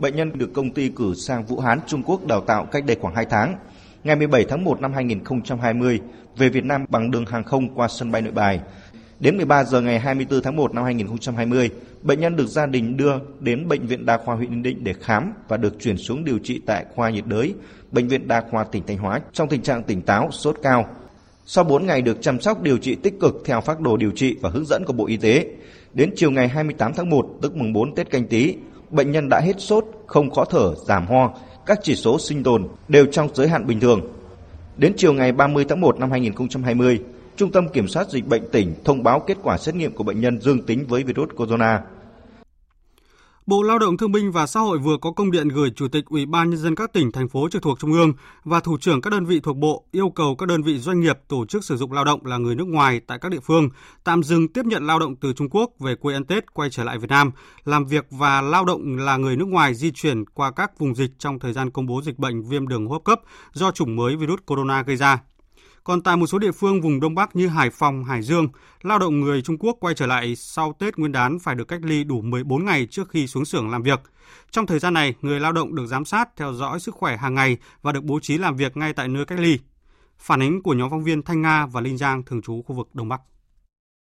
Bệnh 0.00 0.16
nhân 0.16 0.30
được 0.34 0.52
công 0.54 0.70
ty 0.70 0.88
cử 0.88 1.14
sang 1.14 1.44
Vũ 1.44 1.60
Hán, 1.60 1.78
Trung 1.86 2.02
Quốc 2.02 2.26
đào 2.26 2.40
tạo 2.40 2.64
cách 2.64 2.84
đây 2.86 2.96
khoảng 3.00 3.14
2 3.14 3.26
tháng 3.30 3.56
ngày 4.04 4.16
17 4.16 4.44
tháng 4.48 4.64
1 4.64 4.80
năm 4.80 4.92
2020 4.92 6.00
về 6.36 6.48
Việt 6.48 6.64
Nam 6.64 6.84
bằng 6.88 7.10
đường 7.10 7.26
hàng 7.26 7.44
không 7.44 7.74
qua 7.74 7.88
sân 7.88 8.12
bay 8.12 8.22
Nội 8.22 8.32
Bài. 8.32 8.60
Đến 9.20 9.36
13 9.36 9.64
giờ 9.64 9.80
ngày 9.80 9.98
24 9.98 10.42
tháng 10.42 10.56
1 10.56 10.74
năm 10.74 10.84
2020, 10.84 11.70
bệnh 12.02 12.20
nhân 12.20 12.36
được 12.36 12.46
gia 12.46 12.66
đình 12.66 12.96
đưa 12.96 13.12
đến 13.40 13.68
Bệnh 13.68 13.86
viện 13.86 14.06
Đa 14.06 14.18
khoa 14.18 14.34
huyện 14.34 14.50
Yên 14.50 14.62
Định 14.62 14.84
để 14.84 14.94
khám 15.00 15.32
và 15.48 15.56
được 15.56 15.80
chuyển 15.80 15.96
xuống 15.96 16.24
điều 16.24 16.38
trị 16.38 16.60
tại 16.66 16.84
khoa 16.94 17.10
nhiệt 17.10 17.26
đới, 17.26 17.54
Bệnh 17.92 18.08
viện 18.08 18.28
Đa 18.28 18.42
khoa 18.50 18.64
tỉnh 18.64 18.82
Thanh 18.86 18.98
Hóa 18.98 19.20
trong 19.32 19.48
tình 19.48 19.62
trạng 19.62 19.82
tỉnh 19.82 20.02
táo, 20.02 20.30
sốt 20.30 20.56
cao. 20.62 20.88
Sau 21.46 21.64
4 21.64 21.86
ngày 21.86 22.02
được 22.02 22.18
chăm 22.22 22.40
sóc 22.40 22.62
điều 22.62 22.78
trị 22.78 22.94
tích 22.94 23.20
cực 23.20 23.42
theo 23.44 23.60
phác 23.60 23.80
đồ 23.80 23.96
điều 23.96 24.10
trị 24.10 24.36
và 24.40 24.50
hướng 24.50 24.66
dẫn 24.66 24.84
của 24.84 24.92
Bộ 24.92 25.06
Y 25.06 25.16
tế, 25.16 25.46
đến 25.94 26.12
chiều 26.16 26.30
ngày 26.30 26.48
28 26.48 26.92
tháng 26.94 27.10
1, 27.10 27.26
tức 27.42 27.56
mùng 27.56 27.72
4 27.72 27.94
Tết 27.94 28.10
canh 28.10 28.26
tí, 28.26 28.54
bệnh 28.90 29.10
nhân 29.10 29.28
đã 29.28 29.40
hết 29.40 29.60
sốt, 29.60 29.84
không 30.06 30.30
khó 30.30 30.44
thở, 30.44 30.74
giảm 30.86 31.06
ho, 31.06 31.30
các 31.66 31.78
chỉ 31.82 31.96
số 31.96 32.18
sinh 32.18 32.42
tồn 32.42 32.68
đều 32.88 33.06
trong 33.06 33.28
giới 33.34 33.48
hạn 33.48 33.66
bình 33.66 33.80
thường. 33.80 34.00
Đến 34.76 34.92
chiều 34.96 35.12
ngày 35.12 35.32
30 35.32 35.64
tháng 35.68 35.80
1 35.80 35.98
năm 35.98 36.10
2020, 36.10 37.00
Trung 37.36 37.52
tâm 37.52 37.68
Kiểm 37.68 37.88
soát 37.88 38.10
Dịch 38.10 38.26
bệnh 38.26 38.42
tỉnh 38.52 38.74
thông 38.84 39.02
báo 39.02 39.20
kết 39.20 39.36
quả 39.42 39.58
xét 39.58 39.74
nghiệm 39.74 39.92
của 39.92 40.04
bệnh 40.04 40.20
nhân 40.20 40.40
dương 40.40 40.62
tính 40.62 40.84
với 40.88 41.02
virus 41.02 41.28
corona. 41.36 41.82
Bộ 43.46 43.62
Lao 43.62 43.78
động 43.78 43.96
Thương 43.96 44.12
binh 44.12 44.32
và 44.32 44.46
Xã 44.46 44.60
hội 44.60 44.78
vừa 44.78 44.96
có 44.96 45.12
công 45.12 45.30
điện 45.30 45.48
gửi 45.48 45.70
Chủ 45.76 45.88
tịch 45.88 46.04
Ủy 46.06 46.26
ban 46.26 46.50
nhân 46.50 46.58
dân 46.58 46.74
các 46.74 46.92
tỉnh 46.92 47.12
thành 47.12 47.28
phố 47.28 47.48
trực 47.48 47.62
thuộc 47.62 47.78
Trung 47.80 47.92
ương 47.92 48.12
và 48.44 48.60
thủ 48.60 48.78
trưởng 48.78 49.00
các 49.00 49.10
đơn 49.10 49.24
vị 49.24 49.40
thuộc 49.40 49.56
bộ 49.56 49.84
yêu 49.92 50.10
cầu 50.10 50.36
các 50.36 50.46
đơn 50.46 50.62
vị 50.62 50.78
doanh 50.78 51.00
nghiệp 51.00 51.18
tổ 51.28 51.46
chức 51.46 51.64
sử 51.64 51.76
dụng 51.76 51.92
lao 51.92 52.04
động 52.04 52.26
là 52.26 52.38
người 52.38 52.54
nước 52.54 52.66
ngoài 52.66 53.00
tại 53.06 53.18
các 53.18 53.28
địa 53.28 53.40
phương 53.40 53.68
tạm 54.04 54.22
dừng 54.22 54.48
tiếp 54.48 54.64
nhận 54.64 54.86
lao 54.86 54.98
động 54.98 55.16
từ 55.16 55.32
Trung 55.32 55.48
Quốc 55.50 55.70
về 55.78 55.94
quê 55.94 56.14
ăn 56.14 56.24
Tết 56.24 56.54
quay 56.54 56.70
trở 56.70 56.84
lại 56.84 56.98
Việt 56.98 57.10
Nam, 57.10 57.30
làm 57.64 57.84
việc 57.84 58.06
và 58.10 58.40
lao 58.40 58.64
động 58.64 58.96
là 58.96 59.16
người 59.16 59.36
nước 59.36 59.48
ngoài 59.48 59.74
di 59.74 59.90
chuyển 59.90 60.24
qua 60.24 60.50
các 60.50 60.78
vùng 60.78 60.94
dịch 60.94 61.10
trong 61.18 61.38
thời 61.38 61.52
gian 61.52 61.70
công 61.70 61.86
bố 61.86 62.02
dịch 62.02 62.18
bệnh 62.18 62.42
viêm 62.42 62.68
đường 62.68 62.86
hô 62.86 62.92
hấp 62.92 63.04
cấp 63.04 63.20
do 63.52 63.70
chủng 63.70 63.96
mới 63.96 64.16
virus 64.16 64.40
corona 64.46 64.82
gây 64.82 64.96
ra. 64.96 65.18
Còn 65.84 66.02
tại 66.02 66.16
một 66.16 66.26
số 66.26 66.38
địa 66.38 66.52
phương 66.52 66.80
vùng 66.80 67.00
Đông 67.00 67.14
Bắc 67.14 67.36
như 67.36 67.48
Hải 67.48 67.70
Phòng, 67.70 68.04
Hải 68.04 68.22
Dương, 68.22 68.48
lao 68.82 68.98
động 68.98 69.20
người 69.20 69.42
Trung 69.42 69.58
Quốc 69.58 69.76
quay 69.80 69.94
trở 69.94 70.06
lại 70.06 70.36
sau 70.36 70.72
Tết 70.72 70.98
Nguyên 70.98 71.12
đán 71.12 71.38
phải 71.38 71.54
được 71.54 71.68
cách 71.68 71.80
ly 71.82 72.04
đủ 72.04 72.20
14 72.20 72.64
ngày 72.64 72.86
trước 72.90 73.08
khi 73.08 73.26
xuống 73.26 73.44
xưởng 73.44 73.70
làm 73.70 73.82
việc. 73.82 74.00
Trong 74.50 74.66
thời 74.66 74.78
gian 74.78 74.94
này, 74.94 75.14
người 75.20 75.40
lao 75.40 75.52
động 75.52 75.74
được 75.74 75.86
giám 75.86 76.04
sát, 76.04 76.36
theo 76.36 76.52
dõi 76.52 76.80
sức 76.80 76.94
khỏe 76.94 77.16
hàng 77.16 77.34
ngày 77.34 77.56
và 77.82 77.92
được 77.92 78.04
bố 78.04 78.20
trí 78.22 78.38
làm 78.38 78.56
việc 78.56 78.76
ngay 78.76 78.92
tại 78.92 79.08
nơi 79.08 79.24
cách 79.24 79.40
ly. 79.40 79.58
Phản 80.18 80.42
ánh 80.42 80.62
của 80.62 80.74
nhóm 80.74 80.90
phóng 80.90 81.04
viên 81.04 81.22
Thanh 81.22 81.42
Nga 81.42 81.66
và 81.66 81.80
Linh 81.80 81.96
Giang 81.96 82.22
thường 82.22 82.42
trú 82.42 82.62
khu 82.62 82.76
vực 82.76 82.88
Đông 82.94 83.08
Bắc. 83.08 83.20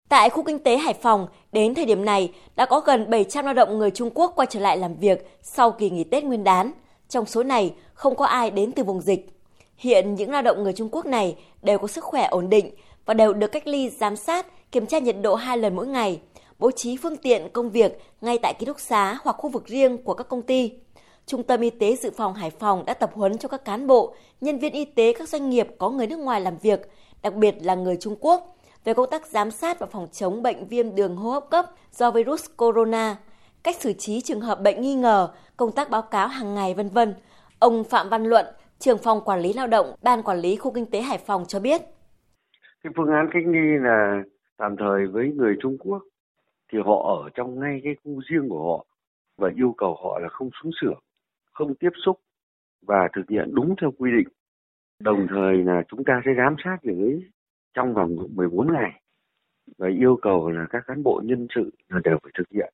Tại 0.08 0.30
khu 0.30 0.42
kinh 0.42 0.58
tế 0.58 0.76
Hải 0.76 0.94
Phòng, 1.02 1.26
đến 1.52 1.74
thời 1.74 1.86
điểm 1.86 2.04
này 2.04 2.32
đã 2.56 2.66
có 2.66 2.80
gần 2.80 3.10
700 3.10 3.44
lao 3.44 3.54
động 3.54 3.78
người 3.78 3.90
Trung 3.90 4.10
Quốc 4.14 4.32
quay 4.36 4.46
trở 4.50 4.60
lại 4.60 4.78
làm 4.78 4.96
việc 4.96 5.38
sau 5.42 5.70
kỳ 5.70 5.90
nghỉ 5.90 6.04
Tết 6.04 6.24
Nguyên 6.24 6.44
đán. 6.44 6.72
Trong 7.08 7.26
số 7.26 7.42
này, 7.42 7.74
không 7.94 8.16
có 8.16 8.26
ai 8.26 8.50
đến 8.50 8.72
từ 8.72 8.84
vùng 8.84 9.00
dịch. 9.00 9.39
Hiện 9.80 10.14
những 10.14 10.30
lao 10.30 10.42
động 10.42 10.62
người 10.62 10.72
Trung 10.72 10.88
Quốc 10.92 11.06
này 11.06 11.36
đều 11.62 11.78
có 11.78 11.88
sức 11.88 12.04
khỏe 12.04 12.26
ổn 12.26 12.50
định 12.50 12.70
và 13.06 13.14
đều 13.14 13.32
được 13.32 13.52
cách 13.52 13.66
ly 13.66 13.90
giám 13.90 14.16
sát, 14.16 14.46
kiểm 14.72 14.86
tra 14.86 14.98
nhiệt 14.98 15.16
độ 15.22 15.34
hai 15.34 15.58
lần 15.58 15.76
mỗi 15.76 15.86
ngày, 15.86 16.20
bố 16.58 16.70
trí 16.70 16.96
phương 16.96 17.16
tiện 17.16 17.48
công 17.52 17.70
việc 17.70 18.00
ngay 18.20 18.38
tại 18.42 18.54
ký 18.58 18.66
túc 18.66 18.80
xá 18.80 19.18
hoặc 19.22 19.36
khu 19.38 19.50
vực 19.50 19.66
riêng 19.66 19.98
của 19.98 20.14
các 20.14 20.28
công 20.28 20.42
ty. 20.42 20.72
Trung 21.26 21.42
tâm 21.42 21.60
Y 21.60 21.70
tế 21.70 21.96
Dự 21.96 22.10
phòng 22.10 22.34
Hải 22.34 22.50
Phòng 22.50 22.84
đã 22.84 22.94
tập 22.94 23.10
huấn 23.14 23.38
cho 23.38 23.48
các 23.48 23.64
cán 23.64 23.86
bộ, 23.86 24.14
nhân 24.40 24.58
viên 24.58 24.72
y 24.72 24.84
tế 24.84 25.12
các 25.12 25.28
doanh 25.28 25.50
nghiệp 25.50 25.68
có 25.78 25.90
người 25.90 26.06
nước 26.06 26.18
ngoài 26.18 26.40
làm 26.40 26.56
việc, 26.56 26.90
đặc 27.22 27.34
biệt 27.34 27.54
là 27.60 27.74
người 27.74 27.96
Trung 28.00 28.16
Quốc, 28.20 28.56
về 28.84 28.94
công 28.94 29.10
tác 29.10 29.26
giám 29.26 29.50
sát 29.50 29.78
và 29.78 29.86
phòng 29.86 30.08
chống 30.12 30.42
bệnh 30.42 30.66
viêm 30.66 30.94
đường 30.94 31.16
hô 31.16 31.30
hấp 31.30 31.50
cấp 31.50 31.66
do 31.92 32.10
virus 32.10 32.44
corona, 32.56 33.16
cách 33.62 33.76
xử 33.80 33.92
trí 33.92 34.20
trường 34.20 34.40
hợp 34.40 34.60
bệnh 34.60 34.80
nghi 34.80 34.94
ngờ, 34.94 35.28
công 35.56 35.72
tác 35.72 35.90
báo 35.90 36.02
cáo 36.02 36.28
hàng 36.28 36.54
ngày 36.54 36.74
vân 36.74 36.88
vân. 36.88 37.14
Ông 37.58 37.84
Phạm 37.84 38.08
Văn 38.08 38.24
Luận, 38.24 38.46
trưởng 38.80 38.98
phòng 38.98 39.20
quản 39.24 39.40
lý 39.40 39.52
lao 39.52 39.66
động, 39.66 39.86
ban 40.02 40.22
quản 40.22 40.38
lý 40.38 40.56
khu 40.56 40.72
kinh 40.74 40.90
tế 40.90 41.00
Hải 41.00 41.18
Phòng 41.18 41.44
cho 41.48 41.60
biết. 41.60 41.80
Cái 42.82 42.92
phương 42.96 43.08
án 43.08 43.28
cách 43.32 43.42
ly 43.46 43.78
là 43.80 44.22
tạm 44.56 44.76
thời 44.76 45.06
với 45.06 45.32
người 45.36 45.56
Trung 45.62 45.76
Quốc 45.78 46.02
thì 46.72 46.78
họ 46.84 47.22
ở 47.22 47.30
trong 47.34 47.60
ngay 47.60 47.80
cái 47.84 47.94
khu 48.04 48.20
riêng 48.28 48.48
của 48.48 48.62
họ 48.68 48.86
và 49.38 49.50
yêu 49.56 49.74
cầu 49.78 49.96
họ 50.02 50.18
là 50.18 50.28
không 50.28 50.50
xuống 50.62 50.72
xưởng, 50.80 51.00
không 51.52 51.74
tiếp 51.74 51.90
xúc 52.04 52.20
và 52.86 53.08
thực 53.12 53.28
hiện 53.30 53.54
đúng 53.54 53.74
theo 53.80 53.90
quy 53.98 54.10
định. 54.10 54.28
Đồng 55.00 55.26
thời 55.30 55.56
là 55.56 55.82
chúng 55.88 56.04
ta 56.04 56.22
sẽ 56.24 56.30
giám 56.36 56.56
sát 56.64 56.76
việc 56.82 57.20
trong 57.74 57.94
vòng 57.94 58.16
14 58.34 58.72
ngày 58.72 59.02
và 59.78 59.88
yêu 59.88 60.18
cầu 60.22 60.50
là 60.50 60.66
các 60.70 60.84
cán 60.86 61.02
bộ 61.02 61.20
nhân 61.24 61.46
sự 61.54 61.70
là 61.88 62.00
đều 62.04 62.18
phải 62.22 62.32
thực 62.38 62.48
hiện. 62.50 62.72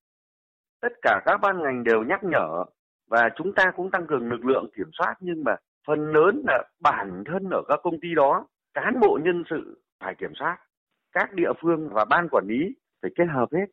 Tất 0.80 0.92
cả 1.02 1.20
các 1.24 1.40
ban 1.42 1.62
ngành 1.62 1.84
đều 1.84 2.02
nhắc 2.02 2.24
nhở 2.24 2.64
và 3.08 3.28
chúng 3.36 3.52
ta 3.52 3.72
cũng 3.76 3.90
tăng 3.90 4.06
cường 4.06 4.28
lực 4.28 4.44
lượng 4.44 4.70
kiểm 4.76 4.90
soát 4.92 5.14
nhưng 5.20 5.44
mà 5.44 5.56
phần 5.86 6.12
lớn 6.12 6.42
là 6.46 6.64
bản 6.80 7.24
thân 7.26 7.50
ở 7.50 7.62
các 7.68 7.80
công 7.82 8.00
ty 8.02 8.08
đó 8.16 8.46
cán 8.74 9.00
bộ 9.00 9.18
nhân 9.24 9.44
sự 9.50 9.82
phải 10.00 10.14
kiểm 10.20 10.32
soát 10.38 10.56
các 11.12 11.32
địa 11.32 11.52
phương 11.62 11.88
và 11.92 12.04
ban 12.04 12.28
quản 12.30 12.44
lý 12.48 12.74
phải 13.02 13.10
kết 13.16 13.24
hợp 13.34 13.46
hết 13.52 13.66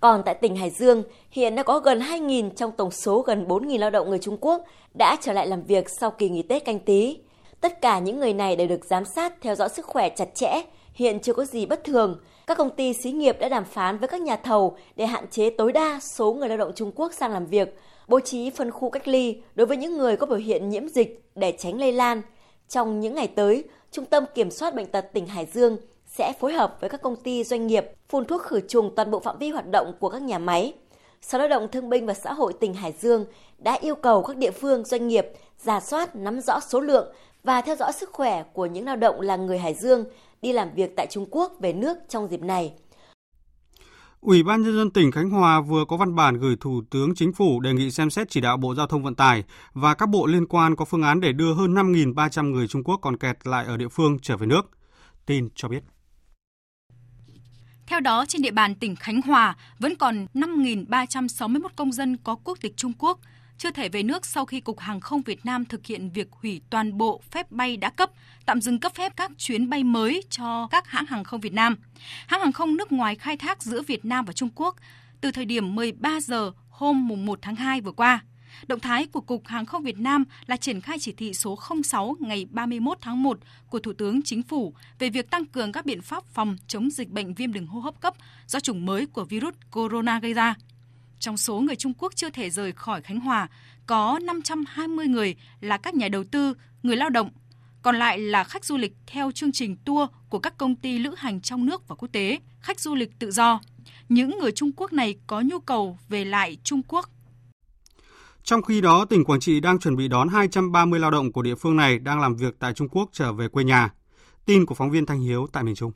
còn 0.00 0.22
tại 0.24 0.34
tỉnh 0.34 0.56
Hải 0.56 0.70
Dương, 0.70 1.02
hiện 1.30 1.54
đã 1.54 1.62
có 1.62 1.78
gần 1.78 1.98
2.000 1.98 2.50
trong 2.50 2.72
tổng 2.76 2.90
số 2.90 3.22
gần 3.22 3.46
4.000 3.48 3.78
lao 3.78 3.90
động 3.90 4.10
người 4.10 4.18
Trung 4.18 4.36
Quốc 4.40 4.64
đã 4.94 5.16
trở 5.20 5.32
lại 5.32 5.46
làm 5.46 5.62
việc 5.62 5.86
sau 6.00 6.10
kỳ 6.10 6.28
nghỉ 6.28 6.42
Tết 6.42 6.64
canh 6.64 6.78
tí. 6.78 7.18
Tất 7.60 7.80
cả 7.80 7.98
những 7.98 8.20
người 8.20 8.34
này 8.34 8.56
đều 8.56 8.66
được 8.66 8.84
giám 8.84 9.04
sát 9.04 9.32
theo 9.40 9.54
dõi 9.54 9.68
sức 9.68 9.86
khỏe 9.86 10.08
chặt 10.08 10.34
chẽ, 10.34 10.62
hiện 10.94 11.20
chưa 11.20 11.32
có 11.32 11.44
gì 11.44 11.66
bất 11.66 11.84
thường. 11.84 12.20
Các 12.46 12.58
công 12.58 12.70
ty 12.70 12.92
xí 12.92 13.12
nghiệp 13.12 13.36
đã 13.40 13.48
đàm 13.48 13.64
phán 13.64 13.98
với 13.98 14.08
các 14.08 14.20
nhà 14.20 14.36
thầu 14.36 14.76
để 14.96 15.06
hạn 15.06 15.26
chế 15.30 15.50
tối 15.50 15.72
đa 15.72 16.00
số 16.00 16.34
người 16.34 16.48
lao 16.48 16.58
động 16.58 16.72
Trung 16.74 16.92
Quốc 16.94 17.12
sang 17.12 17.32
làm 17.32 17.46
việc, 17.46 17.78
bố 18.10 18.20
trí 18.20 18.50
phân 18.50 18.70
khu 18.70 18.90
cách 18.90 19.08
ly 19.08 19.42
đối 19.54 19.66
với 19.66 19.76
những 19.76 19.98
người 19.98 20.16
có 20.16 20.26
biểu 20.26 20.38
hiện 20.38 20.68
nhiễm 20.68 20.88
dịch 20.88 21.22
để 21.34 21.52
tránh 21.58 21.78
lây 21.78 21.92
lan. 21.92 22.22
Trong 22.68 23.00
những 23.00 23.14
ngày 23.14 23.26
tới, 23.26 23.64
Trung 23.90 24.04
tâm 24.04 24.24
Kiểm 24.34 24.50
soát 24.50 24.74
Bệnh 24.74 24.86
tật 24.86 25.12
tỉnh 25.12 25.26
Hải 25.26 25.46
Dương 25.46 25.76
sẽ 26.06 26.32
phối 26.40 26.52
hợp 26.52 26.76
với 26.80 26.90
các 26.90 27.02
công 27.02 27.16
ty 27.16 27.44
doanh 27.44 27.66
nghiệp 27.66 27.86
phun 28.08 28.24
thuốc 28.24 28.42
khử 28.42 28.60
trùng 28.60 28.94
toàn 28.96 29.10
bộ 29.10 29.20
phạm 29.20 29.38
vi 29.38 29.50
hoạt 29.50 29.70
động 29.70 29.92
của 30.00 30.08
các 30.08 30.22
nhà 30.22 30.38
máy. 30.38 30.72
Sở 31.22 31.38
Lao 31.38 31.48
động 31.48 31.68
Thương 31.68 31.88
binh 31.88 32.06
và 32.06 32.14
Xã 32.14 32.32
hội 32.32 32.52
tỉnh 32.52 32.74
Hải 32.74 32.92
Dương 33.00 33.24
đã 33.58 33.78
yêu 33.80 33.94
cầu 33.94 34.22
các 34.22 34.36
địa 34.36 34.50
phương 34.50 34.84
doanh 34.84 35.08
nghiệp 35.08 35.26
giả 35.58 35.80
soát 35.80 36.16
nắm 36.16 36.40
rõ 36.40 36.60
số 36.60 36.80
lượng 36.80 37.12
và 37.44 37.60
theo 37.60 37.76
dõi 37.76 37.92
sức 37.92 38.10
khỏe 38.12 38.44
của 38.52 38.66
những 38.66 38.86
lao 38.86 38.96
động 38.96 39.20
là 39.20 39.36
người 39.36 39.58
Hải 39.58 39.74
Dương 39.74 40.04
đi 40.42 40.52
làm 40.52 40.70
việc 40.74 40.96
tại 40.96 41.06
Trung 41.10 41.26
Quốc 41.30 41.52
về 41.60 41.72
nước 41.72 41.98
trong 42.08 42.28
dịp 42.30 42.42
này. 42.42 42.72
Ủy 44.20 44.42
ban 44.42 44.62
nhân 44.62 44.74
dân 44.74 44.90
tỉnh 44.90 45.10
Khánh 45.10 45.30
Hòa 45.30 45.60
vừa 45.60 45.84
có 45.84 45.96
văn 45.96 46.14
bản 46.14 46.38
gửi 46.38 46.56
Thủ 46.60 46.82
tướng 46.90 47.14
Chính 47.14 47.32
phủ 47.32 47.60
đề 47.60 47.72
nghị 47.72 47.90
xem 47.90 48.10
xét 48.10 48.30
chỉ 48.30 48.40
đạo 48.40 48.56
Bộ 48.56 48.74
Giao 48.74 48.86
thông 48.86 49.02
Vận 49.02 49.14
tải 49.14 49.44
và 49.72 49.94
các 49.94 50.08
bộ 50.08 50.26
liên 50.26 50.46
quan 50.46 50.76
có 50.76 50.84
phương 50.84 51.02
án 51.02 51.20
để 51.20 51.32
đưa 51.32 51.54
hơn 51.54 51.74
5.300 51.74 52.50
người 52.50 52.68
Trung 52.68 52.84
Quốc 52.84 52.96
còn 52.96 53.16
kẹt 53.16 53.46
lại 53.46 53.64
ở 53.66 53.76
địa 53.76 53.88
phương 53.88 54.18
trở 54.22 54.36
về 54.36 54.46
nước. 54.46 54.70
Tin 55.26 55.48
cho 55.54 55.68
biết. 55.68 55.82
Theo 57.86 58.00
đó, 58.00 58.24
trên 58.28 58.42
địa 58.42 58.50
bàn 58.50 58.74
tỉnh 58.74 58.96
Khánh 58.96 59.22
Hòa 59.22 59.56
vẫn 59.78 59.96
còn 59.96 60.26
5.361 60.34 61.68
công 61.76 61.92
dân 61.92 62.16
có 62.16 62.36
quốc 62.44 62.58
tịch 62.60 62.76
Trung 62.76 62.92
Quốc 62.98 63.18
chưa 63.60 63.70
thể 63.70 63.88
về 63.88 64.02
nước 64.02 64.26
sau 64.26 64.46
khi 64.46 64.60
Cục 64.60 64.78
Hàng 64.78 65.00
không 65.00 65.22
Việt 65.22 65.46
Nam 65.46 65.64
thực 65.64 65.86
hiện 65.86 66.10
việc 66.10 66.28
hủy 66.30 66.60
toàn 66.70 66.98
bộ 66.98 67.20
phép 67.30 67.50
bay 67.50 67.76
đã 67.76 67.90
cấp, 67.90 68.10
tạm 68.46 68.60
dừng 68.60 68.80
cấp 68.80 68.94
phép 68.94 69.12
các 69.16 69.30
chuyến 69.38 69.70
bay 69.70 69.84
mới 69.84 70.22
cho 70.30 70.68
các 70.70 70.86
hãng 70.88 71.06
hàng 71.06 71.24
không 71.24 71.40
Việt 71.40 71.52
Nam. 71.52 71.76
Hãng 72.26 72.40
hàng 72.40 72.52
không 72.52 72.76
nước 72.76 72.92
ngoài 72.92 73.14
khai 73.14 73.36
thác 73.36 73.62
giữa 73.62 73.82
Việt 73.82 74.04
Nam 74.04 74.24
và 74.24 74.32
Trung 74.32 74.48
Quốc 74.54 74.76
từ 75.20 75.30
thời 75.30 75.44
điểm 75.44 75.74
13 75.74 76.20
giờ 76.20 76.52
hôm 76.70 77.08
mùng 77.08 77.26
1 77.26 77.38
tháng 77.42 77.56
2 77.56 77.80
vừa 77.80 77.92
qua. 77.92 78.20
Động 78.66 78.80
thái 78.80 79.06
của 79.06 79.20
Cục 79.20 79.46
Hàng 79.46 79.66
không 79.66 79.82
Việt 79.82 79.98
Nam 79.98 80.24
là 80.46 80.56
triển 80.56 80.80
khai 80.80 80.98
chỉ 81.00 81.12
thị 81.12 81.34
số 81.34 81.58
06 81.84 82.16
ngày 82.20 82.46
31 82.50 82.98
tháng 83.00 83.22
1 83.22 83.38
của 83.70 83.78
Thủ 83.78 83.92
tướng 83.92 84.22
Chính 84.22 84.42
phủ 84.42 84.74
về 84.98 85.10
việc 85.10 85.30
tăng 85.30 85.46
cường 85.46 85.72
các 85.72 85.86
biện 85.86 86.02
pháp 86.02 86.24
phòng 86.24 86.56
chống 86.66 86.90
dịch 86.90 87.08
bệnh 87.08 87.34
viêm 87.34 87.52
đường 87.52 87.66
hô 87.66 87.80
hấp 87.80 88.00
cấp 88.00 88.14
do 88.46 88.60
chủng 88.60 88.86
mới 88.86 89.06
của 89.06 89.24
virus 89.24 89.54
corona 89.70 90.18
gây 90.18 90.34
ra. 90.34 90.54
Trong 91.20 91.36
số 91.36 91.60
người 91.60 91.76
Trung 91.76 91.94
Quốc 91.98 92.12
chưa 92.16 92.30
thể 92.30 92.50
rời 92.50 92.72
khỏi 92.72 93.02
Khánh 93.02 93.20
Hòa, 93.20 93.48
có 93.86 94.18
520 94.22 95.06
người 95.06 95.34
là 95.60 95.76
các 95.76 95.94
nhà 95.94 96.08
đầu 96.08 96.24
tư, 96.24 96.54
người 96.82 96.96
lao 96.96 97.10
động, 97.10 97.30
còn 97.82 97.96
lại 97.96 98.18
là 98.18 98.44
khách 98.44 98.64
du 98.64 98.76
lịch 98.76 98.92
theo 99.06 99.30
chương 99.30 99.52
trình 99.52 99.76
tour 99.84 100.10
của 100.28 100.38
các 100.38 100.58
công 100.58 100.76
ty 100.76 100.98
lữ 100.98 101.14
hành 101.16 101.40
trong 101.40 101.66
nước 101.66 101.88
và 101.88 101.94
quốc 101.94 102.08
tế, 102.12 102.38
khách 102.60 102.80
du 102.80 102.94
lịch 102.94 103.18
tự 103.18 103.30
do. 103.30 103.60
Những 104.08 104.38
người 104.38 104.52
Trung 104.52 104.72
Quốc 104.76 104.92
này 104.92 105.14
có 105.26 105.40
nhu 105.40 105.58
cầu 105.58 105.98
về 106.08 106.24
lại 106.24 106.56
Trung 106.64 106.82
Quốc. 106.88 107.10
Trong 108.44 108.62
khi 108.62 108.80
đó, 108.80 109.04
tỉnh 109.04 109.24
Quảng 109.24 109.40
Trị 109.40 109.60
đang 109.60 109.78
chuẩn 109.78 109.96
bị 109.96 110.08
đón 110.08 110.28
230 110.28 111.00
lao 111.00 111.10
động 111.10 111.32
của 111.32 111.42
địa 111.42 111.54
phương 111.54 111.76
này 111.76 111.98
đang 111.98 112.20
làm 112.20 112.36
việc 112.36 112.54
tại 112.58 112.72
Trung 112.72 112.88
Quốc 112.88 113.10
trở 113.12 113.32
về 113.32 113.48
quê 113.48 113.64
nhà. 113.64 113.90
Tin 114.46 114.66
của 114.66 114.74
phóng 114.74 114.90
viên 114.90 115.06
Thanh 115.06 115.20
Hiếu 115.20 115.46
tại 115.52 115.62
miền 115.62 115.74
Trung. 115.74 115.92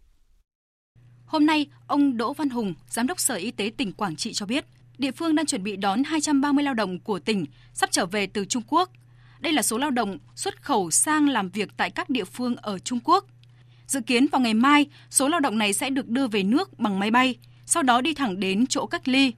Hôm 1.27 1.47
nay, 1.47 1.67
ông 1.87 2.17
Đỗ 2.17 2.33
Văn 2.33 2.51
Hùng, 2.51 2.75
Giám 2.89 3.07
đốc 3.07 3.21
Sở 3.21 3.35
Y 3.35 3.51
tế 3.51 3.73
tỉnh 3.77 3.93
Quảng 3.93 4.17
Trị 4.17 4.33
cho 4.33 4.47
biết, 4.47 4.65
địa 4.99 5.11
phương 5.11 5.35
đang 5.35 5.47
chuẩn 5.47 5.63
bị 5.63 5.77
đón 5.77 6.05
230 6.05 6.65
lao 6.65 6.75
động 6.75 6.99
của 6.99 7.19
tỉnh 7.19 7.47
sắp 7.73 7.91
trở 7.93 8.07
về 8.07 8.27
từ 8.27 8.45
Trung 8.45 8.63
Quốc. 8.67 8.91
Đây 9.41 9.53
là 9.53 9.63
số 9.63 9.79
lao 9.79 9.91
động 9.91 10.19
xuất 10.35 10.63
khẩu 10.63 10.91
sang 10.91 11.29
làm 11.29 11.49
việc 11.49 11.69
tại 11.77 11.91
các 11.91 12.11
địa 12.11 12.25
phương 12.25 12.57
ở 12.57 12.79
Trung 12.79 13.01
Quốc. 13.05 13.27
Dự 13.87 14.01
kiến 14.01 14.27
vào 14.33 14.41
ngày 14.41 14.55
mai, 14.55 14.87
số 15.11 15.29
lao 15.29 15.41
động 15.41 15.59
này 15.59 15.73
sẽ 15.73 15.91
được 15.91 16.09
đưa 16.09 16.27
về 16.27 16.43
nước 16.43 16.79
bằng 16.79 16.99
máy 16.99 17.11
bay, 17.11 17.37
sau 17.67 17.83
đó 17.83 18.01
đi 18.01 18.15
thẳng 18.15 18.41
đến 18.41 18.67
chỗ 18.67 18.87
cách 18.87 19.09
ly. 19.09 19.33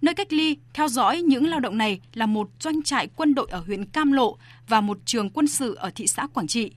Nơi 0.00 0.14
cách 0.14 0.32
ly 0.32 0.56
theo 0.74 0.88
dõi 0.88 1.22
những 1.22 1.46
lao 1.46 1.60
động 1.60 1.78
này 1.78 2.00
là 2.14 2.26
một 2.26 2.50
doanh 2.60 2.82
trại 2.82 3.08
quân 3.16 3.34
đội 3.34 3.46
ở 3.50 3.58
huyện 3.66 3.84
Cam 3.84 4.12
Lộ 4.12 4.36
và 4.68 4.80
một 4.80 4.98
trường 5.04 5.30
quân 5.30 5.48
sự 5.48 5.74
ở 5.74 5.90
thị 5.94 6.06
xã 6.06 6.26
Quảng 6.26 6.46
Trị. 6.46 6.72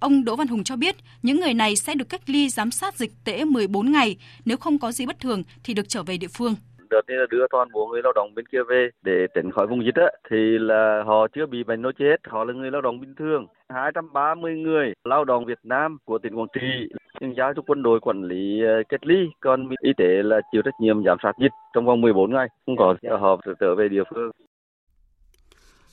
Ông 0.00 0.24
Đỗ 0.24 0.36
Văn 0.36 0.48
Hùng 0.48 0.64
cho 0.64 0.76
biết 0.76 0.96
những 1.22 1.40
người 1.40 1.54
này 1.54 1.76
sẽ 1.76 1.94
được 1.94 2.08
cách 2.08 2.30
ly 2.30 2.48
giám 2.48 2.70
sát 2.70 2.98
dịch 2.98 3.12
tễ 3.24 3.44
14 3.44 3.92
ngày, 3.92 4.16
nếu 4.44 4.56
không 4.56 4.78
có 4.78 4.92
gì 4.92 5.06
bất 5.06 5.20
thường 5.20 5.42
thì 5.64 5.74
được 5.74 5.88
trở 5.88 6.02
về 6.02 6.16
địa 6.16 6.28
phương 6.28 6.54
đợt 6.90 7.00
này 7.08 7.16
là 7.16 7.26
đưa 7.30 7.46
toàn 7.50 7.68
bộ 7.72 7.86
người 7.86 8.02
lao 8.02 8.12
động 8.12 8.34
bên 8.34 8.46
kia 8.46 8.62
về 8.68 8.90
để 9.02 9.26
tránh 9.34 9.50
khỏi 9.50 9.66
vùng 9.66 9.84
dịch 9.84 9.94
á 9.94 10.10
thì 10.30 10.58
là 10.58 11.02
họ 11.06 11.28
chưa 11.28 11.46
bị 11.46 11.64
bệnh 11.64 11.82
nó 11.82 11.92
chết, 11.98 12.16
họ 12.26 12.44
là 12.44 12.52
người 12.52 12.70
lao 12.70 12.80
động 12.80 13.00
bình 13.00 13.14
thường. 13.14 13.46
230 13.68 14.56
người 14.56 14.92
lao 15.04 15.24
động 15.24 15.44
Việt 15.44 15.58
Nam 15.62 15.98
của 16.04 16.18
tỉnh 16.18 16.34
Quảng 16.34 16.48
Trị 16.54 16.88
nhưng 17.20 17.36
giao 17.36 17.54
cho 17.54 17.62
quân 17.66 17.82
đội 17.82 18.00
quản 18.00 18.22
lý 18.22 18.62
ờ, 18.62 18.82
cách 18.88 19.06
ly, 19.06 19.28
còn 19.40 19.68
y 19.82 19.92
tế 19.96 20.22
là 20.22 20.40
chịu 20.52 20.62
trách 20.62 20.80
nhiệm 20.80 21.04
giám 21.04 21.18
sát 21.22 21.32
dịch 21.40 21.52
trong 21.74 21.86
vòng 21.86 22.00
14 22.00 22.32
ngày, 22.32 22.48
không 22.66 22.76
có 22.76 22.94
họp 23.20 23.40
trở 23.60 23.74
về 23.74 23.88
địa 23.88 24.02
phương. 24.14 24.30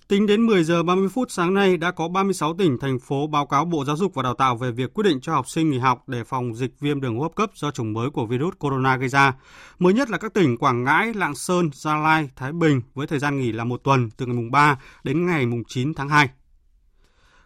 Tính 0.07 0.27
đến 0.27 0.45
10 0.45 0.63
giờ 0.63 0.83
30 0.83 1.09
phút 1.09 1.31
sáng 1.31 1.53
nay 1.53 1.77
đã 1.77 1.91
có 1.91 2.07
36 2.07 2.53
tỉnh, 2.53 2.77
thành 2.81 2.99
phố 2.99 3.27
báo 3.27 3.45
cáo 3.45 3.65
Bộ 3.65 3.85
Giáo 3.85 3.97
dục 3.97 4.13
và 4.13 4.23
Đào 4.23 4.33
tạo 4.33 4.57
về 4.57 4.71
việc 4.71 4.93
quyết 4.93 5.03
định 5.03 5.19
cho 5.21 5.33
học 5.33 5.49
sinh 5.49 5.69
nghỉ 5.69 5.77
học 5.77 6.03
để 6.07 6.23
phòng 6.23 6.55
dịch 6.55 6.79
viêm 6.79 7.01
đường 7.01 7.15
hô 7.15 7.23
hấp 7.23 7.35
cấp 7.35 7.49
do 7.55 7.71
chủng 7.71 7.93
mới 7.93 8.09
của 8.09 8.25
virus 8.25 8.53
corona 8.59 8.97
gây 8.97 9.09
ra. 9.09 9.33
Mới 9.79 9.93
nhất 9.93 10.09
là 10.09 10.17
các 10.17 10.33
tỉnh 10.33 10.57
Quảng 10.57 10.83
Ngãi, 10.83 11.13
Lạng 11.13 11.35
Sơn, 11.35 11.69
Gia 11.73 11.97
Lai, 11.97 12.29
Thái 12.35 12.51
Bình 12.51 12.81
với 12.93 13.07
thời 13.07 13.19
gian 13.19 13.39
nghỉ 13.39 13.51
là 13.51 13.63
một 13.63 13.81
tuần 13.83 14.09
từ 14.17 14.25
ngày 14.25 14.35
mùng 14.35 14.51
3 14.51 14.79
đến 15.03 15.25
ngày 15.25 15.45
mùng 15.45 15.63
9 15.67 15.93
tháng 15.93 16.09
2. 16.09 16.29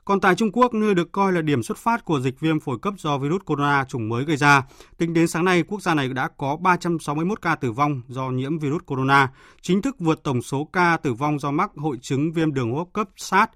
Còn 0.10 0.22
tại 0.22 0.36
Trung 0.36 0.51
Quốc, 0.51 0.74
nơi 0.74 0.93
được 0.93 1.12
coi 1.12 1.32
là 1.32 1.41
điểm 1.41 1.64
xuất 1.64 1.78
phát 1.78 2.05
của 2.05 2.20
dịch 2.20 2.39
viêm 2.39 2.60
phổi 2.60 2.78
cấp 2.82 2.93
do 2.97 3.18
virus 3.18 3.41
corona 3.45 3.86
chủng 3.89 4.10
mới 4.10 4.24
gây 4.24 4.38
ra, 4.38 4.64
tính 4.97 5.14
đến 5.14 5.28
sáng 5.28 5.45
nay, 5.45 5.64
quốc 5.68 5.82
gia 5.82 5.93
này 5.93 6.07
đã 6.07 6.30
có 6.38 6.57
361 6.62 7.41
ca 7.41 7.55
tử 7.55 7.72
vong 7.72 8.01
do 8.07 8.30
nhiễm 8.30 8.60
virus 8.60 8.82
corona, 8.86 9.32
chính 9.62 9.82
thức 9.82 9.95
vượt 9.99 10.24
tổng 10.24 10.41
số 10.41 10.70
ca 10.74 10.97
tử 11.03 11.14
vong 11.14 11.39
do 11.39 11.51
mắc 11.51 11.72
hội 11.76 11.97
chứng 12.01 12.32
viêm 12.34 12.53
đường 12.53 12.72
hô 12.72 12.78
hấp 12.78 12.88
cấp 12.93 13.07
SARS. 13.18 13.51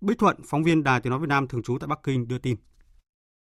Bích 0.00 0.18
Thuận, 0.18 0.36
phóng 0.44 0.62
viên 0.64 0.84
Đài 0.84 1.00
Tiếng 1.00 1.10
Nói 1.10 1.20
Việt 1.20 1.28
Nam 1.28 1.48
thường 1.48 1.62
trú 1.62 1.78
tại 1.80 1.86
Bắc 1.86 1.98
Kinh 2.02 2.28
đưa 2.28 2.38
tin. 2.38 2.56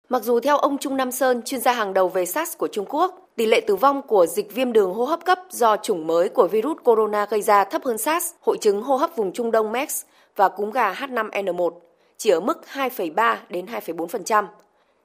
Mặc 0.09 0.23
dù 0.23 0.39
theo 0.39 0.57
ông 0.57 0.77
Trung 0.77 0.97
Nam 0.97 1.11
Sơn, 1.11 1.41
chuyên 1.45 1.61
gia 1.61 1.73
hàng 1.73 1.93
đầu 1.93 2.09
về 2.09 2.25
SARS 2.25 2.57
của 2.57 2.67
Trung 2.71 2.85
Quốc, 2.89 3.15
tỷ 3.35 3.45
lệ 3.45 3.61
tử 3.67 3.75
vong 3.75 4.01
của 4.07 4.25
dịch 4.25 4.53
viêm 4.53 4.73
đường 4.73 4.93
hô 4.93 5.05
hấp 5.05 5.25
cấp 5.25 5.39
do 5.49 5.77
chủng 5.77 6.07
mới 6.07 6.29
của 6.29 6.47
virus 6.47 6.77
corona 6.83 7.25
gây 7.29 7.41
ra 7.41 7.63
thấp 7.63 7.81
hơn 7.85 7.97
SARS, 7.97 8.25
hội 8.41 8.57
chứng 8.61 8.81
hô 8.81 8.95
hấp 8.95 9.09
vùng 9.15 9.33
Trung 9.33 9.51
Đông 9.51 9.71
MERS 9.71 10.03
và 10.35 10.49
cúm 10.49 10.71
gà 10.71 10.93
H5N1 10.93 11.90
chỉ 12.21 12.29
ở 12.29 12.39
mức 12.39 12.61
2,3 12.73 13.35
đến 13.49 13.65
2,4%. 13.65 14.45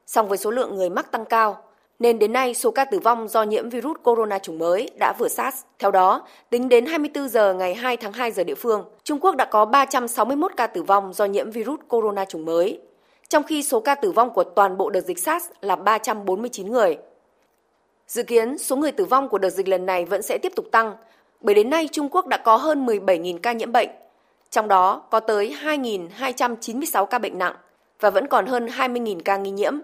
Song 0.06 0.28
với 0.28 0.38
số 0.38 0.50
lượng 0.50 0.76
người 0.76 0.90
mắc 0.90 1.10
tăng 1.10 1.24
cao, 1.24 1.58
nên 1.98 2.18
đến 2.18 2.32
nay 2.32 2.54
số 2.54 2.70
ca 2.70 2.84
tử 2.84 2.98
vong 2.98 3.28
do 3.28 3.42
nhiễm 3.42 3.68
virus 3.68 3.96
corona 4.02 4.38
chủng 4.38 4.58
mới 4.58 4.90
đã 4.98 5.14
vượt 5.18 5.28
SARS. 5.28 5.56
Theo 5.78 5.90
đó, 5.90 6.26
tính 6.50 6.68
đến 6.68 6.86
24 6.86 7.28
giờ 7.28 7.54
ngày 7.54 7.74
2 7.74 7.96
tháng 7.96 8.12
2 8.12 8.32
giờ 8.32 8.44
địa 8.44 8.54
phương, 8.54 8.84
Trung 9.04 9.20
Quốc 9.20 9.36
đã 9.36 9.44
có 9.44 9.64
361 9.64 10.52
ca 10.56 10.66
tử 10.66 10.82
vong 10.82 11.12
do 11.12 11.24
nhiễm 11.24 11.50
virus 11.50 11.80
corona 11.88 12.24
chủng 12.24 12.44
mới, 12.44 12.80
trong 13.28 13.42
khi 13.42 13.62
số 13.62 13.80
ca 13.80 13.94
tử 13.94 14.10
vong 14.10 14.30
của 14.30 14.44
toàn 14.44 14.76
bộ 14.76 14.90
đợt 14.90 15.00
dịch 15.00 15.18
SARS 15.18 15.46
là 15.60 15.76
349 15.76 16.70
người. 16.70 16.96
Dự 18.06 18.22
kiến, 18.22 18.58
số 18.58 18.76
người 18.76 18.92
tử 18.92 19.04
vong 19.04 19.28
của 19.28 19.38
đợt 19.38 19.50
dịch 19.50 19.68
lần 19.68 19.86
này 19.86 20.04
vẫn 20.04 20.22
sẽ 20.22 20.38
tiếp 20.38 20.52
tục 20.56 20.64
tăng, 20.72 20.96
bởi 21.40 21.54
đến 21.54 21.70
nay 21.70 21.88
Trung 21.92 22.08
Quốc 22.08 22.26
đã 22.26 22.36
có 22.36 22.56
hơn 22.56 22.86
17.000 22.86 23.38
ca 23.38 23.52
nhiễm 23.52 23.72
bệnh, 23.72 23.88
trong 24.50 24.68
đó 24.68 25.02
có 25.10 25.20
tới 25.20 25.56
2.296 25.62 27.06
ca 27.06 27.18
bệnh 27.18 27.38
nặng 27.38 27.54
và 28.00 28.10
vẫn 28.10 28.26
còn 28.26 28.46
hơn 28.46 28.66
20.000 28.66 29.20
ca 29.24 29.36
nghi 29.36 29.50
nhiễm. 29.50 29.74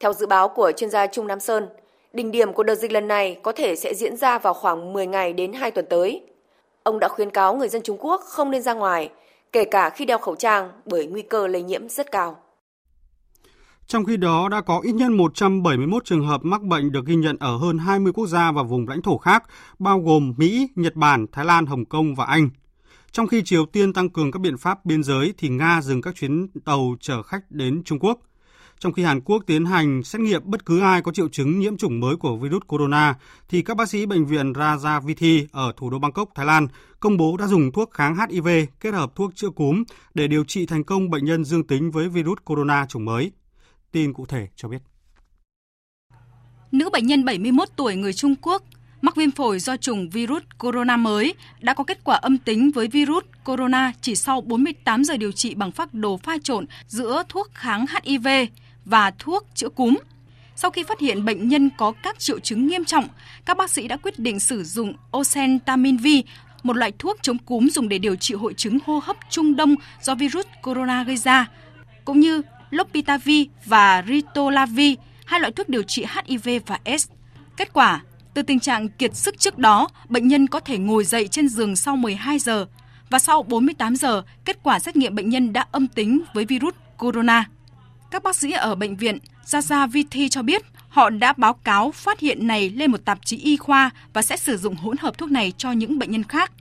Theo 0.00 0.12
dự 0.12 0.26
báo 0.26 0.48
của 0.48 0.72
chuyên 0.76 0.90
gia 0.90 1.06
Trung 1.06 1.26
Nam 1.26 1.40
Sơn, 1.40 1.68
đỉnh 2.12 2.30
điểm 2.30 2.52
của 2.52 2.62
đợt 2.62 2.74
dịch 2.74 2.92
lần 2.92 3.08
này 3.08 3.38
có 3.42 3.52
thể 3.52 3.76
sẽ 3.76 3.94
diễn 3.94 4.16
ra 4.16 4.38
vào 4.38 4.54
khoảng 4.54 4.92
10 4.92 5.06
ngày 5.06 5.32
đến 5.32 5.52
2 5.52 5.70
tuần 5.70 5.86
tới. 5.90 6.22
Ông 6.82 6.98
đã 6.98 7.08
khuyến 7.08 7.30
cáo 7.30 7.54
người 7.54 7.68
dân 7.68 7.82
Trung 7.82 7.96
Quốc 8.00 8.20
không 8.20 8.50
nên 8.50 8.62
ra 8.62 8.74
ngoài, 8.74 9.10
kể 9.52 9.64
cả 9.64 9.90
khi 9.90 10.04
đeo 10.04 10.18
khẩu 10.18 10.36
trang 10.36 10.70
bởi 10.84 11.06
nguy 11.06 11.22
cơ 11.22 11.46
lây 11.46 11.62
nhiễm 11.62 11.88
rất 11.88 12.10
cao. 12.10 12.36
Trong 13.86 14.04
khi 14.04 14.16
đó, 14.16 14.48
đã 14.48 14.60
có 14.60 14.80
ít 14.82 14.92
nhất 14.92 15.10
171 15.10 16.04
trường 16.04 16.26
hợp 16.26 16.40
mắc 16.44 16.62
bệnh 16.62 16.92
được 16.92 17.06
ghi 17.06 17.14
nhận 17.14 17.36
ở 17.40 17.56
hơn 17.56 17.78
20 17.78 18.12
quốc 18.12 18.26
gia 18.26 18.52
và 18.52 18.62
vùng 18.62 18.88
lãnh 18.88 19.02
thổ 19.02 19.18
khác, 19.18 19.42
bao 19.78 20.00
gồm 20.00 20.34
Mỹ, 20.36 20.68
Nhật 20.74 20.96
Bản, 20.96 21.26
Thái 21.32 21.44
Lan, 21.44 21.66
Hồng 21.66 21.84
Kông 21.84 22.14
và 22.14 22.24
Anh. 22.24 22.50
Trong 23.14 23.26
khi 23.26 23.42
Triều 23.42 23.66
Tiên 23.66 23.92
tăng 23.92 24.10
cường 24.10 24.30
các 24.30 24.38
biện 24.38 24.58
pháp 24.58 24.84
biên 24.84 25.02
giới 25.02 25.34
thì 25.38 25.48
Nga 25.48 25.80
dừng 25.82 26.02
các 26.02 26.14
chuyến 26.14 26.48
tàu 26.64 26.96
chở 27.00 27.22
khách 27.22 27.50
đến 27.50 27.82
Trung 27.84 27.98
Quốc. 27.98 28.20
Trong 28.78 28.92
khi 28.92 29.02
Hàn 29.02 29.20
Quốc 29.20 29.42
tiến 29.46 29.64
hành 29.64 30.02
xét 30.02 30.20
nghiệm 30.20 30.42
bất 30.44 30.66
cứ 30.66 30.80
ai 30.80 31.02
có 31.02 31.12
triệu 31.12 31.28
chứng 31.28 31.58
nhiễm 31.58 31.76
chủng 31.76 32.00
mới 32.00 32.16
của 32.16 32.36
virus 32.36 32.62
corona, 32.66 33.14
thì 33.48 33.62
các 33.62 33.76
bác 33.76 33.88
sĩ 33.88 34.06
bệnh 34.06 34.26
viện 34.26 34.52
Rajavithi 34.52 35.46
ở 35.52 35.72
thủ 35.76 35.90
đô 35.90 35.98
Bangkok, 35.98 36.28
Thái 36.34 36.46
Lan 36.46 36.68
công 37.00 37.16
bố 37.16 37.36
đã 37.36 37.46
dùng 37.46 37.72
thuốc 37.72 37.90
kháng 37.92 38.16
HIV 38.16 38.48
kết 38.80 38.94
hợp 38.94 39.16
thuốc 39.16 39.34
chữa 39.34 39.50
cúm 39.50 39.84
để 40.14 40.26
điều 40.26 40.44
trị 40.44 40.66
thành 40.66 40.84
công 40.84 41.10
bệnh 41.10 41.24
nhân 41.24 41.44
dương 41.44 41.66
tính 41.66 41.90
với 41.90 42.08
virus 42.08 42.38
corona 42.44 42.86
chủng 42.86 43.04
mới. 43.04 43.32
Tin 43.92 44.12
cụ 44.12 44.26
thể 44.26 44.48
cho 44.56 44.68
biết. 44.68 44.82
Nữ 46.72 46.88
bệnh 46.92 47.06
nhân 47.06 47.24
71 47.24 47.68
tuổi 47.76 47.96
người 47.96 48.12
Trung 48.12 48.34
Quốc 48.42 48.62
mắc 49.04 49.16
viêm 49.16 49.30
phổi 49.30 49.58
do 49.58 49.76
chủng 49.76 50.10
virus 50.10 50.42
corona 50.58 50.96
mới 50.96 51.34
đã 51.60 51.74
có 51.74 51.84
kết 51.84 52.04
quả 52.04 52.16
âm 52.16 52.38
tính 52.38 52.70
với 52.70 52.88
virus 52.88 53.24
corona 53.44 53.92
chỉ 54.00 54.14
sau 54.14 54.40
48 54.40 55.04
giờ 55.04 55.16
điều 55.16 55.32
trị 55.32 55.54
bằng 55.54 55.72
phác 55.72 55.94
đồ 55.94 56.16
pha 56.16 56.36
trộn 56.42 56.66
giữa 56.88 57.22
thuốc 57.28 57.50
kháng 57.54 57.86
HIV 58.02 58.28
và 58.84 59.10
thuốc 59.18 59.46
chữa 59.54 59.68
cúm. 59.68 59.96
Sau 60.56 60.70
khi 60.70 60.82
phát 60.82 61.00
hiện 61.00 61.24
bệnh 61.24 61.48
nhân 61.48 61.70
có 61.78 61.92
các 62.02 62.18
triệu 62.18 62.38
chứng 62.38 62.66
nghiêm 62.66 62.84
trọng, 62.84 63.08
các 63.44 63.56
bác 63.56 63.70
sĩ 63.70 63.88
đã 63.88 63.96
quyết 63.96 64.18
định 64.18 64.40
sử 64.40 64.64
dụng 64.64 64.94
oseltamivir, 65.16 66.20
một 66.62 66.76
loại 66.76 66.92
thuốc 66.98 67.18
chống 67.22 67.38
cúm 67.38 67.68
dùng 67.68 67.88
để 67.88 67.98
điều 67.98 68.16
trị 68.16 68.34
hội 68.34 68.54
chứng 68.54 68.78
hô 68.86 68.98
hấp 68.98 69.16
trung 69.30 69.56
đông 69.56 69.74
do 70.02 70.14
virus 70.14 70.46
corona 70.62 71.04
gây 71.04 71.16
ra, 71.16 71.48
cũng 72.04 72.20
như 72.20 72.42
lopitavir 72.70 73.46
và 73.64 74.04
ritolavir, 74.08 74.98
hai 75.26 75.40
loại 75.40 75.52
thuốc 75.52 75.68
điều 75.68 75.82
trị 75.82 76.04
HIV 76.14 76.48
và 76.66 76.78
S. 76.98 77.08
Kết 77.56 77.72
quả, 77.72 78.02
từ 78.34 78.42
tình 78.42 78.60
trạng 78.60 78.88
kiệt 78.88 79.16
sức 79.16 79.38
trước 79.38 79.58
đó, 79.58 79.88
bệnh 80.08 80.28
nhân 80.28 80.46
có 80.46 80.60
thể 80.60 80.78
ngồi 80.78 81.04
dậy 81.04 81.28
trên 81.28 81.48
giường 81.48 81.76
sau 81.76 81.96
12 81.96 82.38
giờ 82.38 82.66
và 83.10 83.18
sau 83.18 83.42
48 83.42 83.96
giờ, 83.96 84.22
kết 84.44 84.58
quả 84.62 84.78
xét 84.78 84.96
nghiệm 84.96 85.14
bệnh 85.14 85.28
nhân 85.28 85.52
đã 85.52 85.66
âm 85.72 85.86
tính 85.86 86.20
với 86.34 86.44
virus 86.44 86.74
corona. 86.98 87.48
Các 88.10 88.22
bác 88.22 88.36
sĩ 88.36 88.52
ở 88.52 88.74
bệnh 88.74 88.96
viện 88.96 89.18
Jajaviti 89.46 90.28
cho 90.28 90.42
biết 90.42 90.62
họ 90.88 91.10
đã 91.10 91.32
báo 91.36 91.54
cáo 91.54 91.92
phát 91.92 92.20
hiện 92.20 92.46
này 92.46 92.70
lên 92.70 92.90
một 92.90 93.04
tạp 93.04 93.18
chí 93.24 93.36
y 93.36 93.56
khoa 93.56 93.90
và 94.12 94.22
sẽ 94.22 94.36
sử 94.36 94.56
dụng 94.56 94.74
hỗn 94.74 94.96
hợp 94.96 95.18
thuốc 95.18 95.30
này 95.30 95.52
cho 95.58 95.72
những 95.72 95.98
bệnh 95.98 96.10
nhân 96.10 96.22
khác. 96.22 96.52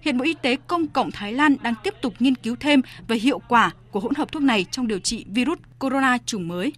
Hiện 0.00 0.18
Bộ 0.18 0.24
Y 0.24 0.34
tế 0.34 0.56
Công 0.66 0.86
cộng 0.86 1.10
Thái 1.10 1.32
Lan 1.32 1.56
đang 1.62 1.74
tiếp 1.82 1.94
tục 2.02 2.14
nghiên 2.18 2.34
cứu 2.34 2.56
thêm 2.60 2.82
về 3.08 3.16
hiệu 3.16 3.38
quả 3.48 3.70
của 3.90 4.00
hỗn 4.00 4.14
hợp 4.14 4.32
thuốc 4.32 4.42
này 4.42 4.64
trong 4.70 4.88
điều 4.88 4.98
trị 4.98 5.24
virus 5.28 5.58
corona 5.78 6.18
chủng 6.26 6.48
mới. 6.48 6.72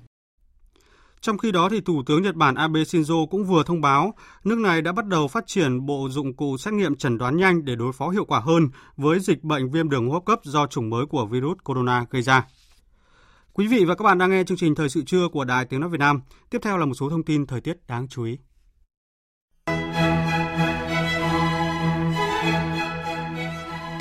Trong 1.20 1.38
khi 1.38 1.52
đó, 1.52 1.68
thì 1.68 1.80
Thủ 1.80 2.02
tướng 2.06 2.22
Nhật 2.22 2.34
Bản 2.34 2.54
Abe 2.54 2.80
Shinzo 2.80 3.26
cũng 3.26 3.44
vừa 3.44 3.62
thông 3.62 3.80
báo 3.80 4.14
nước 4.44 4.58
này 4.58 4.82
đã 4.82 4.92
bắt 4.92 5.06
đầu 5.06 5.28
phát 5.28 5.44
triển 5.46 5.86
bộ 5.86 6.08
dụng 6.10 6.36
cụ 6.36 6.56
xét 6.56 6.74
nghiệm 6.74 6.96
chẩn 6.96 7.18
đoán 7.18 7.36
nhanh 7.36 7.64
để 7.64 7.76
đối 7.76 7.92
phó 7.92 8.08
hiệu 8.08 8.24
quả 8.24 8.40
hơn 8.40 8.68
với 8.96 9.20
dịch 9.20 9.42
bệnh 9.42 9.70
viêm 9.70 9.90
đường 9.90 10.06
hô 10.06 10.12
hấp 10.12 10.24
cấp 10.24 10.40
do 10.44 10.66
chủng 10.66 10.90
mới 10.90 11.06
của 11.06 11.26
virus 11.26 11.58
corona 11.64 12.04
gây 12.10 12.22
ra. 12.22 12.46
Quý 13.52 13.66
vị 13.66 13.84
và 13.84 13.94
các 13.94 14.02
bạn 14.02 14.18
đang 14.18 14.30
nghe 14.30 14.44
chương 14.44 14.58
trình 14.58 14.74
Thời 14.74 14.88
sự 14.88 15.02
trưa 15.06 15.28
của 15.28 15.44
Đài 15.44 15.64
Tiếng 15.64 15.80
Nói 15.80 15.90
Việt 15.90 16.00
Nam. 16.00 16.20
Tiếp 16.50 16.58
theo 16.62 16.78
là 16.78 16.86
một 16.86 16.94
số 16.94 17.10
thông 17.10 17.24
tin 17.24 17.46
thời 17.46 17.60
tiết 17.60 17.76
đáng 17.86 18.08
chú 18.08 18.24
ý. 18.24 18.38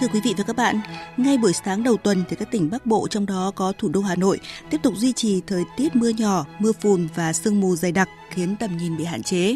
Thưa 0.05 0.11
quý 0.13 0.21
vị 0.23 0.33
và 0.37 0.43
các 0.43 0.55
bạn, 0.55 0.79
ngay 1.17 1.37
buổi 1.37 1.53
sáng 1.53 1.83
đầu 1.83 1.97
tuần 1.97 2.23
thì 2.29 2.35
các 2.35 2.51
tỉnh 2.51 2.69
Bắc 2.69 2.85
Bộ 2.85 3.07
trong 3.07 3.25
đó 3.25 3.51
có 3.55 3.73
thủ 3.77 3.89
đô 3.89 4.01
Hà 4.01 4.15
Nội 4.15 4.39
tiếp 4.69 4.77
tục 4.83 4.93
duy 4.97 5.13
trì 5.13 5.41
thời 5.47 5.63
tiết 5.77 5.95
mưa 5.95 6.09
nhỏ, 6.09 6.45
mưa 6.59 6.71
phùn 6.71 7.07
và 7.15 7.33
sương 7.33 7.59
mù 7.61 7.75
dày 7.75 7.91
đặc 7.91 8.09
khiến 8.29 8.55
tầm 8.59 8.77
nhìn 8.77 8.97
bị 8.97 9.03
hạn 9.03 9.23
chế. 9.23 9.55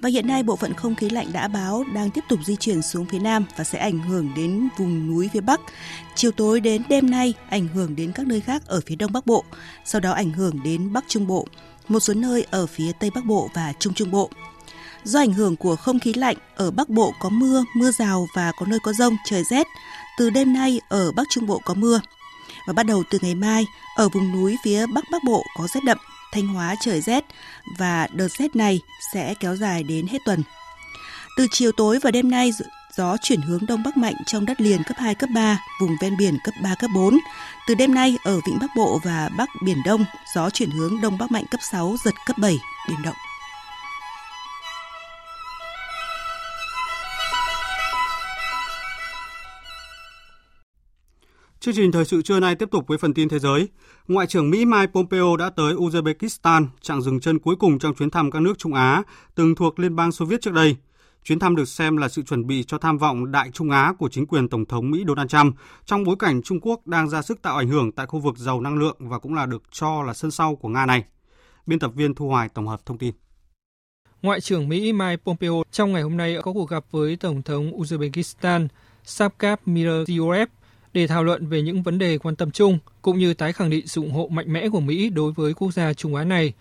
Và 0.00 0.08
hiện 0.08 0.26
nay 0.26 0.42
bộ 0.42 0.56
phận 0.56 0.74
không 0.74 0.94
khí 0.94 1.10
lạnh 1.10 1.32
đã 1.32 1.48
báo 1.48 1.84
đang 1.94 2.10
tiếp 2.10 2.20
tục 2.28 2.38
di 2.44 2.56
chuyển 2.56 2.82
xuống 2.82 3.06
phía 3.06 3.18
Nam 3.18 3.44
và 3.56 3.64
sẽ 3.64 3.78
ảnh 3.78 3.98
hưởng 3.98 4.28
đến 4.36 4.68
vùng 4.78 5.06
núi 5.06 5.30
phía 5.32 5.40
Bắc. 5.40 5.60
Chiều 6.14 6.30
tối 6.30 6.60
đến 6.60 6.82
đêm 6.88 7.10
nay 7.10 7.34
ảnh 7.50 7.68
hưởng 7.68 7.96
đến 7.96 8.12
các 8.12 8.26
nơi 8.26 8.40
khác 8.40 8.62
ở 8.66 8.80
phía 8.86 8.96
Đông 8.96 9.12
Bắc 9.12 9.26
Bộ, 9.26 9.44
sau 9.84 10.00
đó 10.00 10.12
ảnh 10.12 10.30
hưởng 10.30 10.62
đến 10.64 10.92
Bắc 10.92 11.04
Trung 11.08 11.26
Bộ, 11.26 11.46
một 11.88 12.00
số 12.00 12.14
nơi 12.14 12.46
ở 12.50 12.66
phía 12.66 12.92
Tây 12.92 13.10
Bắc 13.14 13.24
Bộ 13.24 13.50
và 13.54 13.72
Trung 13.78 13.94
Trung 13.94 14.10
Bộ. 14.10 14.30
Do 15.04 15.20
ảnh 15.20 15.32
hưởng 15.32 15.56
của 15.56 15.76
không 15.76 15.98
khí 15.98 16.12
lạnh, 16.12 16.36
ở 16.56 16.70
Bắc 16.70 16.88
Bộ 16.88 17.14
có 17.20 17.28
mưa, 17.28 17.64
mưa 17.76 17.90
rào 17.90 18.26
và 18.34 18.52
có 18.56 18.66
nơi 18.66 18.78
có 18.82 18.92
rông, 18.92 19.16
trời 19.24 19.44
rét. 19.44 19.66
Từ 20.18 20.30
đêm 20.30 20.52
nay 20.52 20.80
ở 20.88 21.12
Bắc 21.12 21.26
Trung 21.30 21.46
Bộ 21.46 21.60
có 21.64 21.74
mưa. 21.74 22.00
Và 22.66 22.72
bắt 22.72 22.86
đầu 22.86 23.02
từ 23.10 23.18
ngày 23.22 23.34
mai, 23.34 23.66
ở 23.96 24.08
vùng 24.08 24.32
núi 24.32 24.56
phía 24.64 24.86
Bắc 24.86 25.04
Bắc 25.10 25.24
Bộ 25.24 25.44
có 25.58 25.66
rét 25.74 25.80
đậm, 25.84 25.98
Thanh 26.32 26.46
Hóa 26.46 26.74
trời 26.80 27.00
rét 27.00 27.24
và 27.78 28.06
đợt 28.12 28.28
rét 28.38 28.56
này 28.56 28.80
sẽ 29.12 29.34
kéo 29.40 29.56
dài 29.56 29.82
đến 29.82 30.06
hết 30.06 30.18
tuần. 30.24 30.42
Từ 31.36 31.46
chiều 31.50 31.72
tối 31.72 31.98
và 32.02 32.10
đêm 32.10 32.30
nay, 32.30 32.50
gió 32.96 33.16
chuyển 33.22 33.40
hướng 33.40 33.66
đông 33.66 33.82
bắc 33.82 33.96
mạnh 33.96 34.14
trong 34.26 34.46
đất 34.46 34.60
liền 34.60 34.82
cấp 34.82 34.96
2, 35.00 35.14
cấp 35.14 35.30
3, 35.34 35.58
vùng 35.80 35.96
ven 36.00 36.16
biển 36.16 36.38
cấp 36.44 36.54
3, 36.62 36.74
cấp 36.74 36.90
4. 36.94 37.18
Từ 37.66 37.74
đêm 37.74 37.94
nay 37.94 38.16
ở 38.24 38.40
vịnh 38.46 38.58
Bắc 38.60 38.70
Bộ 38.76 39.00
và 39.04 39.30
Bắc 39.38 39.48
Biển 39.64 39.78
Đông, 39.84 40.04
gió 40.34 40.50
chuyển 40.50 40.70
hướng 40.70 41.00
đông 41.00 41.18
bắc 41.18 41.30
mạnh 41.30 41.44
cấp 41.50 41.60
6, 41.70 41.96
giật 42.04 42.14
cấp 42.26 42.38
7, 42.38 42.58
biển 42.88 43.02
động. 43.02 43.16
Chương 51.62 51.74
trình 51.74 51.92
thời 51.92 52.04
sự 52.04 52.22
trưa 52.22 52.40
nay 52.40 52.54
tiếp 52.54 52.68
tục 52.70 52.86
với 52.86 52.98
phần 52.98 53.14
tin 53.14 53.28
thế 53.28 53.38
giới. 53.38 53.68
Ngoại 54.08 54.26
trưởng 54.26 54.50
Mỹ 54.50 54.64
Mike 54.64 54.86
Pompeo 54.86 55.36
đã 55.36 55.50
tới 55.50 55.74
Uzbekistan, 55.74 56.66
chặng 56.80 57.02
dừng 57.02 57.20
chân 57.20 57.38
cuối 57.38 57.56
cùng 57.56 57.78
trong 57.78 57.94
chuyến 57.94 58.10
thăm 58.10 58.30
các 58.30 58.42
nước 58.42 58.58
Trung 58.58 58.74
Á 58.74 59.02
từng 59.34 59.54
thuộc 59.54 59.78
Liên 59.78 59.96
bang 59.96 60.12
Xô 60.12 60.24
Viết 60.24 60.40
trước 60.40 60.52
đây. 60.52 60.76
Chuyến 61.24 61.38
thăm 61.38 61.56
được 61.56 61.68
xem 61.68 61.96
là 61.96 62.08
sự 62.08 62.22
chuẩn 62.22 62.46
bị 62.46 62.64
cho 62.64 62.78
tham 62.78 62.98
vọng 62.98 63.32
Đại 63.32 63.50
Trung 63.50 63.70
Á 63.70 63.92
của 63.98 64.08
chính 64.08 64.26
quyền 64.26 64.48
Tổng 64.48 64.64
thống 64.64 64.90
Mỹ 64.90 65.04
Donald 65.06 65.30
Trump 65.30 65.56
trong 65.84 66.04
bối 66.04 66.16
cảnh 66.18 66.42
Trung 66.42 66.60
Quốc 66.60 66.86
đang 66.86 67.08
ra 67.08 67.22
sức 67.22 67.42
tạo 67.42 67.56
ảnh 67.56 67.68
hưởng 67.68 67.92
tại 67.92 68.06
khu 68.06 68.18
vực 68.18 68.38
giàu 68.38 68.60
năng 68.60 68.78
lượng 68.78 68.96
và 68.98 69.18
cũng 69.18 69.34
là 69.34 69.46
được 69.46 69.62
cho 69.72 70.02
là 70.02 70.14
sân 70.14 70.30
sau 70.30 70.56
của 70.56 70.68
Nga 70.68 70.86
này. 70.86 71.04
Biên 71.66 71.78
tập 71.78 71.90
viên 71.94 72.14
Thu 72.14 72.28
Hoài 72.28 72.48
tổng 72.48 72.68
hợp 72.68 72.86
thông 72.86 72.98
tin. 72.98 73.14
Ngoại 74.22 74.40
trưởng 74.40 74.68
Mỹ 74.68 74.92
Mike 74.92 75.16
Pompeo 75.24 75.62
trong 75.70 75.92
ngày 75.92 76.02
hôm 76.02 76.16
nay 76.16 76.36
có 76.42 76.52
cuộc 76.52 76.70
gặp 76.70 76.84
với 76.90 77.16
Tổng 77.16 77.42
thống 77.42 77.72
Uzbekistan 77.80 78.68
Shavkat 79.04 79.60
Mirziyoyev 79.66 80.46
để 80.92 81.06
thảo 81.06 81.24
luận 81.24 81.46
về 81.46 81.62
những 81.62 81.82
vấn 81.82 81.98
đề 81.98 82.18
quan 82.18 82.36
tâm 82.36 82.50
chung, 82.50 82.78
cũng 83.02 83.18
như 83.18 83.34
tái 83.34 83.52
khẳng 83.52 83.70
định 83.70 83.86
sự 83.86 84.00
ủng 84.00 84.12
hộ 84.12 84.28
mạnh 84.32 84.52
mẽ 84.52 84.68
của 84.68 84.80
Mỹ 84.80 85.10
đối 85.10 85.32
với 85.32 85.54
quốc 85.54 85.70
gia 85.74 85.92
Trung 85.92 86.14
Á 86.14 86.24
này. 86.24 86.52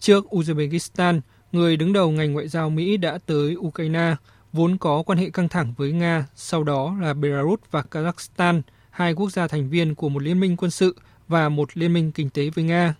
Trước 0.00 0.26
Uzbekistan, 0.30 1.20
người 1.52 1.76
đứng 1.76 1.92
đầu 1.92 2.10
ngành 2.10 2.32
ngoại 2.32 2.48
giao 2.48 2.70
Mỹ 2.70 2.96
đã 2.96 3.18
tới 3.26 3.56
Ukraine, 3.56 4.16
vốn 4.52 4.76
có 4.76 5.02
quan 5.02 5.18
hệ 5.18 5.30
căng 5.30 5.48
thẳng 5.48 5.74
với 5.76 5.92
Nga, 5.92 6.26
sau 6.34 6.64
đó 6.64 6.96
là 7.00 7.14
Belarus 7.14 7.60
và 7.70 7.82
Kazakhstan, 7.90 8.62
hai 8.90 9.12
quốc 9.12 9.32
gia 9.32 9.48
thành 9.48 9.68
viên 9.68 9.94
của 9.94 10.08
một 10.08 10.22
liên 10.22 10.40
minh 10.40 10.56
quân 10.56 10.70
sự 10.70 10.96
và 11.28 11.48
một 11.48 11.76
liên 11.76 11.92
minh 11.92 12.12
kinh 12.12 12.30
tế 12.30 12.50
với 12.50 12.64
Nga. 12.64 12.94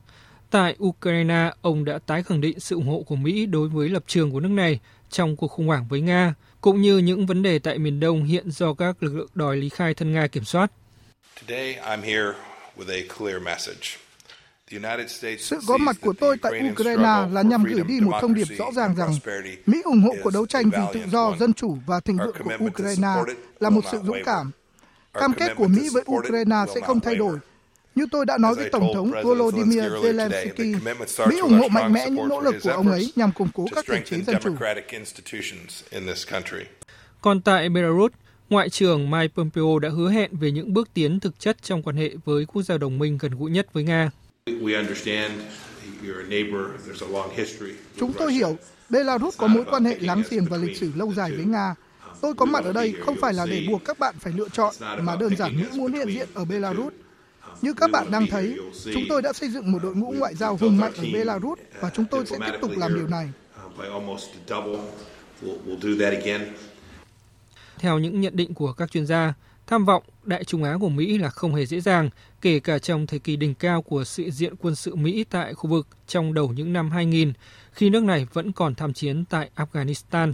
Tại 0.51 0.77
Ukraine, 0.85 1.51
ông 1.63 1.85
đã 1.85 1.99
tái 1.99 2.23
khẳng 2.23 2.41
định 2.41 2.61
sự 2.61 2.77
ủng 2.77 2.89
hộ 2.89 3.03
của 3.03 3.17
Mỹ 3.17 3.47
đối 3.47 3.69
với 3.69 3.89
lập 3.89 4.05
trường 4.07 4.31
của 4.31 4.41
nước 4.41 4.49
này 4.49 4.81
trong 5.11 5.37
cuộc 5.37 5.49
khủng 5.49 5.67
hoảng 5.67 5.89
với 5.89 6.01
Nga, 6.01 6.35
cũng 6.61 6.81
như 6.81 6.99
những 6.99 7.27
vấn 7.27 7.43
đề 7.43 7.59
tại 7.59 7.79
miền 7.79 8.01
Đông 8.01 8.25
hiện 8.25 8.51
do 8.51 8.75
các 8.75 9.03
lực 9.03 9.15
lượng 9.15 9.29
đòi 9.35 9.57
lý 9.57 9.69
khai 9.69 9.95
thân 9.95 10.13
Nga 10.13 10.27
kiểm 10.27 10.45
soát. 10.45 10.73
Sự 15.39 15.59
có 15.67 15.77
mặt 15.77 15.97
của 16.01 16.13
tôi 16.21 16.37
tại 16.43 16.71
Ukraine 16.73 17.27
là 17.33 17.43
nhằm 17.43 17.65
gửi 17.65 17.85
đi 17.89 18.01
một 18.01 18.13
thông 18.21 18.35
điệp 18.35 18.49
rõ 18.59 18.71
ràng 18.73 18.95
rằng 18.97 19.11
Mỹ 19.67 19.83
ủng 19.85 20.01
hộ 20.01 20.15
cuộc 20.23 20.31
đấu 20.31 20.47
tranh 20.47 20.71
vì 20.71 20.83
tự 20.93 21.01
do, 21.11 21.37
dân 21.41 21.55
chủ 21.55 21.79
và 21.87 22.01
thịnh 22.01 22.17
vượng 22.17 22.37
của 22.45 22.67
Ukraine 22.67 23.15
là 23.61 23.71
một 23.71 23.81
sự 23.93 23.99
dũng 24.05 24.23
cảm. 24.25 24.51
Cam 25.15 25.33
kết 25.33 25.55
của 25.57 25.69
Mỹ 25.69 25.89
với 25.93 26.03
Ukraine 26.07 26.57
sẽ 26.75 26.81
không 26.81 27.01
thay 27.01 27.17
đổi. 27.17 27.39
Như 27.99 28.07
tôi 28.11 28.27
đã 28.27 28.39
nói 28.39 28.55
với 28.55 28.71
Tổng 28.71 28.91
thống 28.95 29.13
Volodymyr 29.23 29.81
Zelensky, 29.81 30.79
Mỹ 31.29 31.39
ủng 31.39 31.59
hộ 31.59 31.69
mạnh 31.69 31.93
mẽ 31.93 32.11
những 32.11 32.29
nỗ 32.29 32.41
lực 32.41 32.55
của 32.63 32.71
ông 32.71 32.89
ấy 32.89 33.13
nhằm 33.17 33.33
củng 33.33 33.49
cố 33.55 33.67
các 33.75 33.85
thể 33.89 34.03
chế 34.05 34.21
dân 34.27 34.37
chủ. 34.43 34.55
Còn 37.21 37.41
tại 37.41 37.69
Belarus, 37.69 38.13
Ngoại 38.51 38.71
trưởng 38.71 39.11
Mike 39.11 39.33
Pompeo 39.37 39.79
đã 39.79 39.89
hứa 39.89 40.11
hẹn 40.11 40.31
về 40.37 40.51
những 40.51 40.75
bước 40.75 40.89
tiến 40.95 41.21
thực 41.21 41.41
chất 41.41 41.63
trong 41.63 41.83
quan 41.83 41.97
hệ 41.97 42.11
với 42.25 42.45
quốc 42.47 42.63
gia 42.63 42.79
đồng 42.79 42.99
minh 42.99 43.19
gần 43.21 43.33
gũi 43.39 43.51
nhất 43.51 43.67
với 43.73 43.83
Nga. 43.83 44.11
Chúng 47.99 48.13
tôi 48.13 48.33
hiểu 48.33 48.57
Belarus 48.89 49.39
có 49.39 49.47
mối 49.47 49.65
quan 49.71 49.85
hệ 49.85 49.97
láng 50.01 50.23
giềng 50.31 50.45
và 50.45 50.57
lịch 50.57 50.77
sử 50.77 50.93
lâu 50.95 51.13
dài 51.15 51.33
với 51.33 51.45
Nga. 51.45 51.75
Tôi 52.21 52.35
có 52.35 52.47
mặt 52.47 52.65
ở 52.65 52.73
đây 52.73 52.95
không 53.01 53.17
phải 53.21 53.35
là 53.35 53.47
để 53.47 53.67
buộc 53.69 53.85
các 53.85 53.99
bạn 53.99 54.15
phải 54.19 54.33
lựa 54.37 54.49
chọn, 54.53 54.75
mà 55.03 55.17
đơn 55.17 55.37
giản 55.37 55.57
Mỹ 55.57 55.65
muốn 55.75 55.93
hiện 55.93 56.09
diện 56.09 56.29
ở 56.35 56.45
Belarus. 56.45 56.93
Như 57.63 57.73
các 57.73 57.91
bạn 57.91 58.11
đang 58.11 58.27
thấy, 58.27 58.59
chúng 58.95 59.03
tôi 59.09 59.23
đã 59.23 59.33
xây 59.33 59.49
dựng 59.49 59.73
một 59.73 59.79
đội 59.83 59.95
ngũ 59.95 60.15
ngoại 60.19 60.35
giao 60.35 60.57
hùng 60.57 60.77
mạnh 60.77 60.93
ở 60.97 61.05
Belarus 61.13 61.59
và 61.81 61.91
chúng 61.91 62.05
tôi 62.05 62.27
sẽ 62.27 62.37
tiếp 62.47 62.59
tục 62.61 62.71
làm 62.77 62.95
điều 62.95 63.07
này. 63.07 63.29
Theo 67.79 67.99
những 67.99 68.21
nhận 68.21 68.37
định 68.37 68.55
của 68.55 68.73
các 68.73 68.91
chuyên 68.91 69.07
gia, 69.07 69.35
tham 69.67 69.85
vọng 69.85 70.03
Đại 70.25 70.45
Trung 70.45 70.65
Á 70.65 70.77
của 70.81 70.89
Mỹ 70.89 71.19
là 71.19 71.31
không 71.31 71.55
hề 71.55 71.67
dễ 71.67 71.81
dàng, 71.81 72.11
kể 72.41 72.61
cả 72.61 72.79
trong 72.79 73.07
thời 73.07 73.19
kỳ 73.19 73.37
đỉnh 73.37 73.55
cao 73.55 73.83
của 73.83 74.05
sự 74.05 74.31
diện 74.31 74.57
quân 74.57 74.75
sự 74.75 74.95
Mỹ 74.95 75.25
tại 75.31 75.55
khu 75.55 75.71
vực 75.71 75.87
trong 76.07 76.35
đầu 76.35 76.53
những 76.57 76.73
năm 76.73 76.91
2000, 76.91 77.33
khi 77.73 77.91
nước 77.91 78.05
này 78.05 78.27
vẫn 78.33 78.53
còn 78.53 78.75
tham 78.75 78.93
chiến 78.93 79.25
tại 79.25 79.51
Afghanistan. 79.57 80.33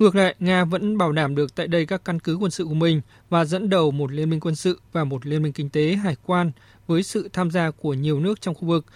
Ngược 0.00 0.16
lại, 0.16 0.34
Nga 0.38 0.64
vẫn 0.64 0.98
bảo 0.98 1.12
đảm 1.12 1.34
được 1.34 1.54
tại 1.54 1.68
đây 1.68 1.86
các 1.86 2.04
căn 2.04 2.20
cứ 2.20 2.36
quân 2.36 2.50
sự 2.50 2.64
của 2.64 2.74
mình 2.74 3.00
và 3.28 3.44
dẫn 3.44 3.70
đầu 3.70 3.90
một 3.90 4.12
liên 4.12 4.30
minh 4.30 4.40
quân 4.40 4.54
sự 4.54 4.80
và 4.92 5.04
một 5.04 5.26
liên 5.26 5.42
minh 5.42 5.52
kinh 5.52 5.70
tế 5.70 5.94
hải 5.94 6.16
quan 6.26 6.52
với 6.86 7.02
sự 7.02 7.28
tham 7.32 7.50
gia 7.50 7.70
của 7.70 7.94
nhiều 7.94 8.20
nước 8.20 8.40
trong 8.40 8.54
khu 8.54 8.68
vực. 8.68 8.86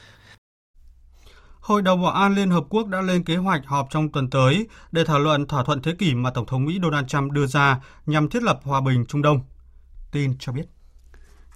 Hội 1.61 1.82
đồng 1.82 2.02
Bảo 2.02 2.12
an 2.12 2.34
Liên 2.34 2.50
Hợp 2.50 2.64
Quốc 2.68 2.86
đã 2.86 3.00
lên 3.00 3.24
kế 3.24 3.36
hoạch 3.36 3.66
họp 3.66 3.88
trong 3.90 4.09
tuần 4.09 4.30
tới 4.30 4.66
để 4.92 5.05
thảo 5.05 5.18
luận 5.18 5.46
thỏa 5.46 5.64
thuận 5.64 5.82
thế 5.82 5.92
kỷ 5.98 6.14
mà 6.14 6.30
Tổng 6.30 6.46
thống 6.46 6.64
Mỹ 6.64 6.78
Donald 6.82 7.07
Trump 7.07 7.32
đưa 7.32 7.46
ra 7.46 7.80
nhằm 8.07 8.28
thiết 8.28 8.42
lập 8.42 8.61
hòa 8.64 8.80
bình 8.80 9.05
Trung 9.09 9.22
Đông. 9.22 9.40
Tin 10.12 10.34
cho 10.38 10.52
biết. 10.52 10.64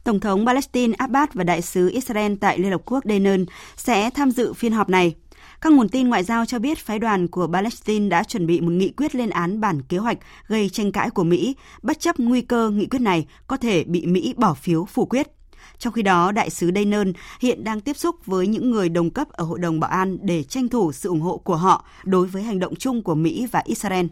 Tổng 0.05 0.21
thống 0.21 0.47
Palestine 0.47 0.95
Abbas 0.99 1.29
và 1.35 1.45
đại 1.45 1.63
sứ 1.63 1.91
Israel 1.91 2.35
tại 2.41 2.59
Liên 2.59 2.73
Hợp 2.73 2.83
Quốc 2.85 3.05
Danon 3.05 3.45
sẽ 3.77 4.11
tham 4.11 4.31
dự 4.31 4.53
phiên 4.53 4.73
họp 4.73 4.89
này. 4.89 5.15
Các 5.61 5.73
nguồn 5.73 5.89
tin 5.89 6.09
ngoại 6.09 6.25
giao 6.25 6.47
cho 6.47 6.59
biết 6.59 6.79
phái 6.79 6.99
đoàn 6.99 7.29
của 7.29 7.49
Palestine 7.53 8.09
đã 8.09 8.25
chuẩn 8.25 8.47
bị 8.47 8.61
một 8.61 8.71
nghị 8.71 8.89
quyết 8.89 9.15
lên 9.15 9.31
án 9.31 9.61
bản 9.61 9.83
kế 9.83 9.99
hoạch 9.99 10.19
gây 10.47 10.69
tranh 10.69 10.93
cãi 10.93 11.11
của 11.11 11.25
Mỹ, 11.25 11.57
bất 11.83 12.01
chấp 12.01 12.21
nguy 12.21 12.41
cơ 12.41 12.71
nghị 12.71 12.87
quyết 12.87 12.99
này 12.99 13.27
có 13.47 13.57
thể 13.57 13.85
bị 13.85 14.07
Mỹ 14.07 14.35
bỏ 14.37 14.55
phiếu 14.55 14.85
phủ 14.85 15.07
quyết. 15.07 15.29
Trong 15.79 15.93
khi 15.93 16.03
đó, 16.03 16.33
đại 16.33 16.51
sứ 16.51 16.71
Daynon 16.75 17.13
hiện 17.41 17.65
đang 17.65 17.81
tiếp 17.81 17.97
xúc 17.97 18.17
với 18.27 18.47
những 18.47 18.71
người 18.71 18.89
đồng 18.89 19.11
cấp 19.11 19.29
ở 19.29 19.45
Hội 19.45 19.59
đồng 19.59 19.81
Bảo 19.81 19.91
an 19.91 20.19
để 20.21 20.43
tranh 20.43 20.69
thủ 20.69 20.93
sự 20.93 21.09
ủng 21.09 21.21
hộ 21.21 21.37
của 21.37 21.57
họ 21.57 21.85
đối 22.05 22.27
với 22.27 22.43
hành 22.43 22.59
động 22.59 22.75
chung 22.75 23.03
của 23.03 23.15
Mỹ 23.15 23.47
và 23.51 23.63
Israel. 23.65 24.07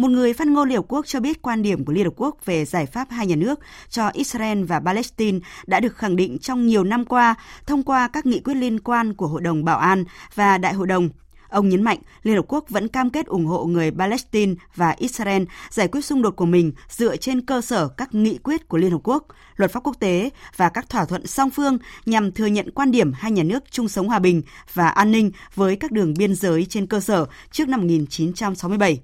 Một 0.00 0.10
người 0.10 0.32
phát 0.32 0.46
ngôn 0.46 0.68
Liên 0.68 0.76
Hợp 0.76 0.84
Quốc 0.88 1.06
cho 1.06 1.20
biết 1.20 1.42
quan 1.42 1.62
điểm 1.62 1.84
của 1.84 1.92
Liên 1.92 2.04
Hợp 2.04 2.12
Quốc 2.16 2.44
về 2.44 2.64
giải 2.64 2.86
pháp 2.86 3.10
hai 3.10 3.26
nhà 3.26 3.36
nước 3.36 3.60
cho 3.88 4.08
Israel 4.08 4.64
và 4.64 4.80
Palestine 4.80 5.38
đã 5.66 5.80
được 5.80 5.96
khẳng 5.96 6.16
định 6.16 6.38
trong 6.38 6.66
nhiều 6.66 6.84
năm 6.84 7.04
qua 7.04 7.34
thông 7.66 7.82
qua 7.82 8.08
các 8.08 8.26
nghị 8.26 8.40
quyết 8.40 8.54
liên 8.54 8.80
quan 8.80 9.14
của 9.14 9.26
Hội 9.26 9.40
đồng 9.40 9.64
Bảo 9.64 9.78
an 9.78 10.04
và 10.34 10.58
Đại 10.58 10.74
hội 10.74 10.86
đồng. 10.86 11.08
Ông 11.48 11.68
nhấn 11.68 11.82
mạnh 11.82 11.98
Liên 12.22 12.36
Hợp 12.36 12.44
Quốc 12.48 12.64
vẫn 12.68 12.88
cam 12.88 13.10
kết 13.10 13.26
ủng 13.26 13.46
hộ 13.46 13.64
người 13.64 13.90
Palestine 13.90 14.54
và 14.74 14.94
Israel 14.98 15.42
giải 15.70 15.88
quyết 15.88 16.04
xung 16.04 16.22
đột 16.22 16.36
của 16.36 16.46
mình 16.46 16.72
dựa 16.88 17.16
trên 17.16 17.40
cơ 17.40 17.60
sở 17.60 17.88
các 17.88 18.14
nghị 18.14 18.38
quyết 18.38 18.68
của 18.68 18.78
Liên 18.78 18.90
Hợp 18.90 19.00
Quốc, 19.04 19.26
luật 19.56 19.72
pháp 19.72 19.80
quốc 19.84 19.96
tế 20.00 20.30
và 20.56 20.68
các 20.68 20.88
thỏa 20.88 21.04
thuận 21.04 21.26
song 21.26 21.50
phương 21.50 21.78
nhằm 22.06 22.32
thừa 22.32 22.46
nhận 22.46 22.70
quan 22.70 22.90
điểm 22.90 23.12
hai 23.12 23.32
nhà 23.32 23.42
nước 23.42 23.64
chung 23.70 23.88
sống 23.88 24.08
hòa 24.08 24.18
bình 24.18 24.42
và 24.74 24.88
an 24.88 25.12
ninh 25.12 25.30
với 25.54 25.76
các 25.76 25.92
đường 25.92 26.14
biên 26.18 26.34
giới 26.34 26.64
trên 26.64 26.86
cơ 26.86 27.00
sở 27.00 27.26
trước 27.50 27.68
năm 27.68 27.80
1967. 27.80 29.00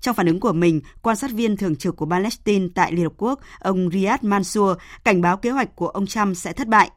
Trong 0.00 0.14
phản 0.14 0.26
ứng 0.26 0.40
của 0.40 0.52
mình, 0.52 0.80
quan 1.02 1.16
sát 1.16 1.30
viên 1.32 1.56
thường 1.56 1.76
trực 1.76 1.96
của 1.96 2.06
Palestine 2.06 2.66
tại 2.74 2.92
Liên 2.92 3.04
Hợp 3.04 3.12
Quốc, 3.16 3.40
ông 3.58 3.90
Riyad 3.90 4.22
Mansour, 4.22 4.78
cảnh 5.04 5.20
báo 5.20 5.36
kế 5.36 5.50
hoạch 5.50 5.76
của 5.76 5.88
ông 5.88 6.06
Trump 6.06 6.36
sẽ 6.36 6.52
thất 6.52 6.68
bại. 6.68 6.90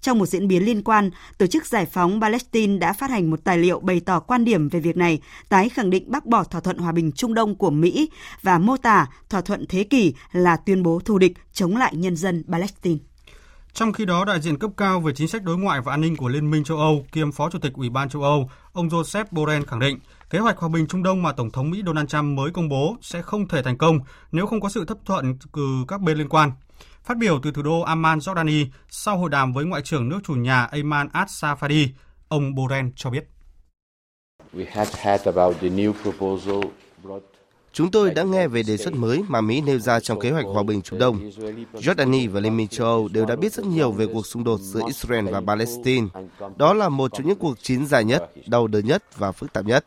Trong 0.00 0.18
một 0.18 0.26
diễn 0.26 0.48
biến 0.48 0.64
liên 0.64 0.82
quan, 0.82 1.10
Tổ 1.38 1.46
chức 1.46 1.66
Giải 1.66 1.86
phóng 1.86 2.20
Palestine 2.20 2.78
đã 2.78 2.92
phát 2.92 3.10
hành 3.10 3.30
một 3.30 3.44
tài 3.44 3.58
liệu 3.58 3.80
bày 3.80 4.00
tỏ 4.00 4.20
quan 4.20 4.44
điểm 4.44 4.68
về 4.68 4.80
việc 4.80 4.96
này, 4.96 5.20
tái 5.48 5.68
khẳng 5.68 5.90
định 5.90 6.10
bác 6.10 6.26
bỏ 6.26 6.44
thỏa 6.44 6.60
thuận 6.60 6.78
hòa 6.78 6.92
bình 6.92 7.12
Trung 7.12 7.34
Đông 7.34 7.54
của 7.54 7.70
Mỹ 7.70 8.10
và 8.42 8.58
mô 8.58 8.76
tả 8.76 9.06
thỏa 9.28 9.40
thuận 9.40 9.66
thế 9.68 9.84
kỷ 9.84 10.14
là 10.32 10.56
tuyên 10.56 10.82
bố 10.82 11.00
thù 11.04 11.18
địch 11.18 11.32
chống 11.52 11.76
lại 11.76 11.96
nhân 11.96 12.16
dân 12.16 12.44
Palestine. 12.52 12.98
Trong 13.72 13.92
khi 13.92 14.04
đó, 14.04 14.24
đại 14.24 14.40
diện 14.40 14.58
cấp 14.58 14.70
cao 14.76 15.00
về 15.00 15.12
chính 15.16 15.28
sách 15.28 15.42
đối 15.42 15.58
ngoại 15.58 15.80
và 15.80 15.92
an 15.92 16.00
ninh 16.00 16.16
của 16.16 16.28
Liên 16.28 16.50
minh 16.50 16.64
châu 16.64 16.78
Âu 16.78 17.06
kiêm 17.12 17.32
Phó 17.32 17.50
Chủ 17.50 17.58
tịch 17.58 17.72
Ủy 17.74 17.90
ban 17.90 18.08
châu 18.08 18.22
Âu, 18.22 18.50
ông 18.72 18.88
Joseph 18.88 19.24
Borrell 19.30 19.64
khẳng 19.64 19.80
định 19.80 19.98
kế 20.32 20.38
hoạch 20.38 20.58
hòa 20.58 20.68
bình 20.68 20.86
Trung 20.86 21.02
Đông 21.02 21.22
mà 21.22 21.32
Tổng 21.32 21.50
thống 21.50 21.70
Mỹ 21.70 21.82
Donald 21.86 22.08
Trump 22.08 22.24
mới 22.38 22.50
công 22.50 22.68
bố 22.68 22.96
sẽ 23.00 23.22
không 23.22 23.48
thể 23.48 23.62
thành 23.62 23.78
công 23.78 23.98
nếu 24.32 24.46
không 24.46 24.60
có 24.60 24.68
sự 24.68 24.84
chấp 24.84 24.98
thuận 25.04 25.38
từ 25.52 25.84
các 25.88 26.00
bên 26.00 26.18
liên 26.18 26.28
quan. 26.28 26.52
Phát 27.04 27.18
biểu 27.18 27.40
từ 27.42 27.50
thủ 27.50 27.62
đô 27.62 27.80
Amman, 27.80 28.18
Jordani, 28.18 28.66
sau 28.90 29.18
hội 29.18 29.30
đàm 29.30 29.52
với 29.52 29.64
Ngoại 29.64 29.82
trưởng 29.82 30.08
nước 30.08 30.20
chủ 30.24 30.34
nhà 30.34 30.64
Ayman 30.64 31.08
al-Safadi, 31.08 31.86
ông 32.28 32.54
Borrell 32.54 32.88
cho 32.96 33.10
biết. 33.10 33.28
Chúng 37.72 37.90
tôi 37.90 38.10
đã 38.10 38.22
nghe 38.22 38.48
về 38.48 38.62
đề 38.62 38.76
xuất 38.76 38.94
mới 38.94 39.22
mà 39.28 39.40
Mỹ 39.40 39.60
nêu 39.60 39.78
ra 39.78 40.00
trong 40.00 40.20
kế 40.20 40.30
hoạch 40.30 40.46
hòa 40.46 40.62
bình 40.62 40.82
Trung 40.82 40.98
Đông. 40.98 41.30
Jordani 41.72 42.30
và 42.30 42.40
Liên 42.40 42.56
minh 42.56 42.68
châu 42.68 42.86
Âu 42.86 43.08
đều 43.08 43.26
đã 43.26 43.36
biết 43.36 43.52
rất 43.52 43.66
nhiều 43.66 43.92
về 43.92 44.06
cuộc 44.12 44.26
xung 44.26 44.44
đột 44.44 44.60
giữa 44.60 44.80
Israel 44.86 45.28
và 45.28 45.40
Palestine. 45.46 46.06
Đó 46.56 46.74
là 46.74 46.88
một 46.88 47.10
trong 47.14 47.26
những 47.26 47.38
cuộc 47.38 47.62
chiến 47.62 47.86
dài 47.86 48.04
nhất, 48.04 48.30
đau 48.46 48.66
đớn 48.66 48.86
nhất 48.86 49.18
và 49.18 49.32
phức 49.32 49.52
tạp 49.52 49.64
nhất. 49.64 49.84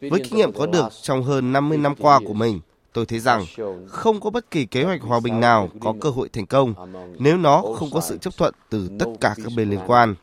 Với 0.00 0.20
kinh 0.20 0.36
nghiệm 0.36 0.52
có 0.52 0.66
được 0.66 0.88
trong 1.02 1.22
hơn 1.22 1.52
50 1.52 1.78
năm 1.78 1.94
qua 1.98 2.20
của 2.26 2.34
mình, 2.34 2.60
tôi 2.92 3.06
thấy 3.06 3.18
rằng 3.18 3.44
không 3.88 4.20
có 4.20 4.30
bất 4.30 4.50
kỳ 4.50 4.66
kế 4.66 4.84
hoạch 4.84 5.02
hòa 5.02 5.20
bình 5.20 5.40
nào 5.40 5.68
có 5.80 5.94
cơ 6.00 6.10
hội 6.10 6.28
thành 6.32 6.46
công 6.46 6.74
nếu 7.18 7.36
nó 7.36 7.62
không 7.76 7.90
có 7.92 8.00
sự 8.00 8.18
chấp 8.18 8.36
thuận 8.36 8.54
từ 8.70 8.88
tất 8.98 9.06
cả 9.20 9.34
các 9.36 9.52
bên 9.56 9.70
liên 9.70 9.80
quan. 9.86 10.14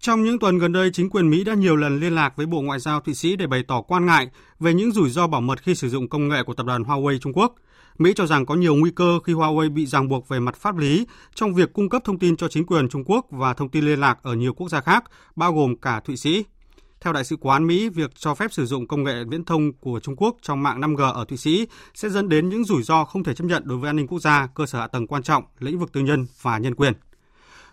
Trong 0.00 0.24
những 0.24 0.38
tuần 0.38 0.58
gần 0.58 0.72
đây, 0.72 0.90
chính 0.92 1.10
quyền 1.10 1.30
Mỹ 1.30 1.44
đã 1.44 1.54
nhiều 1.54 1.76
lần 1.76 2.00
liên 2.00 2.14
lạc 2.14 2.36
với 2.36 2.46
Bộ 2.46 2.60
Ngoại 2.60 2.80
giao 2.80 3.00
Thụy 3.00 3.14
Sĩ 3.14 3.36
để 3.36 3.46
bày 3.46 3.62
tỏ 3.68 3.80
quan 3.80 4.06
ngại 4.06 4.30
về 4.60 4.74
những 4.74 4.92
rủi 4.92 5.10
ro 5.10 5.26
bảo 5.26 5.40
mật 5.40 5.62
khi 5.62 5.74
sử 5.74 5.88
dụng 5.88 6.08
công 6.08 6.28
nghệ 6.28 6.42
của 6.46 6.54
tập 6.54 6.66
đoàn 6.66 6.82
Huawei 6.82 7.18
Trung 7.18 7.32
Quốc. 7.32 7.54
Mỹ 7.98 8.12
cho 8.16 8.26
rằng 8.26 8.46
có 8.46 8.54
nhiều 8.54 8.74
nguy 8.74 8.90
cơ 8.90 9.18
khi 9.24 9.32
Huawei 9.32 9.72
bị 9.72 9.86
ràng 9.86 10.08
buộc 10.08 10.28
về 10.28 10.40
mặt 10.40 10.56
pháp 10.56 10.76
lý 10.76 11.06
trong 11.34 11.54
việc 11.54 11.72
cung 11.72 11.88
cấp 11.88 12.02
thông 12.04 12.18
tin 12.18 12.36
cho 12.36 12.48
chính 12.48 12.66
quyền 12.66 12.88
Trung 12.88 13.04
Quốc 13.04 13.26
và 13.30 13.54
thông 13.54 13.68
tin 13.68 13.84
liên 13.84 14.00
lạc 14.00 14.18
ở 14.22 14.34
nhiều 14.34 14.54
quốc 14.54 14.68
gia 14.68 14.80
khác, 14.80 15.04
bao 15.36 15.54
gồm 15.54 15.76
cả 15.76 16.00
Thụy 16.00 16.16
Sĩ. 16.16 16.44
Theo 17.00 17.12
Đại 17.12 17.24
sứ 17.24 17.36
quán 17.36 17.66
Mỹ, 17.66 17.88
việc 17.88 18.10
cho 18.14 18.34
phép 18.34 18.52
sử 18.52 18.66
dụng 18.66 18.88
công 18.88 19.04
nghệ 19.04 19.24
viễn 19.24 19.44
thông 19.44 19.72
của 19.72 20.00
Trung 20.00 20.16
Quốc 20.16 20.36
trong 20.42 20.62
mạng 20.62 20.80
5G 20.80 21.12
ở 21.12 21.24
Thụy 21.24 21.38
Sĩ 21.38 21.66
sẽ 21.94 22.08
dẫn 22.08 22.28
đến 22.28 22.48
những 22.48 22.64
rủi 22.64 22.82
ro 22.82 23.04
không 23.04 23.24
thể 23.24 23.34
chấp 23.34 23.44
nhận 23.44 23.62
đối 23.66 23.78
với 23.78 23.88
an 23.88 23.96
ninh 23.96 24.06
quốc 24.06 24.18
gia, 24.18 24.46
cơ 24.54 24.66
sở 24.66 24.80
hạ 24.80 24.86
tầng 24.86 25.06
quan 25.06 25.22
trọng, 25.22 25.44
lĩnh 25.58 25.78
vực 25.78 25.92
tư 25.92 26.00
nhân 26.00 26.26
và 26.42 26.58
nhân 26.58 26.74
quyền. 26.74 26.92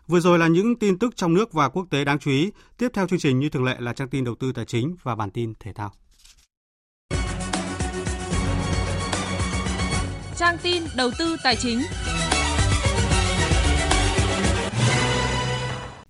Vừa 0.07 0.19
rồi 0.19 0.39
là 0.39 0.47
những 0.47 0.75
tin 0.75 0.99
tức 0.99 1.15
trong 1.15 1.33
nước 1.33 1.53
và 1.53 1.69
quốc 1.69 1.87
tế 1.89 2.05
đáng 2.05 2.19
chú 2.19 2.31
ý. 2.31 2.51
Tiếp 2.77 2.87
theo 2.93 3.07
chương 3.07 3.19
trình 3.19 3.39
như 3.39 3.49
thường 3.49 3.63
lệ 3.63 3.75
là 3.79 3.93
trang 3.93 4.09
tin 4.09 4.23
đầu 4.23 4.35
tư 4.35 4.51
tài 4.51 4.65
chính 4.65 4.95
và 5.03 5.15
bản 5.15 5.31
tin 5.31 5.53
thể 5.59 5.73
thao. 5.73 5.91
Trang 10.37 10.57
tin 10.63 10.83
đầu 10.95 11.11
tư 11.19 11.37
tài 11.43 11.55
chính. 11.55 11.81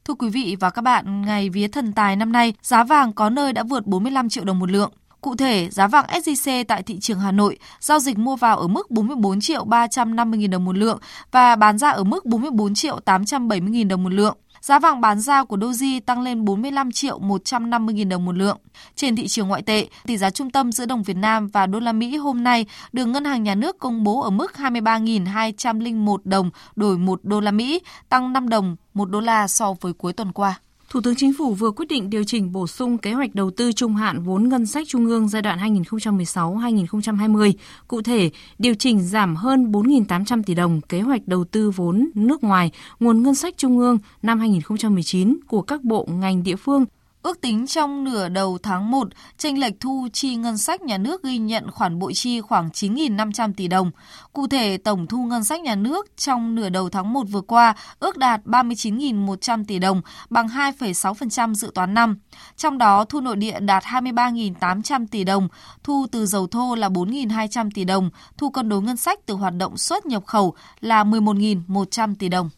Thưa 0.06 0.14
quý 0.14 0.30
vị 0.30 0.58
và 0.60 0.70
các 0.70 0.82
bạn, 0.82 1.22
ngày 1.22 1.50
vía 1.50 1.68
thần 1.68 1.94
tài 1.94 2.16
năm 2.16 2.32
nay, 2.32 2.54
giá 2.62 2.84
vàng 2.84 3.14
có 3.14 3.30
nơi 3.30 3.54
đã 3.54 3.64
vượt 3.64 3.86
45 3.86 4.30
triệu 4.30 4.44
đồng 4.44 4.60
một 4.60 4.72
lượng. 4.72 4.92
Cụ 5.22 5.36
thể, 5.36 5.68
giá 5.72 5.88
vàng 5.88 6.06
SJC 6.06 6.64
tại 6.68 6.84
thị 6.84 7.00
trường 7.00 7.20
Hà 7.20 7.32
Nội 7.32 7.58
giao 7.80 8.00
dịch 8.00 8.18
mua 8.18 8.36
vào 8.36 8.58
ở 8.58 8.68
mức 8.68 8.92
44 8.92 9.42
triệu 9.42 9.64
350 9.64 10.40
000 10.42 10.50
đồng 10.50 10.66
một 10.66 10.78
lượng 10.78 11.00
và 11.32 11.56
bán 11.56 11.78
ra 11.78 11.90
ở 11.90 12.04
mức 12.04 12.26
44 12.26 12.74
triệu 12.74 13.00
870 13.00 13.82
000 13.82 13.88
đồng 13.88 14.04
một 14.04 14.14
lượng. 14.14 14.38
Giá 14.64 14.80
vàng 14.80 15.02
bán 15.02 15.20
ra 15.20 15.44
của 15.44 15.58
Doji 15.58 16.02
tăng 16.06 16.22
lên 16.22 16.46
45 16.46 16.92
triệu 16.92 17.20
150 17.20 17.96
000 17.98 18.10
đồng 18.10 18.26
một 18.26 18.38
lượng. 18.38 18.58
Trên 18.96 19.16
thị 19.16 19.28
trường 19.28 19.48
ngoại 19.48 19.62
tệ, 19.62 19.88
tỷ 20.06 20.18
giá 20.18 20.30
trung 20.30 20.52
tâm 20.52 20.72
giữa 20.72 20.86
đồng 20.86 21.04
Việt 21.04 21.18
Nam 21.18 21.48
và 21.48 21.66
đô 21.66 21.80
la 21.80 21.92
Mỹ 21.92 22.18
hôm 22.18 22.44
nay 22.44 22.66
được 22.92 23.06
Ngân 23.06 23.26
hàng 23.26 23.44
Nhà 23.44 23.56
nước 23.56 23.80
công 23.80 24.04
bố 24.04 24.22
ở 24.22 24.30
mức 24.30 24.52
23.201 24.56 26.18
đồng 26.24 26.52
đổi 26.76 26.98
1 26.98 27.20
đô 27.24 27.40
la 27.40 27.52
Mỹ, 27.52 27.82
tăng 28.10 28.34
5 28.34 28.50
đồng 28.50 28.76
1 28.94 29.10
đô 29.10 29.20
la 29.20 29.48
so 29.48 29.74
với 29.82 29.94
cuối 29.94 30.14
tuần 30.14 30.32
qua. 30.32 30.60
Thủ 30.94 31.02
tướng 31.02 31.16
Chính 31.16 31.34
phủ 31.34 31.54
vừa 31.54 31.72
quyết 31.72 31.86
định 31.90 32.10
điều 32.10 32.24
chỉnh 32.24 32.52
bổ 32.52 32.68
sung 32.68 32.98
kế 32.98 33.14
hoạch 33.14 33.36
đầu 33.36 33.52
tư 33.52 33.72
trung 33.72 33.96
hạn 33.96 34.24
vốn 34.24 34.50
ngân 34.50 34.66
sách 34.66 34.88
trung 34.88 35.06
ương 35.06 35.28
giai 35.28 35.42
đoạn 35.42 35.60
2016-2020. 35.60 37.54
Cụ 37.88 38.02
thể, 38.02 38.30
điều 38.60 38.76
chỉnh 38.76 39.02
giảm 39.02 39.36
hơn 39.36 39.72
4.800 39.72 40.44
tỷ 40.44 40.56
đồng 40.56 40.82
kế 40.82 41.02
hoạch 41.02 41.28
đầu 41.28 41.44
tư 41.44 41.70
vốn 41.70 42.10
nước 42.16 42.44
ngoài 42.44 42.72
nguồn 43.00 43.24
ngân 43.24 43.36
sách 43.36 43.54
trung 43.58 43.80
ương 43.80 43.98
năm 44.22 44.40
2019 44.40 45.38
của 45.48 45.62
các 45.62 45.84
bộ 45.84 46.08
ngành 46.12 46.44
địa 46.44 46.56
phương 46.56 46.86
Ước 47.24 47.42
tính 47.42 47.68
trong 47.68 48.04
nửa 48.04 48.30
đầu 48.30 48.58
tháng 48.64 48.92
1, 48.92 49.08
tranh 49.38 49.58
lệch 49.58 49.80
thu 49.80 50.08
chi 50.14 50.36
ngân 50.36 50.58
sách 50.58 50.82
nhà 50.82 50.98
nước 50.98 51.24
ghi 51.24 51.38
nhận 51.38 51.72
khoản 51.72 52.00
bội 52.00 52.14
chi 52.14 52.42
khoảng 52.42 52.70
9.500 52.70 53.54
tỷ 53.58 53.68
đồng. 53.68 53.92
Cụ 54.34 54.48
thể, 54.48 54.78
tổng 54.78 55.08
thu 55.08 55.18
ngân 55.26 55.44
sách 55.44 55.62
nhà 55.62 55.76
nước 55.76 56.18
trong 56.18 56.56
nửa 56.56 56.70
đầu 56.70 56.90
tháng 56.90 57.14
1 57.14 57.24
vừa 57.32 57.42
qua 57.42 57.76
ước 58.00 58.18
đạt 58.18 58.42
39.100 58.46 59.66
tỷ 59.68 59.80
đồng, 59.80 60.02
bằng 60.30 60.48
2,6% 60.48 61.54
dự 61.54 61.72
toán 61.76 61.94
năm. 61.94 62.20
Trong 62.58 62.78
đó, 62.78 63.06
thu 63.06 63.22
nội 63.22 63.36
địa 63.36 63.60
đạt 63.60 63.84
23.800 63.84 65.08
tỷ 65.12 65.24
đồng, 65.24 65.48
thu 65.84 66.06
từ 66.12 66.26
dầu 66.26 66.48
thô 66.48 66.76
là 66.76 66.90
4.200 66.90 67.70
tỷ 67.74 67.84
đồng, 67.84 68.10
thu 68.38 68.50
cân 68.50 68.70
đối 68.70 68.82
ngân 68.82 68.98
sách 68.98 69.20
từ 69.26 69.34
hoạt 69.34 69.54
động 69.58 69.78
xuất 69.78 70.06
nhập 70.06 70.26
khẩu 70.26 70.56
là 70.80 71.04
11.100 71.04 72.16
tỷ 72.20 72.30
đồng. 72.30 72.50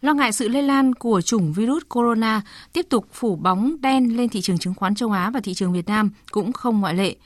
Lo 0.00 0.14
ngại 0.14 0.32
sự 0.32 0.48
lây 0.48 0.62
lan 0.62 0.94
của 0.94 1.20
chủng 1.20 1.52
virus 1.52 1.82
corona 1.88 2.42
tiếp 2.72 2.86
tục 2.88 3.06
phủ 3.12 3.36
bóng 3.36 3.76
đen 3.80 4.16
lên 4.16 4.28
thị 4.28 4.40
trường 4.40 4.58
chứng 4.58 4.74
khoán 4.74 4.94
châu 4.94 5.10
Á 5.10 5.30
và 5.30 5.40
thị 5.40 5.54
trường 5.54 5.72
Việt 5.72 5.86
Nam 5.86 6.10
cũng 6.30 6.52
không 6.52 6.80
ngoại 6.80 6.94
lệ. 6.94 7.16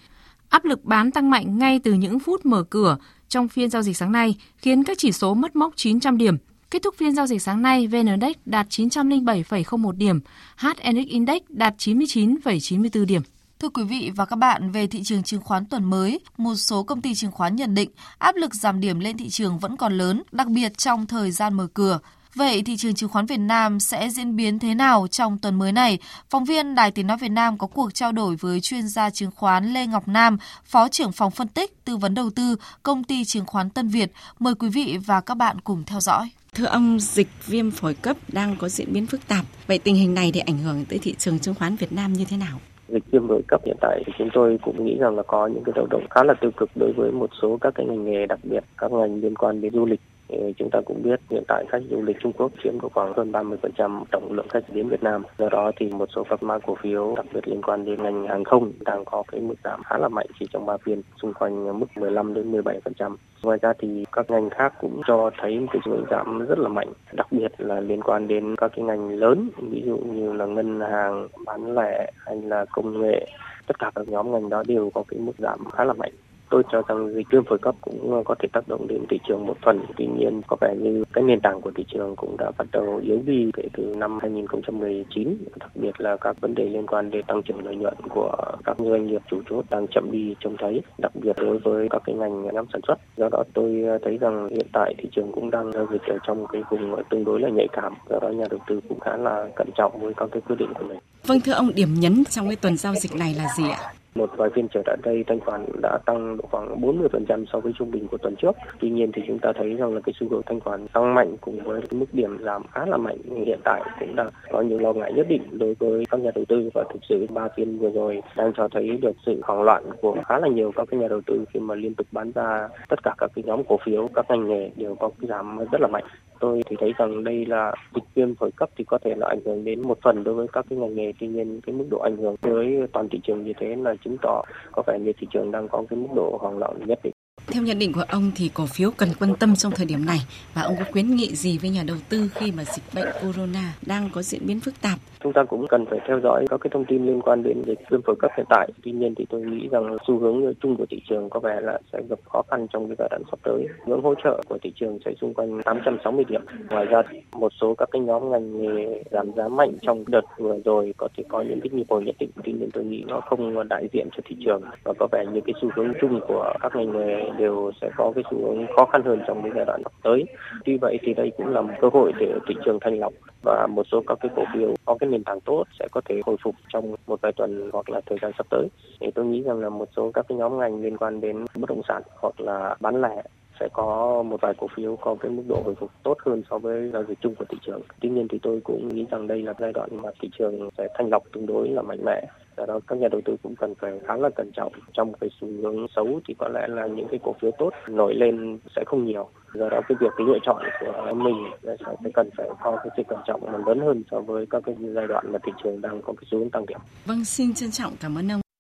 Áp 0.48 0.64
lực 0.64 0.84
bán 0.84 1.10
tăng 1.10 1.30
mạnh 1.30 1.58
ngay 1.58 1.80
từ 1.84 1.92
những 1.92 2.18
phút 2.18 2.46
mở 2.46 2.62
cửa 2.62 2.96
trong 3.28 3.48
phiên 3.48 3.70
giao 3.70 3.82
dịch 3.82 3.96
sáng 3.96 4.12
nay 4.12 4.36
khiến 4.58 4.84
các 4.84 4.98
chỉ 4.98 5.12
số 5.12 5.34
mất 5.34 5.56
mốc 5.56 5.72
900 5.76 6.18
điểm. 6.18 6.36
Kết 6.70 6.82
thúc 6.82 6.94
phiên 6.98 7.14
giao 7.14 7.26
dịch 7.26 7.42
sáng 7.42 7.62
nay, 7.62 7.86
VN 7.86 8.06
Index 8.06 8.36
đạt 8.44 8.66
907,01 8.68 9.92
điểm, 9.92 10.20
HNX 10.56 11.06
Index 11.08 11.42
đạt 11.48 11.74
99,94 11.78 13.04
điểm. 13.04 13.22
Thưa 13.58 13.68
quý 13.68 13.84
vị 13.84 14.10
và 14.16 14.24
các 14.24 14.36
bạn, 14.36 14.70
về 14.70 14.86
thị 14.86 15.02
trường 15.02 15.22
chứng 15.22 15.40
khoán 15.40 15.66
tuần 15.66 15.84
mới, 15.84 16.20
một 16.36 16.54
số 16.54 16.82
công 16.82 17.02
ty 17.02 17.14
chứng 17.14 17.30
khoán 17.30 17.56
nhận 17.56 17.74
định 17.74 17.90
áp 18.18 18.36
lực 18.36 18.54
giảm 18.54 18.80
điểm 18.80 19.00
lên 19.00 19.16
thị 19.16 19.28
trường 19.28 19.58
vẫn 19.58 19.76
còn 19.76 19.98
lớn, 19.98 20.22
đặc 20.32 20.48
biệt 20.48 20.78
trong 20.78 21.06
thời 21.06 21.30
gian 21.30 21.54
mở 21.54 21.66
cửa. 21.74 21.98
Vậy 22.36 22.62
thị 22.66 22.76
trường 22.76 22.94
chứng 22.94 23.08
khoán 23.08 23.26
Việt 23.26 23.40
Nam 23.40 23.80
sẽ 23.80 24.08
diễn 24.08 24.36
biến 24.36 24.58
thế 24.58 24.74
nào 24.74 25.06
trong 25.10 25.38
tuần 25.38 25.58
mới 25.58 25.72
này? 25.72 25.98
Phóng 26.30 26.44
viên 26.44 26.74
Đài 26.74 26.90
Tiếng 26.90 27.06
Nói 27.06 27.16
Việt 27.20 27.28
Nam 27.28 27.58
có 27.58 27.66
cuộc 27.66 27.94
trao 27.94 28.12
đổi 28.12 28.36
với 28.40 28.60
chuyên 28.60 28.82
gia 28.82 29.10
chứng 29.10 29.30
khoán 29.30 29.72
Lê 29.72 29.86
Ngọc 29.86 30.08
Nam, 30.08 30.38
Phó 30.64 30.88
trưởng 30.88 31.12
phòng 31.12 31.30
phân 31.30 31.48
tích, 31.48 31.84
tư 31.84 31.96
vấn 31.96 32.14
đầu 32.14 32.30
tư, 32.36 32.56
công 32.82 33.04
ty 33.04 33.24
chứng 33.24 33.46
khoán 33.46 33.70
Tân 33.70 33.88
Việt. 33.88 34.12
Mời 34.38 34.54
quý 34.54 34.68
vị 34.68 34.98
và 35.06 35.20
các 35.20 35.34
bạn 35.34 35.60
cùng 35.60 35.82
theo 35.86 36.00
dõi. 36.00 36.30
Thưa 36.54 36.66
ông, 36.66 36.98
dịch 37.00 37.28
viêm 37.46 37.70
phổi 37.70 37.94
cấp 37.94 38.16
đang 38.28 38.56
có 38.56 38.68
diễn 38.68 38.92
biến 38.92 39.06
phức 39.06 39.28
tạp. 39.28 39.44
Vậy 39.66 39.78
tình 39.78 39.94
hình 39.94 40.14
này 40.14 40.30
thì 40.34 40.40
ảnh 40.40 40.58
hưởng 40.58 40.84
tới 40.84 40.98
thị 40.98 41.14
trường 41.18 41.38
chứng 41.38 41.54
khoán 41.54 41.76
Việt 41.76 41.92
Nam 41.92 42.12
như 42.12 42.24
thế 42.24 42.36
nào? 42.36 42.58
dịch 42.88 43.04
viêm 43.10 43.28
phổi 43.28 43.42
cấp 43.48 43.60
hiện 43.66 43.76
tại 43.80 44.02
thì 44.06 44.12
chúng 44.18 44.28
tôi 44.34 44.58
cũng 44.62 44.84
nghĩ 44.84 44.96
rằng 45.00 45.16
là 45.16 45.22
có 45.22 45.46
những 45.46 45.64
cái 45.64 45.72
tác 45.76 45.82
động 45.90 46.06
khá 46.10 46.24
là 46.24 46.34
tiêu 46.40 46.50
cực 46.56 46.70
đối 46.74 46.92
với 46.92 47.12
một 47.12 47.30
số 47.42 47.58
các 47.60 47.74
cái 47.74 47.86
ngành 47.86 48.04
nghề 48.04 48.26
đặc 48.26 48.38
biệt 48.42 48.64
các 48.78 48.92
ngành 48.92 49.20
liên 49.20 49.34
quan 49.34 49.60
đến 49.60 49.72
du 49.72 49.86
lịch 49.86 50.00
chúng 50.28 50.70
ta 50.70 50.80
cũng 50.84 51.02
biết 51.02 51.20
hiện 51.30 51.42
tại 51.48 51.64
khách 51.68 51.82
du 51.90 52.02
lịch 52.02 52.16
Trung 52.20 52.32
Quốc 52.32 52.52
chiếm 52.64 52.78
khoảng 52.78 53.12
hơn 53.16 53.32
30% 53.32 54.04
tổng 54.10 54.32
lượng 54.32 54.48
khách 54.48 54.64
đến 54.72 54.88
Việt 54.88 55.02
Nam. 55.02 55.22
Do 55.38 55.48
đó 55.48 55.72
thì 55.76 55.90
một 55.90 56.08
số 56.14 56.24
các 56.30 56.42
mã 56.42 56.58
cổ 56.58 56.76
phiếu 56.82 57.14
đặc 57.16 57.26
biệt 57.34 57.48
liên 57.48 57.62
quan 57.62 57.84
đến 57.84 58.02
ngành 58.02 58.26
hàng 58.26 58.44
không 58.44 58.72
đang 58.80 59.04
có 59.04 59.22
cái 59.32 59.40
mức 59.40 59.54
giảm 59.64 59.82
khá 59.82 59.98
là 59.98 60.08
mạnh 60.08 60.26
chỉ 60.40 60.46
trong 60.52 60.66
3 60.66 60.76
phiên 60.76 61.02
xung 61.22 61.34
quanh 61.34 61.80
mức 61.80 61.86
15 61.96 62.34
đến 62.34 62.52
17%. 62.52 63.16
Ngoài 63.42 63.58
ra 63.62 63.72
thì 63.78 64.04
các 64.12 64.30
ngành 64.30 64.50
khác 64.50 64.72
cũng 64.80 65.00
cho 65.06 65.30
thấy 65.38 65.66
cái 65.72 65.82
sự 65.84 66.04
giảm 66.10 66.46
rất 66.46 66.58
là 66.58 66.68
mạnh, 66.68 66.92
đặc 67.12 67.26
biệt 67.30 67.52
là 67.58 67.80
liên 67.80 68.02
quan 68.02 68.28
đến 68.28 68.56
các 68.56 68.72
cái 68.76 68.84
ngành 68.84 69.08
lớn, 69.08 69.50
ví 69.56 69.82
dụ 69.86 69.96
như 69.96 70.32
là 70.32 70.46
ngân 70.46 70.80
hàng, 70.80 71.28
bán 71.46 71.74
lẻ 71.74 72.10
hay 72.26 72.36
là 72.42 72.64
công 72.72 73.00
nghệ 73.02 73.26
tất 73.66 73.78
cả 73.78 73.90
các 73.94 74.08
nhóm 74.08 74.32
ngành 74.32 74.48
đó 74.48 74.62
đều 74.66 74.90
có 74.94 75.04
cái 75.08 75.20
mức 75.20 75.32
giảm 75.38 75.70
khá 75.70 75.84
là 75.84 75.92
mạnh 75.92 76.12
tôi 76.52 76.62
cho 76.72 76.82
rằng 76.88 77.14
dịch 77.14 77.26
viêm 77.30 77.44
phổi 77.44 77.58
cấp 77.58 77.74
cũng 77.80 78.14
ờ, 78.14 78.22
có 78.24 78.34
thể 78.38 78.48
tác 78.52 78.68
động 78.68 78.86
đến 78.88 79.04
thị 79.10 79.18
trường 79.28 79.46
một 79.46 79.56
phần. 79.64 79.80
Tuy 79.96 80.06
nhiên 80.18 80.40
có 80.46 80.56
vẻ 80.60 80.74
như 80.80 81.04
cái 81.12 81.24
nền 81.24 81.40
tảng 81.40 81.60
của 81.60 81.70
thị 81.76 81.84
trường 81.92 82.16
cũng 82.16 82.36
đã 82.36 82.50
bắt 82.58 82.66
đầu 82.72 83.00
yếu 83.02 83.20
đi 83.26 83.50
kể 83.56 83.62
từ 83.72 83.94
năm 83.96 84.18
2019, 84.22 85.36
đặc 85.60 85.70
biệt 85.74 86.00
là 86.00 86.16
các 86.16 86.40
vấn 86.40 86.54
đề 86.54 86.64
liên 86.64 86.86
quan 86.86 87.10
đến 87.10 87.24
tăng 87.26 87.42
trưởng 87.42 87.64
lợi 87.64 87.76
nhuận 87.76 87.94
của 88.08 88.36
các 88.64 88.76
doanh 88.78 89.06
nghiệp 89.06 89.22
chủ 89.30 89.40
chốt 89.50 89.64
đang 89.70 89.86
chậm 89.86 90.10
đi 90.10 90.34
trông 90.40 90.56
thấy, 90.58 90.80
đặc 90.98 91.12
biệt 91.14 91.36
đối 91.36 91.58
với 91.58 91.88
các 91.90 92.02
cái 92.06 92.14
ngành 92.14 92.42
nhóm 92.54 92.66
sản 92.72 92.80
xuất. 92.86 92.98
Do 93.16 93.28
đó 93.32 93.42
tôi 93.54 93.82
ờ, 93.88 93.98
thấy 94.04 94.18
rằng 94.18 94.48
hiện 94.48 94.66
tại 94.72 94.94
thị 94.98 95.08
trường 95.12 95.32
cũng 95.32 95.50
đang 95.50 95.72
giao 95.72 95.86
dịch 95.92 96.02
ở 96.02 96.18
trong 96.26 96.46
cái 96.52 96.62
vùng 96.70 97.02
tương 97.10 97.24
đối 97.24 97.40
là 97.40 97.48
nhạy 97.48 97.66
cảm. 97.72 97.94
Do 98.10 98.18
đó 98.22 98.28
nhà 98.28 98.44
đầu 98.50 98.60
tư 98.66 98.80
cũng 98.88 99.00
khá 99.00 99.16
là 99.16 99.48
cẩn 99.56 99.68
trọng 99.76 100.00
với 100.00 100.14
các 100.16 100.28
cái 100.32 100.42
quyết 100.46 100.56
định 100.58 100.74
của 100.74 100.84
mình. 100.84 100.98
Vâng 101.26 101.40
thưa 101.40 101.52
ông, 101.52 101.70
điểm 101.74 101.94
nhấn 101.94 102.24
trong 102.24 102.46
cái 102.46 102.56
tuần 102.56 102.76
giao 102.76 102.94
dịch 102.94 103.16
này 103.16 103.34
là 103.34 103.46
gì 103.56 103.64
ạ? 103.70 103.92
Một 104.14 104.30
vài 104.36 104.50
phiên 104.54 104.68
trở 104.68 104.82
lại 104.86 104.96
đây, 105.02 105.24
thanh 105.26 105.40
khoản 105.40 105.66
đã 105.82 105.98
tăng 106.06 106.36
độ 106.36 106.44
khoảng 106.50 106.80
40% 106.80 107.44
so 107.52 107.60
với 107.60 107.72
trung 107.78 107.90
bình 107.90 108.08
của 108.08 108.18
tuần 108.18 108.36
trước. 108.36 108.56
Tuy 108.80 108.90
nhiên 108.90 109.12
thì 109.12 109.22
chúng 109.26 109.38
ta 109.38 109.52
thấy 109.56 109.74
rằng 109.74 109.94
là 109.94 110.00
cái 110.00 110.14
xu 110.20 110.28
hướng 110.28 110.42
thanh 110.46 110.60
khoản 110.60 110.86
tăng 110.88 111.14
mạnh 111.14 111.36
cùng 111.40 111.60
với 111.64 111.80
cái 111.80 112.00
mức 112.00 112.06
điểm 112.12 112.38
giảm 112.44 112.62
khá 112.72 112.86
là 112.86 112.96
mạnh 112.96 113.16
hiện 113.46 113.60
tại 113.64 113.82
cũng 114.00 114.16
đang 114.16 114.30
có 114.50 114.60
những 114.60 114.82
lo 114.82 114.92
ngại 114.92 115.12
nhất 115.12 115.26
định 115.28 115.42
đối 115.58 115.74
với 115.74 116.04
các 116.10 116.20
nhà 116.20 116.30
đầu 116.34 116.44
tư 116.44 116.70
và 116.74 116.84
thực 116.92 116.98
sự 117.08 117.26
ba 117.30 117.48
phiên 117.56 117.78
vừa 117.78 117.90
rồi 117.90 118.22
đang 118.36 118.52
cho 118.56 118.68
thấy 118.68 118.98
được 119.02 119.16
sự 119.26 119.40
hoảng 119.42 119.62
loạn 119.62 119.84
của 120.00 120.16
khá 120.26 120.38
là 120.38 120.48
nhiều 120.48 120.72
các 120.76 120.88
cái 120.90 121.00
nhà 121.00 121.08
đầu 121.08 121.20
tư 121.26 121.44
khi 121.54 121.60
mà 121.60 121.74
liên 121.74 121.94
tục 121.94 122.06
bán 122.12 122.32
ra 122.34 122.68
tất 122.88 123.02
cả 123.02 123.14
các 123.18 123.30
cái 123.34 123.42
nhóm 123.46 123.64
cổ 123.64 123.78
phiếu, 123.84 124.08
các 124.14 124.26
ngành 124.28 124.48
nghề 124.48 124.70
đều 124.76 124.94
có 124.94 125.10
cái 125.20 125.28
giảm 125.28 125.58
rất 125.58 125.80
là 125.80 125.88
mạnh 125.88 126.04
tôi 126.42 126.60
thì 126.66 126.76
thấy 126.80 126.92
rằng 126.98 127.24
đây 127.24 127.46
là 127.46 127.72
dịch 127.94 128.04
viêm 128.14 128.34
phổi 128.34 128.50
cấp 128.56 128.70
thì 128.76 128.84
có 128.84 128.98
thể 129.04 129.14
là 129.16 129.26
ảnh 129.28 129.40
hưởng 129.44 129.64
đến 129.64 129.82
một 129.82 129.98
phần 130.02 130.24
đối 130.24 130.34
với 130.34 130.46
các 130.52 130.66
cái 130.70 130.78
ngành 130.78 130.94
nghề. 130.94 131.12
Tuy 131.20 131.26
nhiên, 131.26 131.60
cái 131.66 131.74
mức 131.74 131.84
độ 131.90 131.98
ảnh 131.98 132.16
hưởng 132.16 132.36
tới 132.36 132.78
toàn 132.92 133.08
thị 133.08 133.20
trường 133.22 133.44
như 133.44 133.52
thế 133.60 133.76
là 133.76 133.94
chứng 134.04 134.16
tỏ 134.22 134.42
có 134.72 134.82
vẻ 134.86 134.98
như 134.98 135.12
thị 135.18 135.26
trường 135.30 135.50
đang 135.50 135.68
có 135.68 135.84
cái 135.90 135.98
mức 135.98 136.08
độ 136.14 136.38
hoảng 136.40 136.58
loạn 136.58 136.74
nhất 136.86 136.98
định 137.02 137.12
theo 137.46 137.62
nhận 137.62 137.78
định 137.78 137.92
của 137.92 138.04
ông 138.08 138.30
thì 138.36 138.50
cổ 138.54 138.66
phiếu 138.66 138.90
cần 138.96 139.08
quan 139.20 139.34
tâm 139.40 139.56
trong 139.56 139.72
thời 139.72 139.86
điểm 139.86 140.06
này 140.06 140.18
và 140.54 140.62
ông 140.62 140.74
có 140.78 140.84
khuyến 140.92 141.16
nghị 141.16 141.34
gì 141.34 141.58
với 141.58 141.70
nhà 141.70 141.82
đầu 141.86 141.96
tư 142.08 142.30
khi 142.34 142.52
mà 142.56 142.64
dịch 142.64 142.84
bệnh 142.94 143.08
corona 143.22 143.74
đang 143.86 144.10
có 144.12 144.22
diễn 144.22 144.46
biến 144.46 144.60
phức 144.60 144.74
tạp? 144.80 144.98
Chúng 145.24 145.32
ta 145.32 145.44
cũng 145.44 145.66
cần 145.68 145.86
phải 145.90 145.98
theo 146.08 146.20
dõi 146.22 146.46
các 146.50 146.60
cái 146.60 146.70
thông 146.72 146.84
tin 146.84 147.06
liên 147.06 147.20
quan 147.22 147.42
đến 147.42 147.62
dịch 147.66 147.78
viêm 147.90 148.02
phổi 148.02 148.16
cấp 148.18 148.30
hiện 148.36 148.46
tại. 148.48 148.68
Tuy 148.82 148.92
nhiên 148.92 149.14
thì 149.14 149.26
tôi 149.30 149.40
nghĩ 149.40 149.68
rằng 149.68 149.96
xu 150.06 150.18
hướng 150.18 150.54
chung 150.62 150.76
của 150.76 150.86
thị 150.90 151.02
trường 151.08 151.30
có 151.30 151.40
vẻ 151.40 151.60
là 151.60 151.78
sẽ 151.92 151.98
gặp 152.08 152.18
khó 152.32 152.42
khăn 152.50 152.66
trong 152.72 152.88
cái 152.88 152.96
giai 152.98 153.08
đoạn 153.10 153.22
sắp 153.30 153.38
tới. 153.42 153.66
Ngưỡng 153.86 154.02
hỗ 154.02 154.14
trợ 154.24 154.42
của 154.48 154.58
thị 154.62 154.72
trường 154.76 154.98
sẽ 155.04 155.10
xung 155.20 155.34
quanh 155.34 155.62
860 155.62 156.24
điểm. 156.28 156.40
Ngoài 156.70 156.86
ra, 156.86 157.02
một 157.32 157.52
số 157.60 157.74
các 157.78 157.88
cái 157.92 158.02
nhóm 158.02 158.30
ngành 158.30 158.62
nghề 158.62 159.02
giảm 159.10 159.32
giá 159.36 159.48
mạnh 159.48 159.72
trong 159.82 160.04
đợt 160.06 160.24
vừa 160.38 160.58
rồi 160.64 160.94
có 160.96 161.08
thể 161.16 161.24
có 161.28 161.42
những 161.42 161.60
cái 161.60 161.70
nhịp 161.72 161.86
hồi 161.88 162.04
nhất 162.04 162.16
định. 162.18 162.30
Tuy 162.44 162.52
nhiên 162.52 162.68
tôi 162.72 162.84
nghĩ 162.84 163.04
nó 163.06 163.20
không 163.20 163.68
đại 163.68 163.88
diện 163.92 164.08
cho 164.16 164.22
thị 164.28 164.36
trường 164.44 164.62
và 164.84 164.92
có 164.98 165.08
vẻ 165.12 165.24
như 165.32 165.40
cái 165.46 165.54
xu 165.62 165.68
hướng 165.76 165.92
chung 166.00 166.20
của 166.28 166.52
các 166.60 166.76
ngành 166.76 166.92
nghề 166.92 167.30
đều 167.42 167.70
sẽ 167.80 167.90
có 167.96 168.12
cái 168.14 168.24
xu 168.30 168.38
hướng 168.38 168.66
khó 168.76 168.84
khăn 168.84 169.02
hơn 169.04 169.20
trong 169.26 169.42
cái 169.42 169.52
giai 169.54 169.64
đoạn 169.64 169.80
sắp 169.84 169.92
tới. 170.02 170.24
Tuy 170.64 170.76
vậy 170.76 170.98
thì 171.02 171.14
đây 171.14 171.32
cũng 171.36 171.48
là 171.48 171.60
một 171.60 171.74
cơ 171.80 171.88
hội 171.92 172.12
để 172.20 172.28
thị 172.48 172.54
trường 172.64 172.78
thanh 172.80 172.98
lọc 172.98 173.12
và 173.42 173.66
một 173.66 173.86
số 173.92 174.02
các 174.06 174.18
cái 174.20 174.30
cổ 174.36 174.42
phiếu 174.54 174.74
có 174.84 174.96
cái 175.00 175.10
nền 175.10 175.24
tảng 175.24 175.40
tốt 175.40 175.64
sẽ 175.78 175.88
có 175.92 176.00
thể 176.04 176.20
hồi 176.26 176.36
phục 176.42 176.54
trong 176.72 176.94
một 177.06 177.20
vài 177.20 177.32
tuần 177.32 177.70
hoặc 177.72 177.90
là 177.90 178.00
thời 178.06 178.18
gian 178.22 178.32
sắp 178.38 178.46
tới. 178.50 178.68
Thì 179.00 179.10
tôi 179.14 179.24
nghĩ 179.24 179.42
rằng 179.42 179.60
là 179.60 179.68
một 179.68 179.88
số 179.96 180.10
các 180.14 180.26
cái 180.28 180.38
nhóm 180.38 180.58
ngành 180.58 180.82
liên 180.82 180.96
quan 180.96 181.20
đến 181.20 181.44
bất 181.54 181.70
động 181.70 181.82
sản 181.88 182.02
hoặc 182.20 182.40
là 182.40 182.76
bán 182.80 183.00
lẻ 183.00 183.22
sẽ 183.62 183.68
có 183.72 184.22
một 184.22 184.40
vài 184.40 184.54
cổ 184.58 184.66
phiếu 184.76 184.96
có 184.96 185.16
cái 185.20 185.30
mức 185.30 185.42
độ 185.48 185.62
hồi 185.64 185.74
phục 185.74 185.90
tốt 186.02 186.16
hơn 186.26 186.42
so 186.50 186.58
với 186.58 186.90
giao 186.92 187.04
dịch 187.08 187.18
chung 187.20 187.34
của 187.34 187.44
thị 187.48 187.58
trường. 187.66 187.80
Tuy 188.00 188.10
nhiên 188.10 188.28
thì 188.28 188.38
tôi 188.42 188.60
cũng 188.64 188.88
nghĩ 188.88 189.06
rằng 189.10 189.26
đây 189.26 189.42
là 189.42 189.54
giai 189.60 189.72
đoạn 189.72 189.88
mà 190.02 190.10
thị 190.20 190.30
trường 190.38 190.68
sẽ 190.78 190.88
thanh 190.94 191.08
lọc 191.10 191.22
tương 191.32 191.46
đối 191.46 191.68
là 191.68 191.82
mạnh 191.82 192.04
mẽ 192.04 192.26
do 192.56 192.66
đó 192.66 192.80
các 192.86 192.98
nhà 192.98 193.08
đầu 193.08 193.20
tư 193.24 193.36
cũng 193.42 193.56
cần 193.56 193.74
phải 193.74 194.00
khá 194.06 194.16
là 194.16 194.30
cẩn 194.36 194.50
trọng 194.52 194.72
trong 194.92 195.12
cái 195.20 195.30
xu 195.40 195.48
hướng 195.62 195.86
xấu 195.96 196.20
thì 196.28 196.34
có 196.38 196.48
lẽ 196.48 196.66
là 196.68 196.86
những 196.86 197.08
cái 197.10 197.20
cổ 197.22 197.34
phiếu 197.40 197.50
tốt 197.58 197.70
nổi 197.88 198.14
lên 198.14 198.58
sẽ 198.76 198.84
không 198.86 199.04
nhiều 199.04 199.28
do 199.54 199.68
đó 199.68 199.80
cái 199.88 199.96
việc 200.00 200.20
lựa 200.20 200.38
chọn 200.42 200.62
của 200.80 201.12
mình 201.14 201.36
sẽ 201.62 202.10
cần 202.14 202.30
phải 202.36 202.48
có 202.62 202.76
cái 202.76 202.88
sự 202.96 203.02
cẩn 203.08 203.18
trọng 203.26 203.66
lớn 203.66 203.80
hơn 203.80 204.02
so 204.10 204.20
với 204.20 204.46
các 204.50 204.62
cái 204.66 204.74
giai 204.80 205.06
đoạn 205.06 205.24
mà 205.32 205.38
thị 205.46 205.52
trường 205.64 205.80
đang 205.80 206.02
có 206.02 206.12
cái 206.12 206.24
xu 206.30 206.38
hướng 206.38 206.50
tăng 206.50 206.66
điểm. 206.66 206.78
Vâng, 207.06 207.24
xin 207.24 207.54
trân 207.54 207.70
trọng 207.70 207.92
cảm 208.00 208.18
ơn 208.18 208.32
ông. 208.32 208.51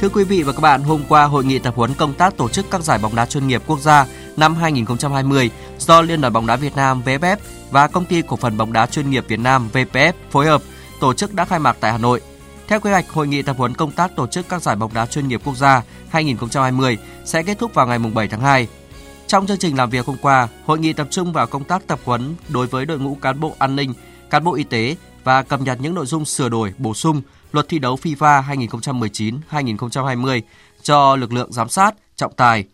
Thưa 0.00 0.08
quý 0.08 0.24
vị 0.24 0.42
và 0.42 0.52
các 0.52 0.60
bạn, 0.60 0.82
hôm 0.82 1.02
qua 1.08 1.24
hội 1.24 1.44
nghị 1.44 1.58
tập 1.58 1.74
huấn 1.76 1.94
công 1.94 2.14
tác 2.14 2.36
tổ 2.36 2.48
chức 2.48 2.70
các 2.70 2.82
giải 2.82 2.98
bóng 2.98 3.14
đá 3.14 3.26
chuyên 3.26 3.46
nghiệp 3.46 3.62
quốc 3.66 3.80
gia 3.80 4.06
năm 4.36 4.54
2020 4.54 5.50
do 5.78 6.02
Liên 6.02 6.20
đoàn 6.20 6.32
bóng 6.32 6.46
đá 6.46 6.56
Việt 6.56 6.76
Nam 6.76 7.02
VFF 7.04 7.36
và 7.70 7.88
Công 7.88 8.04
ty 8.04 8.22
cổ 8.22 8.36
phần 8.36 8.56
bóng 8.56 8.72
đá 8.72 8.86
chuyên 8.86 9.10
nghiệp 9.10 9.24
Việt 9.28 9.40
Nam 9.40 9.68
VPF 9.72 10.12
phối 10.30 10.46
hợp 10.46 10.62
tổ 11.00 11.14
chức 11.14 11.34
đã 11.34 11.44
khai 11.44 11.58
mạc 11.58 11.76
tại 11.80 11.92
Hà 11.92 11.98
Nội. 11.98 12.20
Theo 12.68 12.80
kế 12.80 12.90
hoạch, 12.90 13.10
hội 13.10 13.28
nghị 13.28 13.42
tập 13.42 13.56
huấn 13.58 13.74
công 13.74 13.90
tác 13.90 14.16
tổ 14.16 14.26
chức 14.26 14.48
các 14.48 14.62
giải 14.62 14.76
bóng 14.76 14.94
đá 14.94 15.06
chuyên 15.06 15.28
nghiệp 15.28 15.40
quốc 15.44 15.56
gia 15.56 15.82
2020 16.08 16.98
sẽ 17.24 17.42
kết 17.42 17.58
thúc 17.58 17.74
vào 17.74 17.86
ngày 17.86 17.98
7 17.98 18.28
tháng 18.28 18.40
2. 18.40 18.68
Trong 19.26 19.46
chương 19.46 19.58
trình 19.58 19.76
làm 19.76 19.90
việc 19.90 20.06
hôm 20.06 20.16
qua, 20.22 20.48
hội 20.66 20.78
nghị 20.78 20.92
tập 20.92 21.06
trung 21.10 21.32
vào 21.32 21.46
công 21.46 21.64
tác 21.64 21.86
tập 21.86 21.98
huấn 22.04 22.34
đối 22.48 22.66
với 22.66 22.86
đội 22.86 22.98
ngũ 22.98 23.14
cán 23.14 23.40
bộ 23.40 23.56
an 23.58 23.76
ninh, 23.76 23.94
cán 24.30 24.44
bộ 24.44 24.54
y 24.54 24.64
tế 24.64 24.96
và 25.24 25.42
cập 25.42 25.60
nhật 25.60 25.78
những 25.80 25.94
nội 25.94 26.06
dung 26.06 26.24
sửa 26.24 26.48
đổi, 26.48 26.74
bổ 26.78 26.94
sung 26.94 27.22
luật 27.52 27.68
thi 27.68 27.78
đấu 27.78 27.98
FIFA 28.02 28.42
2019-2020 29.50 30.40
cho 30.82 31.16
lực 31.16 31.32
lượng 31.32 31.52
giám 31.52 31.68
sát, 31.68 31.94
trọng 32.16 32.34
tài. 32.36 32.64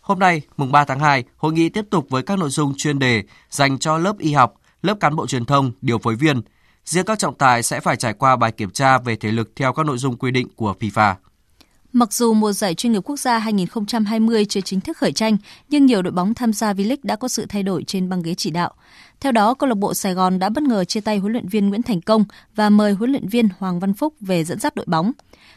Hôm 0.00 0.18
nay, 0.18 0.42
mùng 0.56 0.72
3 0.72 0.84
tháng 0.84 1.00
2, 1.00 1.24
hội 1.36 1.52
nghị 1.52 1.68
tiếp 1.68 1.84
tục 1.90 2.06
với 2.08 2.22
các 2.22 2.38
nội 2.38 2.50
dung 2.50 2.74
chuyên 2.76 2.98
đề 2.98 3.22
dành 3.50 3.78
cho 3.78 3.98
lớp 3.98 4.18
y 4.18 4.32
học, 4.32 4.54
lớp 4.82 4.94
cán 5.00 5.16
bộ 5.16 5.26
truyền 5.26 5.44
thông, 5.44 5.72
điều 5.80 5.98
phối 5.98 6.16
viên. 6.16 6.40
Riêng 6.84 7.04
các 7.04 7.18
trọng 7.18 7.34
tài 7.34 7.62
sẽ 7.62 7.80
phải 7.80 7.96
trải 7.96 8.12
qua 8.12 8.36
bài 8.36 8.52
kiểm 8.52 8.70
tra 8.70 8.98
về 8.98 9.16
thể 9.16 9.32
lực 9.32 9.50
theo 9.56 9.72
các 9.72 9.86
nội 9.86 9.98
dung 9.98 10.16
quy 10.16 10.30
định 10.30 10.48
của 10.56 10.74
FIFA. 10.80 11.14
Mặc 11.92 12.12
dù 12.12 12.34
mùa 12.34 12.52
giải 12.52 12.74
chuyên 12.74 12.92
nghiệp 12.92 13.02
quốc 13.04 13.16
gia 13.16 13.38
2020 13.38 14.44
chưa 14.44 14.60
chính 14.60 14.80
thức 14.80 14.96
khởi 14.96 15.12
tranh, 15.12 15.36
nhưng 15.68 15.86
nhiều 15.86 16.02
đội 16.02 16.12
bóng 16.12 16.34
tham 16.34 16.52
gia 16.52 16.72
V-League 16.72 16.96
đã 17.02 17.16
có 17.16 17.28
sự 17.28 17.46
thay 17.48 17.62
đổi 17.62 17.84
trên 17.84 18.08
băng 18.08 18.22
ghế 18.22 18.34
chỉ 18.34 18.50
đạo. 18.50 18.74
Theo 19.22 19.32
đó, 19.32 19.54
câu 19.54 19.68
lạc 19.68 19.74
bộ 19.74 19.94
Sài 19.94 20.14
Gòn 20.14 20.38
đã 20.38 20.48
bất 20.48 20.62
ngờ 20.62 20.84
chia 20.84 21.00
tay 21.00 21.18
huấn 21.18 21.32
luyện 21.32 21.48
viên 21.48 21.68
Nguyễn 21.68 21.82
Thành 21.82 22.00
Công 22.00 22.24
và 22.54 22.70
mời 22.70 22.92
huấn 22.92 23.10
luyện 23.10 23.28
viên 23.28 23.48
Hoàng 23.58 23.80
Văn 23.80 23.94
Phúc 23.94 24.14
về 24.20 24.44
dẫn 24.44 24.58
dắt 24.58 24.74
đội 24.74 24.84
bóng. 24.88 25.12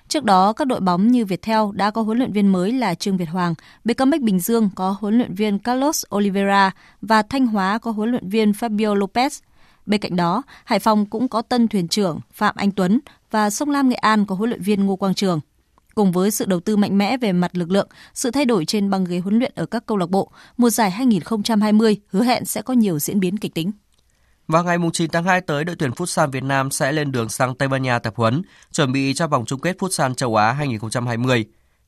Trước 0.08 0.24
đó, 0.24 0.54
các 0.54 0.68
đội 0.68 0.80
bóng 0.80 1.08
như 1.08 1.26
Viettel 1.26 1.60
đã 1.74 1.92
có 1.92 2.02
huấn 2.02 2.18
luyện 2.18 2.32
viên 2.32 2.48
mới 2.48 2.72
là 2.72 2.96
Trương 2.96 3.18
Việt 3.18 3.30
Hoàng, 3.30 3.54
BKMX 3.86 4.22
Bình 4.22 4.40
Dương 4.40 4.70
có 4.76 4.96
huấn 5.00 5.18
luyện 5.18 5.34
viên 5.34 5.60
Carlos 5.60 6.04
Oliveira 6.16 6.72
và 7.02 7.22
Thanh 7.22 7.48
Hóa 7.48 7.78
có 7.78 7.92
huấn 7.92 8.12
luyện 8.12 8.30
viên 8.30 8.52
Fabio 8.52 8.96
Lopez. 8.96 9.42
Bên 9.86 10.02
cạnh 10.02 10.16
đó, 10.16 10.44
Hải 10.64 10.80
Phòng 10.80 11.06
cũng 11.06 11.28
có 11.28 11.42
tân 11.42 11.68
thuyền 11.68 11.88
trưởng 11.88 12.20
Phạm 12.34 12.56
Anh 12.58 12.72
Tuấn 12.72 13.00
và 13.32 13.50
Sông 13.50 13.70
Lam 13.70 13.90
Nghệ 13.90 13.96
An 13.96 14.26
có 14.26 14.36
huấn 14.36 14.50
luyện 14.50 14.62
viên 14.62 14.86
Ngô 14.86 14.96
Quang 14.96 15.14
Trường. 15.14 15.40
Cùng 15.96 16.12
với 16.12 16.32
sự 16.32 16.46
đầu 16.46 16.60
tư 16.60 16.78
mạnh 16.78 16.98
mẽ 16.98 17.18
về 17.18 17.32
mặt 17.32 17.52
lực 17.54 17.72
lượng, 17.72 17.88
sự 18.14 18.32
thay 18.32 18.46
đổi 18.46 18.66
trên 18.66 18.90
băng 18.90 19.06
ghế 19.06 19.20
huấn 19.20 19.40
luyện 19.40 19.52
ở 19.56 19.66
các 19.66 19.86
câu 19.86 19.98
lạc 19.98 20.10
bộ, 20.10 20.32
mùa 20.58 20.70
giải 20.70 20.92
2020 20.92 21.98
hứa 22.08 22.24
hẹn 22.24 22.46
sẽ 22.46 22.62
có 22.62 22.74
nhiều 22.74 23.00
diễn 23.00 23.20
biến 23.20 23.38
kịch 23.38 23.54
tính. 23.54 23.72
Vào 24.48 24.64
ngày 24.64 24.78
9 24.94 25.10
tháng 25.10 25.24
2 25.24 25.42
tới, 25.42 25.64
đội 25.64 25.76
tuyển 25.76 25.92
Futsal 25.92 26.32
Việt 26.32 26.44
Nam 26.44 26.72
sẽ 26.72 26.92
lên 26.92 27.12
đường 27.12 27.30
sang 27.30 27.56
Tây 27.56 27.68
Ban 27.68 27.84
Nha 27.84 28.00
tập 28.00 28.14
huấn, 28.16 28.42
chuẩn 28.72 28.92
bị 28.92 29.14
cho 29.14 29.28
vòng 29.28 29.46
chung 29.46 29.60
kết 29.60 29.78
Futsal 29.78 30.14
châu 30.14 30.36
Á 30.36 30.52
2020. 30.52 31.46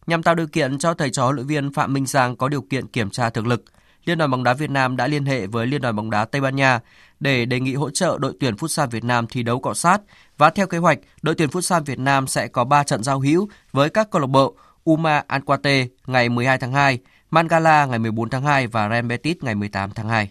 Nhằm 0.08 0.24
tạo 0.24 0.36
điều 0.36 0.48
kiện 0.48 0.78
cho 0.78 0.94
thầy 0.94 1.10
trò 1.10 1.24
huấn 1.24 1.36
luyện 1.36 1.48
viên 1.48 1.74
Phạm 1.74 1.94
Minh 1.94 2.06
Giang 2.06 2.36
có 2.36 2.50
điều 2.50 2.62
kiện 2.62 2.88
kiểm 2.88 3.10
tra 3.10 3.30
thực 3.30 3.48
lực, 3.48 3.64
Liên 4.08 4.18
đoàn 4.18 4.32
bóng 4.32 4.44
đá 4.44 4.54
Việt 4.54 4.70
Nam 4.70 4.98
đã 4.98 5.08
liên 5.08 5.26
hệ 5.26 5.48
với 5.48 5.68
Liên 5.68 5.82
đoàn 5.82 5.96
bóng 5.96 6.10
đá 6.10 6.26
Tây 6.26 6.42
Ban 6.42 6.56
Nha 6.56 6.80
để 7.20 7.46
đề 7.46 7.60
nghị 7.60 7.74
hỗ 7.74 7.90
trợ 7.90 8.18
đội 8.22 8.34
tuyển 8.40 8.56
Futsal 8.56 8.88
Việt 8.88 9.04
Nam 9.04 9.28
thi 9.28 9.44
đấu 9.44 9.60
cọ 9.60 9.74
sát 9.74 10.02
và 10.38 10.50
theo 10.50 10.68
kế 10.68 10.78
hoạch, 10.78 11.00
đội 11.22 11.36
tuyển 11.36 11.50
Futsal 11.50 11.84
Việt 11.84 12.00
Nam 12.00 12.28
sẽ 12.28 12.48
có 12.48 12.64
3 12.64 12.84
trận 12.84 13.04
giao 13.04 13.20
hữu 13.20 13.48
với 13.72 13.90
các 13.90 14.10
câu 14.12 14.22
lạc 14.22 14.28
bộ 14.28 14.56
Uma 14.84 15.24
Anquate 15.28 15.88
ngày 16.08 16.30
12 16.30 16.58
tháng 16.58 16.72
2, 16.72 17.00
Mangala 17.32 17.86
ngày 17.86 18.00
14 18.00 18.30
tháng 18.30 18.44
2 18.44 18.68
và 18.68 18.90
Real 18.90 19.06
Betis 19.06 19.38
ngày 19.42 19.56
18 19.56 19.92
tháng 19.96 20.10
2. 20.10 20.30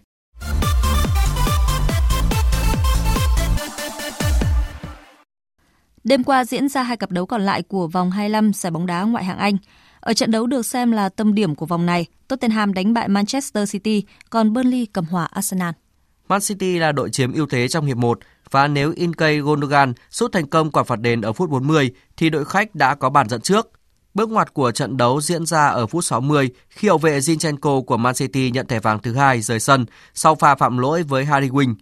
Đêm 6.05 6.25
qua 6.25 6.45
diễn 6.45 6.69
ra 6.69 6.83
hai 6.83 6.97
cặp 6.97 7.11
đấu 7.11 7.27
còn 7.27 7.43
lại 7.43 7.63
của 7.63 7.89
vòng 7.89 8.11
25 8.11 8.53
giải 8.53 8.71
bóng 8.71 8.87
đá 8.87 9.03
ngoại 9.03 9.25
hạng 9.25 9.39
Anh. 9.39 9.57
Ở 10.01 10.15
trận 10.15 10.31
đấu 10.31 10.47
được 10.47 10.67
xem 10.67 10.93
là 10.93 11.09
tâm 11.09 11.35
điểm 11.35 11.55
của 11.55 11.67
vòng 11.67 11.87
này, 11.87 12.07
Tottenham 12.29 12.75
đánh 12.75 12.95
bại 12.95 13.09
Manchester 13.09 13.73
City, 13.73 14.05
còn 14.31 14.53
Burnley 14.53 14.87
cầm 14.87 15.05
hòa 15.05 15.25
Arsenal. 15.25 15.71
Man 16.29 16.41
City 16.41 16.79
là 16.79 16.93
đội 16.93 17.11
chiếm 17.11 17.33
ưu 17.33 17.47
thế 17.47 17.69
trong 17.69 17.87
hiệp 17.87 17.97
1 17.97 18.19
và 18.51 18.69
nếu 18.69 18.93
Inkay 18.97 19.39
Gundogan 19.39 19.93
sút 20.11 20.33
thành 20.33 20.47
công 20.47 20.71
quả 20.71 20.83
phạt 20.83 21.01
đền 21.01 21.21
ở 21.21 21.33
phút 21.33 21.51
40 21.51 21.91
thì 22.17 22.31
đội 22.31 22.45
khách 22.45 22.75
đã 22.75 22.95
có 22.95 23.11
bàn 23.11 23.29
dẫn 23.29 23.41
trước. 23.41 23.71
Bước 24.15 24.31
ngoặt 24.31 24.55
của 24.55 24.73
trận 24.73 24.97
đấu 24.97 25.21
diễn 25.21 25.47
ra 25.47 25.67
ở 25.67 25.87
phút 25.87 26.05
60 26.05 26.51
khi 26.69 26.89
hậu 26.89 26.99
vệ 26.99 27.19
Zinchenko 27.19 27.83
của 27.83 27.97
Man 27.97 28.15
City 28.15 28.51
nhận 28.51 28.67
thẻ 28.67 28.81
vàng 28.81 28.99
thứ 28.99 29.15
hai 29.15 29.41
rời 29.41 29.61
sân 29.61 29.87
sau 30.15 30.35
pha 30.35 30.55
phạm 30.55 30.79
lỗi 30.79 31.03
với 31.03 31.25
Harry 31.25 31.49
Wing. 31.49 31.75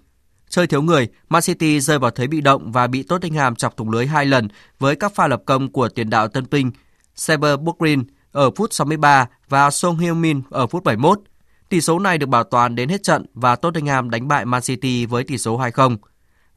Chơi 0.49 0.67
thiếu 0.67 0.83
người, 0.83 1.09
Man 1.29 1.43
City 1.43 1.81
rơi 1.81 1.99
vào 1.99 2.11
thế 2.11 2.27
bị 2.27 2.41
động 2.41 2.73
và 2.73 2.87
bị 2.87 3.03
Tottenham 3.03 3.55
chọc 3.55 3.77
thủng 3.77 3.91
lưới 3.91 4.07
hai 4.07 4.27
lần 4.27 4.49
với 4.79 4.97
các 4.97 5.15
pha 5.15 5.27
lập 5.27 5.43
công 5.47 5.73
của 5.73 5.89
tiền 5.89 6.11
đạo 6.11 6.29
Tân 6.29 6.47
Pinh, 6.47 6.71
Seber 7.15 7.61
Bukrin 7.61 8.05
ở 8.33 8.51
phút 8.51 8.73
63 8.73 9.27
và 9.49 9.71
Song 9.71 9.99
Heung-min 9.99 10.43
ở 10.51 10.67
phút 10.67 10.85
71. 10.85 11.21
Tỷ 11.69 11.81
số 11.81 11.99
này 11.99 12.19
được 12.19 12.29
bảo 12.29 12.45
toàn 12.45 12.75
đến 12.75 12.89
hết 12.89 13.03
trận 13.03 13.27
và 13.35 13.57
Tottenham 13.57 14.11
đánh 14.11 14.29
bại 14.29 14.45
Man 14.45 14.63
City 14.63 15.07
với 15.07 15.25
tỷ 15.25 15.39
số 15.39 15.59
2-0. 15.59 15.97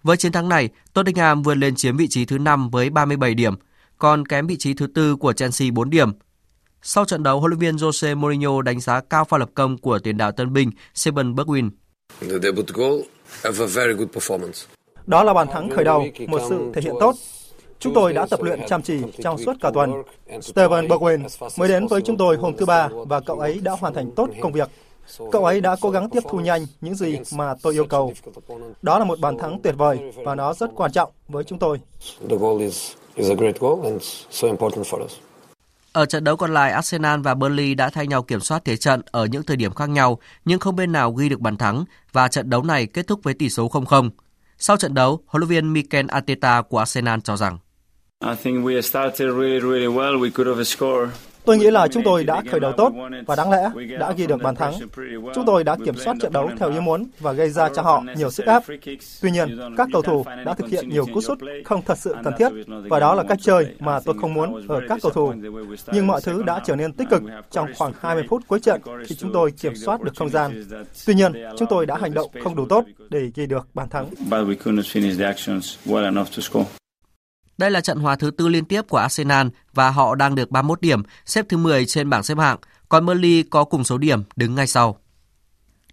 Với 0.04 0.18
chiến 0.18 0.32
thắng 0.32 0.50
này, 0.50 0.70
Tottenham 0.94 1.44
vươn 1.44 1.60
lên 1.60 1.76
chiếm 1.76 1.98
vị 1.98 2.08
trí 2.08 2.26
thứ 2.26 2.38
5 2.38 2.70
với 2.70 2.90
37 2.90 3.34
điểm, 3.34 3.54
còn 3.98 4.26
kém 4.26 4.48
vị 4.48 4.58
trí 4.60 4.74
thứ 4.74 4.88
tư 4.88 5.16
của 5.16 5.34
Chelsea 5.34 5.72
4 5.72 5.90
điểm. 5.90 6.12
Sau 6.82 7.06
trận 7.06 7.24
đấu, 7.24 7.40
huấn 7.40 7.52
luyện 7.52 7.60
viên 7.60 7.76
Jose 7.76 8.18
Mourinho 8.18 8.62
đánh 8.62 8.80
giá 8.80 9.02
cao 9.10 9.26
pha 9.26 9.38
lập 9.38 9.50
công 9.54 9.78
của 9.78 10.00
tiền 10.00 10.18
đạo 10.18 10.32
tân 10.32 10.54
binh 10.54 10.72
Seben 10.94 11.36
Bergwijn. 11.36 11.70
Đó 15.06 15.24
là 15.24 15.34
bàn 15.34 15.48
thắng 15.48 15.70
khởi 15.70 15.84
đầu, 15.84 16.06
một 16.28 16.42
sự 16.50 16.72
thể 16.74 16.82
hiện 16.82 16.94
tốt. 17.00 17.16
Chúng 17.80 17.94
tôi 17.94 18.14
đã 18.14 18.28
tập 18.30 18.42
luyện 18.44 18.60
chăm 18.68 18.82
chỉ 18.82 19.02
trong 19.24 19.38
suốt 19.38 19.54
cả 19.62 19.72
tuần. 19.74 19.92
Steven 20.42 20.88
Bergwijn 20.88 21.50
mới 21.58 21.70
đến 21.70 21.88
với 21.88 22.02
chúng 22.02 22.18
tôi 22.18 22.38
hôm 22.38 22.58
thứ 22.58 22.66
ba 22.66 22.90
và 23.08 23.20
cậu 23.20 23.40
ấy 23.40 23.60
đã 23.64 23.72
hoàn 23.72 23.94
thành 23.94 24.12
tốt 24.16 24.30
công 24.42 24.52
việc. 24.52 24.70
Cậu 25.32 25.46
ấy 25.46 25.62
đã 25.62 25.76
cố 25.82 25.90
gắng 25.90 26.10
tiếp 26.10 26.20
thu 26.30 26.40
nhanh 26.40 26.66
những 26.82 26.96
gì 26.96 27.20
mà 27.36 27.54
tôi 27.62 27.74
yêu 27.74 27.86
cầu. 27.86 28.14
Đó 28.82 29.00
là 29.00 29.06
một 29.06 29.20
bàn 29.20 29.38
thắng 29.38 29.60
tuyệt 29.64 29.76
vời 29.78 30.00
và 30.26 30.36
nó 30.36 30.54
rất 30.54 30.70
quan 30.76 30.92
trọng 30.92 31.12
với 31.28 31.44
chúng 31.44 31.60
tôi. 31.60 31.80
Ở 35.94 36.06
trận 36.06 36.24
đấu 36.24 36.36
còn 36.36 36.54
lại, 36.54 36.72
Arsenal 36.72 37.22
và 37.22 37.34
Burnley 37.34 37.76
đã 37.76 37.90
thay 37.90 38.08
nhau 38.08 38.24
kiểm 38.24 38.40
soát 38.40 38.66
thế 38.66 38.78
trận 38.78 39.02
ở 39.12 39.26
những 39.26 39.44
thời 39.44 39.58
điểm 39.58 39.74
khác 39.74 39.90
nhau, 39.90 40.20
nhưng 40.46 40.60
không 40.60 40.76
bên 40.76 40.92
nào 40.92 41.12
ghi 41.12 41.30
được 41.30 41.40
bàn 41.40 41.58
thắng 41.58 41.86
và 42.12 42.28
trận 42.28 42.50
đấu 42.50 42.64
này 42.64 42.86
kết 42.86 43.08
thúc 43.08 43.20
với 43.24 43.34
tỷ 43.34 43.50
số 43.50 43.68
0-0. 43.68 44.10
Sau 44.58 44.78
trận 44.78 44.94
đấu, 44.94 45.20
huấn 45.28 45.40
luyện 45.42 45.50
viên 45.50 45.74
Mikel 45.74 46.06
Arteta 46.10 46.62
của 46.62 46.78
Arsenal 46.78 47.20
cho 47.24 47.38
rằng 47.38 47.58
Tôi 51.48 51.58
nghĩ 51.58 51.72
là 51.72 51.88
chúng 51.88 52.04
tôi 52.04 52.24
đã 52.24 52.44
khởi 52.52 52.60
đầu 52.60 52.72
tốt 52.72 52.94
và 53.26 53.36
đáng 53.36 53.52
lẽ 53.52 53.70
đã 54.00 54.12
ghi 54.12 54.28
được 54.28 54.42
bàn 54.44 54.56
thắng. 54.56 54.74
Chúng 55.36 55.46
tôi 55.46 55.64
đã 55.64 55.78
kiểm 55.86 55.96
soát 55.96 56.18
trận 56.22 56.34
đấu 56.34 56.50
theo 56.60 56.72
ý 56.72 56.80
muốn 56.80 57.04
và 57.20 57.32
gây 57.32 57.50
ra 57.50 57.70
cho 57.76 57.82
họ 57.82 58.04
nhiều 58.18 58.30
sức 58.30 58.46
ép. 58.46 58.64
Tuy 59.22 59.32
nhiên, 59.32 59.60
các 59.78 59.88
cầu 59.94 60.02
thủ 60.02 60.26
đã 60.46 60.54
thực 60.54 60.70
hiện 60.70 60.90
nhiều 60.90 61.06
cú 61.14 61.22
sút 61.22 61.40
không 61.66 61.82
thật 61.82 61.98
sự 61.98 62.16
cần 62.24 62.34
thiết 62.38 62.50
và 62.68 63.00
đó 63.00 63.14
là 63.14 63.24
cách 63.24 63.38
chơi 63.42 63.68
mà 63.80 64.00
tôi 64.00 64.16
không 64.22 64.34
muốn 64.34 64.68
ở 64.68 64.82
các 64.90 65.00
cầu 65.02 65.12
thủ. 65.12 65.34
Nhưng 65.92 66.08
mọi 66.08 66.22
thứ 66.24 66.44
đã 66.44 66.62
trở 66.66 66.76
nên 66.76 66.94
tích 66.94 67.08
cực 67.10 67.24
trong 67.52 67.68
khoảng 67.78 67.94
20 68.00 68.24
phút 68.30 68.42
cuối 68.48 68.60
trận 68.60 68.82
khi 69.06 69.16
chúng 69.16 69.34
tôi 69.34 69.52
kiểm 69.52 69.76
soát 69.76 70.02
được 70.02 70.12
không 70.16 70.30
gian. 70.30 70.64
Tuy 71.06 71.14
nhiên, 71.14 71.34
chúng 71.58 71.68
tôi 71.68 71.86
đã 71.86 71.98
hành 72.02 72.14
động 72.14 72.32
không 72.44 72.56
đủ 72.56 72.66
tốt 72.70 72.86
để 73.10 73.32
ghi 73.36 73.46
được 73.46 73.68
bàn 73.74 73.90
thắng. 73.90 74.10
Đây 77.58 77.72
là 77.72 77.82
trận 77.82 78.00
hòa 78.00 78.16
thứ 78.16 78.32
tư 78.32 78.48
liên 78.48 78.66
tiếp 78.66 78.82
của 78.90 78.98
Arsenal 78.98 79.48
và 79.74 79.90
họ 79.90 80.16
đang 80.16 80.36
được 80.36 80.52
31 80.52 80.82
điểm, 80.82 81.04
xếp 81.26 81.46
thứ 81.50 81.58
10 81.58 81.86
trên 81.86 82.10
bảng 82.10 82.24
xếp 82.24 82.38
hạng, 82.38 82.58
còn 82.90 83.06
Burnley 83.06 83.44
có 83.44 83.64
cùng 83.64 83.84
số 83.84 83.98
điểm 83.98 84.24
đứng 84.36 84.56
ngay 84.56 84.68
sau. 84.68 84.98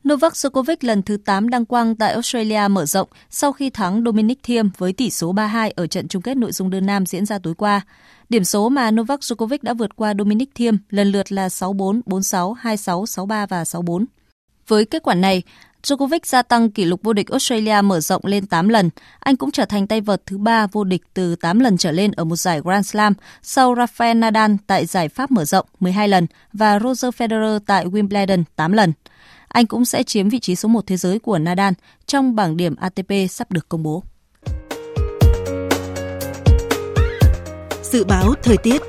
Novak 0.09 0.33
Djokovic 0.33 0.77
lần 0.81 1.03
thứ 1.03 1.17
8 1.17 1.49
đăng 1.49 1.65
quang 1.65 1.97
tại 1.97 2.13
Australia 2.13 2.69
mở 2.71 2.87
rộng 2.87 3.09
sau 3.31 3.53
khi 3.53 3.71
thắng 3.71 4.03
Dominic 4.05 4.43
Thiem 4.43 4.71
với 4.79 4.93
tỷ 4.93 5.11
số 5.11 5.33
3-2 5.33 5.71
ở 5.77 5.87
trận 5.87 6.09
chung 6.09 6.23
kết 6.23 6.37
nội 6.37 6.53
dung 6.53 6.71
đơn 6.71 6.87
nam 6.87 7.07
diễn 7.07 7.27
ra 7.27 7.39
tối 7.39 7.55
qua. 7.55 7.81
Điểm 8.29 8.45
số 8.45 8.69
mà 8.69 8.91
Novak 8.91 9.21
Djokovic 9.21 9.59
đã 9.63 9.75
vượt 9.75 9.97
qua 9.97 10.15
Dominic 10.19 10.55
Thiem 10.55 10.79
lần 10.91 11.09
lượt 11.09 11.33
là 11.33 11.49
6-4, 11.49 12.01
4-6, 12.07 12.55
2-6, 12.63 13.05
6-3 13.05 13.47
và 13.47 13.63
6-4. 13.63 14.05
Với 14.69 14.85
kết 14.85 15.03
quả 15.03 15.15
này, 15.15 15.43
Djokovic 15.85 16.21
gia 16.25 16.43
tăng 16.43 16.71
kỷ 16.71 16.85
lục 16.85 17.01
vô 17.03 17.13
địch 17.13 17.31
Australia 17.31 17.83
mở 17.83 18.01
rộng 18.01 18.23
lên 18.25 18.47
8 18.47 18.69
lần. 18.69 18.91
Anh 19.19 19.37
cũng 19.37 19.51
trở 19.51 19.65
thành 19.65 19.87
tay 19.87 20.01
vợt 20.01 20.27
thứ 20.27 20.39
ba 20.39 20.67
vô 20.67 20.85
địch 20.85 21.03
từ 21.15 21.37
8 21.37 21.61
lần 21.61 21.77
trở 21.77 21.93
lên 21.93 22.13
ở 22.13 22.25
một 22.25 22.37
giải 22.37 22.61
Grand 22.65 22.87
Slam 22.91 23.13
sau 23.43 23.75
Rafael 23.75 24.19
Nadal 24.19 24.53
tại 24.67 24.87
giải 24.87 25.09
Pháp 25.09 25.31
mở 25.31 25.45
rộng 25.45 25.67
12 25.81 26.09
lần 26.09 26.27
và 26.53 26.79
Roger 26.79 27.15
Federer 27.15 27.59
tại 27.67 27.87
Wimbledon 27.87 28.45
8 28.57 28.73
lần. 28.73 28.93
Anh 29.49 29.67
cũng 29.67 29.85
sẽ 29.85 30.03
chiếm 30.03 30.29
vị 30.29 30.41
trí 30.41 30.57
số 30.57 30.69
1 30.69 30.87
thế 30.87 30.97
giới 30.97 31.19
của 31.19 31.39
Nadal 31.39 31.73
trong 32.07 32.35
bảng 32.35 32.57
điểm 32.57 32.77
ATP 32.77 33.13
sắp 33.31 33.53
được 33.53 33.69
công 33.69 33.83
bố. 33.83 34.03
Dự 37.83 38.05
báo 38.05 38.35
thời 38.43 38.57
tiết 38.57 38.83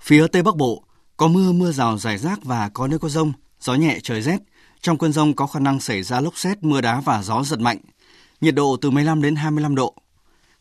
Phía 0.00 0.26
Tây 0.26 0.42
Bắc 0.42 0.56
Bộ 0.56 0.85
có 1.16 1.28
mưa, 1.28 1.52
mưa 1.52 1.72
rào 1.72 1.98
rải 1.98 2.18
rác 2.18 2.44
và 2.44 2.68
có 2.68 2.88
nơi 2.88 2.98
có 2.98 3.08
rông, 3.08 3.32
gió 3.60 3.74
nhẹ 3.74 3.98
trời 4.02 4.22
rét. 4.22 4.38
Trong 4.80 4.98
cơn 4.98 5.12
rông 5.12 5.34
có 5.34 5.46
khả 5.46 5.60
năng 5.60 5.80
xảy 5.80 6.02
ra 6.02 6.20
lốc 6.20 6.38
xét, 6.38 6.64
mưa 6.64 6.80
đá 6.80 7.00
và 7.00 7.22
gió 7.22 7.42
giật 7.42 7.60
mạnh. 7.60 7.78
Nhiệt 8.40 8.54
độ 8.54 8.76
từ 8.80 8.90
15 8.90 9.22
đến 9.22 9.36
25 9.36 9.74
độ. 9.74 9.94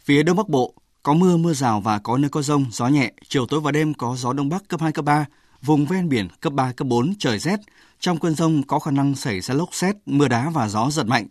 Phía 0.04 0.24
Đông 0.24 0.38
Bắc 0.38 0.50
Bộ 0.50 0.74
có 1.04 1.14
mưa, 1.14 1.38
mưa 1.38 1.54
rào 1.54 1.82
và 1.82 2.00
có 2.00 2.18
nơi 2.18 2.30
có 2.30 2.42
rông, 2.42 2.66
gió 2.72 2.88
nhẹ. 2.88 3.12
Chiều 3.28 3.46
tối 3.46 3.60
và 3.60 3.72
đêm 3.72 3.94
có 3.94 4.16
gió 4.16 4.34
Đông 4.34 4.50
Bắc 4.50 4.68
cấp 4.68 4.82
2, 4.82 4.92
cấp 4.92 5.06
3. 5.06 5.26
Vùng 5.62 5.86
ven 5.86 6.10
biển 6.10 6.28
cấp 6.42 6.54
3, 6.54 6.72
cấp 6.72 6.88
4, 6.88 7.14
trời 7.20 7.40
rét. 7.40 7.60
Trong 8.00 8.20
cơn 8.20 8.36
rông 8.36 8.64
có 8.64 8.80
khả 8.80 8.92
năng 8.92 9.16
xảy 9.16 9.42
ra 9.42 9.54
lốc 9.54 9.70
xét, 9.72 9.96
mưa 10.06 10.28
đá 10.28 10.50
và 10.50 10.68
gió 10.68 10.90
giật 10.92 11.08
mạnh. 11.08 11.28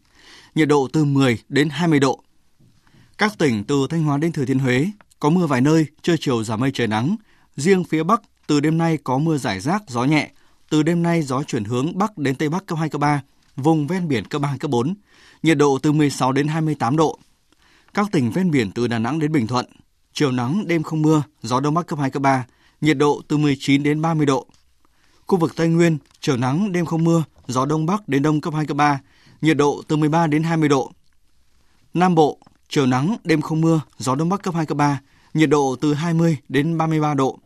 Nhiệt 0.54 0.68
độ 0.68 0.88
từ 0.92 1.04
10 1.04 1.38
đến 1.48 1.68
20 1.68 2.00
độ. 2.00 2.20
Các 3.18 3.38
tỉnh 3.38 3.64
từ 3.64 3.86
Thanh 3.90 4.02
Hóa 4.02 4.18
đến 4.18 4.32
Thừa 4.32 4.44
Thiên 4.44 4.58
Huế 4.58 4.90
có 5.20 5.30
mưa 5.30 5.46
vài 5.46 5.60
nơi, 5.60 5.86
trưa 6.02 6.16
chiều 6.20 6.44
giảm 6.44 6.60
mây 6.60 6.70
trời 6.74 6.86
nắng. 6.86 7.16
Riêng 7.56 7.84
phía 7.84 8.02
Bắc 8.02 8.22
từ 8.46 8.60
đêm 8.60 8.78
nay 8.78 8.98
có 9.04 9.18
mưa 9.18 9.36
rải 9.36 9.60
rác, 9.60 9.82
gió 9.88 10.04
nhẹ. 10.04 10.30
Từ 10.70 10.82
đêm 10.82 11.02
nay 11.02 11.22
gió 11.22 11.42
chuyển 11.42 11.64
hướng 11.64 11.98
Bắc 11.98 12.18
đến 12.18 12.34
Tây 12.34 12.48
Bắc 12.48 12.66
cấp 12.66 12.78
2, 12.78 12.88
cấp 12.88 13.00
3, 13.00 13.22
vùng 13.56 13.86
ven 13.86 14.08
biển 14.08 14.24
cấp 14.24 14.42
3, 14.42 14.56
cấp 14.60 14.70
4. 14.70 14.94
Nhiệt 15.42 15.58
độ 15.58 15.78
từ 15.82 15.92
16 15.92 16.32
đến 16.32 16.48
28 16.48 16.96
độ. 16.96 17.18
Các 17.94 18.06
tỉnh 18.12 18.30
ven 18.30 18.50
biển 18.50 18.70
từ 18.70 18.86
Đà 18.86 18.98
Nẵng 18.98 19.18
đến 19.18 19.32
Bình 19.32 19.46
Thuận, 19.46 19.66
chiều 20.12 20.32
nắng, 20.32 20.64
đêm 20.66 20.82
không 20.82 21.02
mưa, 21.02 21.22
gió 21.42 21.60
Đông 21.60 21.74
Bắc 21.74 21.86
cấp 21.86 21.98
2, 21.98 22.10
cấp 22.10 22.22
3, 22.22 22.46
nhiệt 22.80 22.98
độ 22.98 23.22
từ 23.28 23.36
19 23.36 23.82
đến 23.82 24.02
30 24.02 24.26
độ. 24.26 24.46
Khu 25.26 25.38
vực 25.38 25.56
Tây 25.56 25.68
Nguyên, 25.68 25.98
chiều 26.20 26.36
nắng, 26.36 26.72
đêm 26.72 26.86
không 26.86 27.04
mưa, 27.04 27.24
gió 27.46 27.66
Đông 27.66 27.86
Bắc 27.86 28.08
đến 28.08 28.22
Đông 28.22 28.40
cấp 28.40 28.54
2, 28.54 28.66
cấp 28.66 28.76
3, 28.76 29.00
nhiệt 29.40 29.56
độ 29.56 29.82
từ 29.88 29.96
13 29.96 30.26
đến 30.26 30.42
20 30.42 30.68
độ. 30.68 30.92
Nam 31.94 32.14
Bộ, 32.14 32.38
chiều 32.68 32.86
nắng, 32.86 33.16
đêm 33.24 33.40
không 33.40 33.60
mưa, 33.60 33.80
gió 33.98 34.14
Đông 34.14 34.28
Bắc 34.28 34.42
cấp 34.42 34.54
2, 34.54 34.66
cấp 34.66 34.76
3, 34.76 35.00
nhiệt 35.34 35.50
độ 35.50 35.76
từ 35.80 35.94
20 35.94 36.36
đến 36.48 36.78
33 36.78 37.14
độ. 37.14 37.38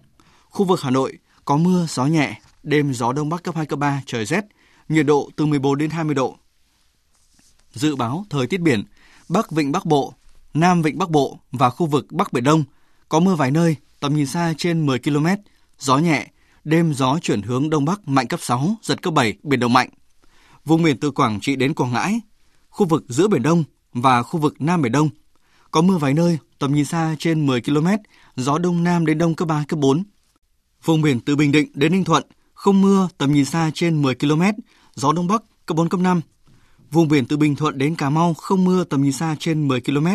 Khu 0.50 0.64
vực 0.64 0.80
Hà 0.82 0.90
Nội 0.90 1.18
có 1.44 1.56
mưa, 1.56 1.86
gió 1.88 2.06
nhẹ, 2.06 2.40
đêm 2.62 2.94
gió 2.94 3.12
Đông 3.12 3.28
Bắc 3.28 3.42
cấp 3.42 3.56
2, 3.56 3.66
cấp 3.66 3.78
3, 3.78 4.02
trời 4.06 4.24
rét, 4.24 4.44
nhiệt 4.88 5.06
độ 5.06 5.30
từ 5.36 5.46
14 5.46 5.78
đến 5.78 5.90
20 5.90 6.14
độ. 6.14 6.36
Dự 7.72 7.96
báo 7.96 8.24
thời 8.30 8.46
tiết 8.46 8.60
biển, 8.60 8.84
Bắc 9.28 9.50
Vịnh 9.50 9.72
Bắc 9.72 9.84
Bộ, 9.84 10.14
Nam 10.54 10.82
Vịnh 10.82 10.98
Bắc 10.98 11.10
Bộ 11.10 11.38
và 11.52 11.70
khu 11.70 11.86
vực 11.86 12.06
Bắc 12.12 12.32
Biển 12.32 12.44
Đông 12.44 12.64
có 13.08 13.20
mưa 13.20 13.34
vài 13.34 13.50
nơi, 13.50 13.76
tầm 14.00 14.16
nhìn 14.16 14.26
xa 14.26 14.54
trên 14.58 14.86
10 14.86 14.98
km, 14.98 15.26
gió 15.78 15.98
nhẹ, 15.98 16.26
đêm 16.64 16.94
gió 16.94 17.18
chuyển 17.22 17.42
hướng 17.42 17.70
Đông 17.70 17.84
Bắc 17.84 18.08
mạnh 18.08 18.26
cấp 18.26 18.40
6, 18.42 18.76
giật 18.82 19.02
cấp 19.02 19.14
7, 19.14 19.36
biển 19.42 19.60
động 19.60 19.72
mạnh. 19.72 19.88
Vùng 20.64 20.82
biển 20.82 21.00
từ 21.00 21.10
Quảng 21.10 21.40
Trị 21.40 21.56
đến 21.56 21.74
Quảng 21.74 21.92
Ngãi, 21.92 22.20
khu 22.68 22.86
vực 22.86 23.04
giữa 23.08 23.28
Biển 23.28 23.42
Đông 23.42 23.64
và 23.92 24.22
khu 24.22 24.40
vực 24.40 24.54
Nam 24.60 24.82
Biển 24.82 24.92
Đông 24.92 25.08
có 25.70 25.80
mưa 25.82 25.98
vài 25.98 26.14
nơi, 26.14 26.38
tầm 26.58 26.74
nhìn 26.74 26.84
xa 26.84 27.16
trên 27.18 27.46
10 27.46 27.60
km, 27.60 27.86
gió 28.36 28.58
Đông 28.58 28.84
Nam 28.84 29.06
đến 29.06 29.18
Đông 29.18 29.34
cấp 29.34 29.48
3, 29.48 29.64
cấp 29.68 29.78
4. 29.78 30.04
Vùng 30.84 31.02
biển 31.02 31.20
từ 31.20 31.36
Bình 31.36 31.52
Định 31.52 31.68
đến 31.74 31.92
Ninh 31.92 32.04
Thuận, 32.04 32.24
không 32.54 32.80
mưa, 32.80 33.08
tầm 33.18 33.32
nhìn 33.32 33.44
xa 33.44 33.70
trên 33.74 34.02
10 34.02 34.14
km, 34.14 34.42
gió 34.94 35.12
Đông 35.12 35.26
Bắc 35.26 35.42
cấp 35.66 35.76
4, 35.76 35.88
cấp 35.88 36.00
5. 36.00 36.20
Vùng 36.90 37.08
biển 37.08 37.26
từ 37.26 37.36
Bình 37.36 37.56
Thuận 37.56 37.78
đến 37.78 37.94
Cà 37.94 38.10
Mau 38.10 38.34
không 38.34 38.64
mưa 38.64 38.84
tầm 38.84 39.02
nhìn 39.02 39.12
xa 39.12 39.36
trên 39.38 39.68
10 39.68 39.80
km, 39.80 40.06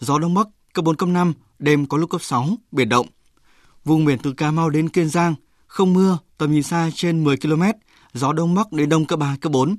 gió 0.00 0.18
Đông 0.18 0.34
Bắc 0.34 0.48
cấp 0.72 0.84
4, 0.84 0.96
cấp 0.96 1.08
5, 1.08 1.32
đêm 1.58 1.86
có 1.86 1.96
lúc 1.98 2.10
cấp 2.10 2.22
6, 2.22 2.48
biển 2.72 2.88
động. 2.88 3.06
Vùng 3.84 4.04
biển 4.04 4.18
từ 4.22 4.32
Cà 4.32 4.50
Mau 4.50 4.70
đến 4.70 4.88
Kiên 4.88 5.08
Giang 5.08 5.34
không 5.66 5.92
mưa, 5.92 6.18
tầm 6.38 6.52
nhìn 6.52 6.62
xa 6.62 6.90
trên 6.94 7.24
10 7.24 7.36
km, 7.36 7.62
gió 8.12 8.32
Đông 8.32 8.54
Bắc 8.54 8.72
đến 8.72 8.88
Đông 8.88 9.06
cấp 9.06 9.18
3, 9.18 9.36
cấp 9.40 9.52
4. 9.52 9.76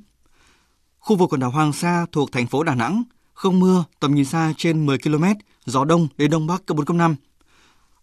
Khu 0.99 1.15
vực 1.15 1.29
quần 1.29 1.39
đảo 1.39 1.51
Hoàng 1.51 1.73
Sa 1.73 2.05
thuộc 2.11 2.31
thành 2.31 2.47
phố 2.47 2.63
Đà 2.63 2.75
Nẵng 2.75 3.03
không 3.33 3.59
mưa, 3.59 3.83
tầm 3.99 4.15
nhìn 4.15 4.25
xa 4.25 4.53
trên 4.57 4.85
10 4.85 4.97
km, 4.97 5.23
gió 5.65 5.85
Đông 5.85 6.07
đến 6.17 6.31
Đông 6.31 6.47
Bắc 6.47 6.65
cấp 6.65 6.77
4, 6.77 6.85
cấp 6.85 6.95
5. 6.95 7.15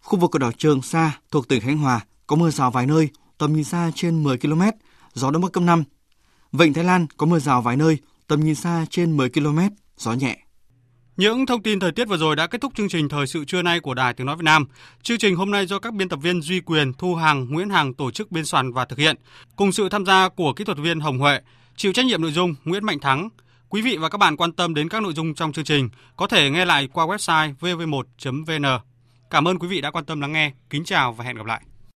Khu 0.01 0.19
vực 0.19 0.31
quần 0.31 0.41
đảo 0.41 0.51
Trường 0.51 0.81
Sa 0.81 1.19
thuộc 1.31 1.47
tỉnh 1.47 1.61
Khánh 1.61 1.77
Hòa 1.77 2.01
có 2.29 2.35
mưa 2.35 2.49
rào 2.49 2.71
vài 2.71 2.85
nơi, 2.85 3.09
tầm 3.37 3.53
nhìn 3.53 3.63
xa 3.63 3.91
trên 3.95 4.23
10 4.23 4.37
km, 4.37 4.61
gió 5.13 5.31
Đông 5.31 5.41
Bắc 5.41 5.51
cấp 5.51 5.63
5. 5.63 5.83
Vịnh 6.51 6.73
Thái 6.73 6.83
Lan 6.83 7.07
có 7.17 7.25
mưa 7.25 7.39
rào 7.39 7.61
vài 7.61 7.77
nơi, 7.77 7.97
tầm 8.27 8.39
nhìn 8.39 8.55
xa 8.55 8.85
trên 8.89 9.17
10 9.17 9.29
km, 9.29 9.59
gió 9.97 10.13
nhẹ. 10.13 10.37
Những 11.17 11.45
thông 11.45 11.63
tin 11.63 11.79
thời 11.79 11.91
tiết 11.91 12.07
vừa 12.07 12.17
rồi 12.17 12.35
đã 12.35 12.47
kết 12.47 12.61
thúc 12.61 12.73
chương 12.75 12.89
trình 12.89 13.09
thời 13.09 13.27
sự 13.27 13.45
trưa 13.45 13.61
nay 13.61 13.79
của 13.79 13.93
Đài 13.93 14.13
Tiếng 14.13 14.27
nói 14.27 14.35
Việt 14.35 14.43
Nam. 14.43 14.65
Chương 15.03 15.17
trình 15.17 15.35
hôm 15.35 15.51
nay 15.51 15.65
do 15.65 15.79
các 15.79 15.93
biên 15.93 16.09
tập 16.09 16.19
viên 16.21 16.41
Duy 16.41 16.59
Quyền, 16.59 16.93
Thu 16.93 17.15
Hằng, 17.15 17.49
Nguyễn 17.49 17.69
Hằng 17.69 17.93
tổ 17.93 18.11
chức 18.11 18.31
biên 18.31 18.45
soạn 18.45 18.73
và 18.73 18.85
thực 18.85 18.99
hiện, 18.99 19.15
cùng 19.55 19.71
sự 19.71 19.89
tham 19.89 20.05
gia 20.05 20.29
của 20.29 20.53
kỹ 20.53 20.63
thuật 20.63 20.77
viên 20.77 20.99
Hồng 20.99 21.19
Huệ, 21.19 21.39
chịu 21.75 21.93
trách 21.93 22.05
nhiệm 22.05 22.21
nội 22.21 22.31
dung 22.31 22.55
Nguyễn 22.63 22.85
Mạnh 22.85 22.99
Thắng. 22.99 23.29
Quý 23.69 23.81
vị 23.81 23.97
và 23.97 24.09
các 24.09 24.17
bạn 24.17 24.37
quan 24.37 24.51
tâm 24.51 24.73
đến 24.73 24.89
các 24.89 25.03
nội 25.03 25.13
dung 25.13 25.33
trong 25.33 25.53
chương 25.53 25.65
trình 25.65 25.89
có 26.15 26.27
thể 26.27 26.49
nghe 26.49 26.65
lại 26.65 26.87
qua 26.93 27.05
website 27.05 27.53
vv1.vn. 27.59 28.65
Cảm 29.29 29.47
ơn 29.47 29.59
quý 29.59 29.67
vị 29.67 29.81
đã 29.81 29.91
quan 29.91 30.05
tâm 30.05 30.21
lắng 30.21 30.31
nghe. 30.31 30.51
Kính 30.69 30.83
chào 30.83 31.13
và 31.13 31.25
hẹn 31.25 31.35
gặp 31.35 31.45
lại. 31.45 31.61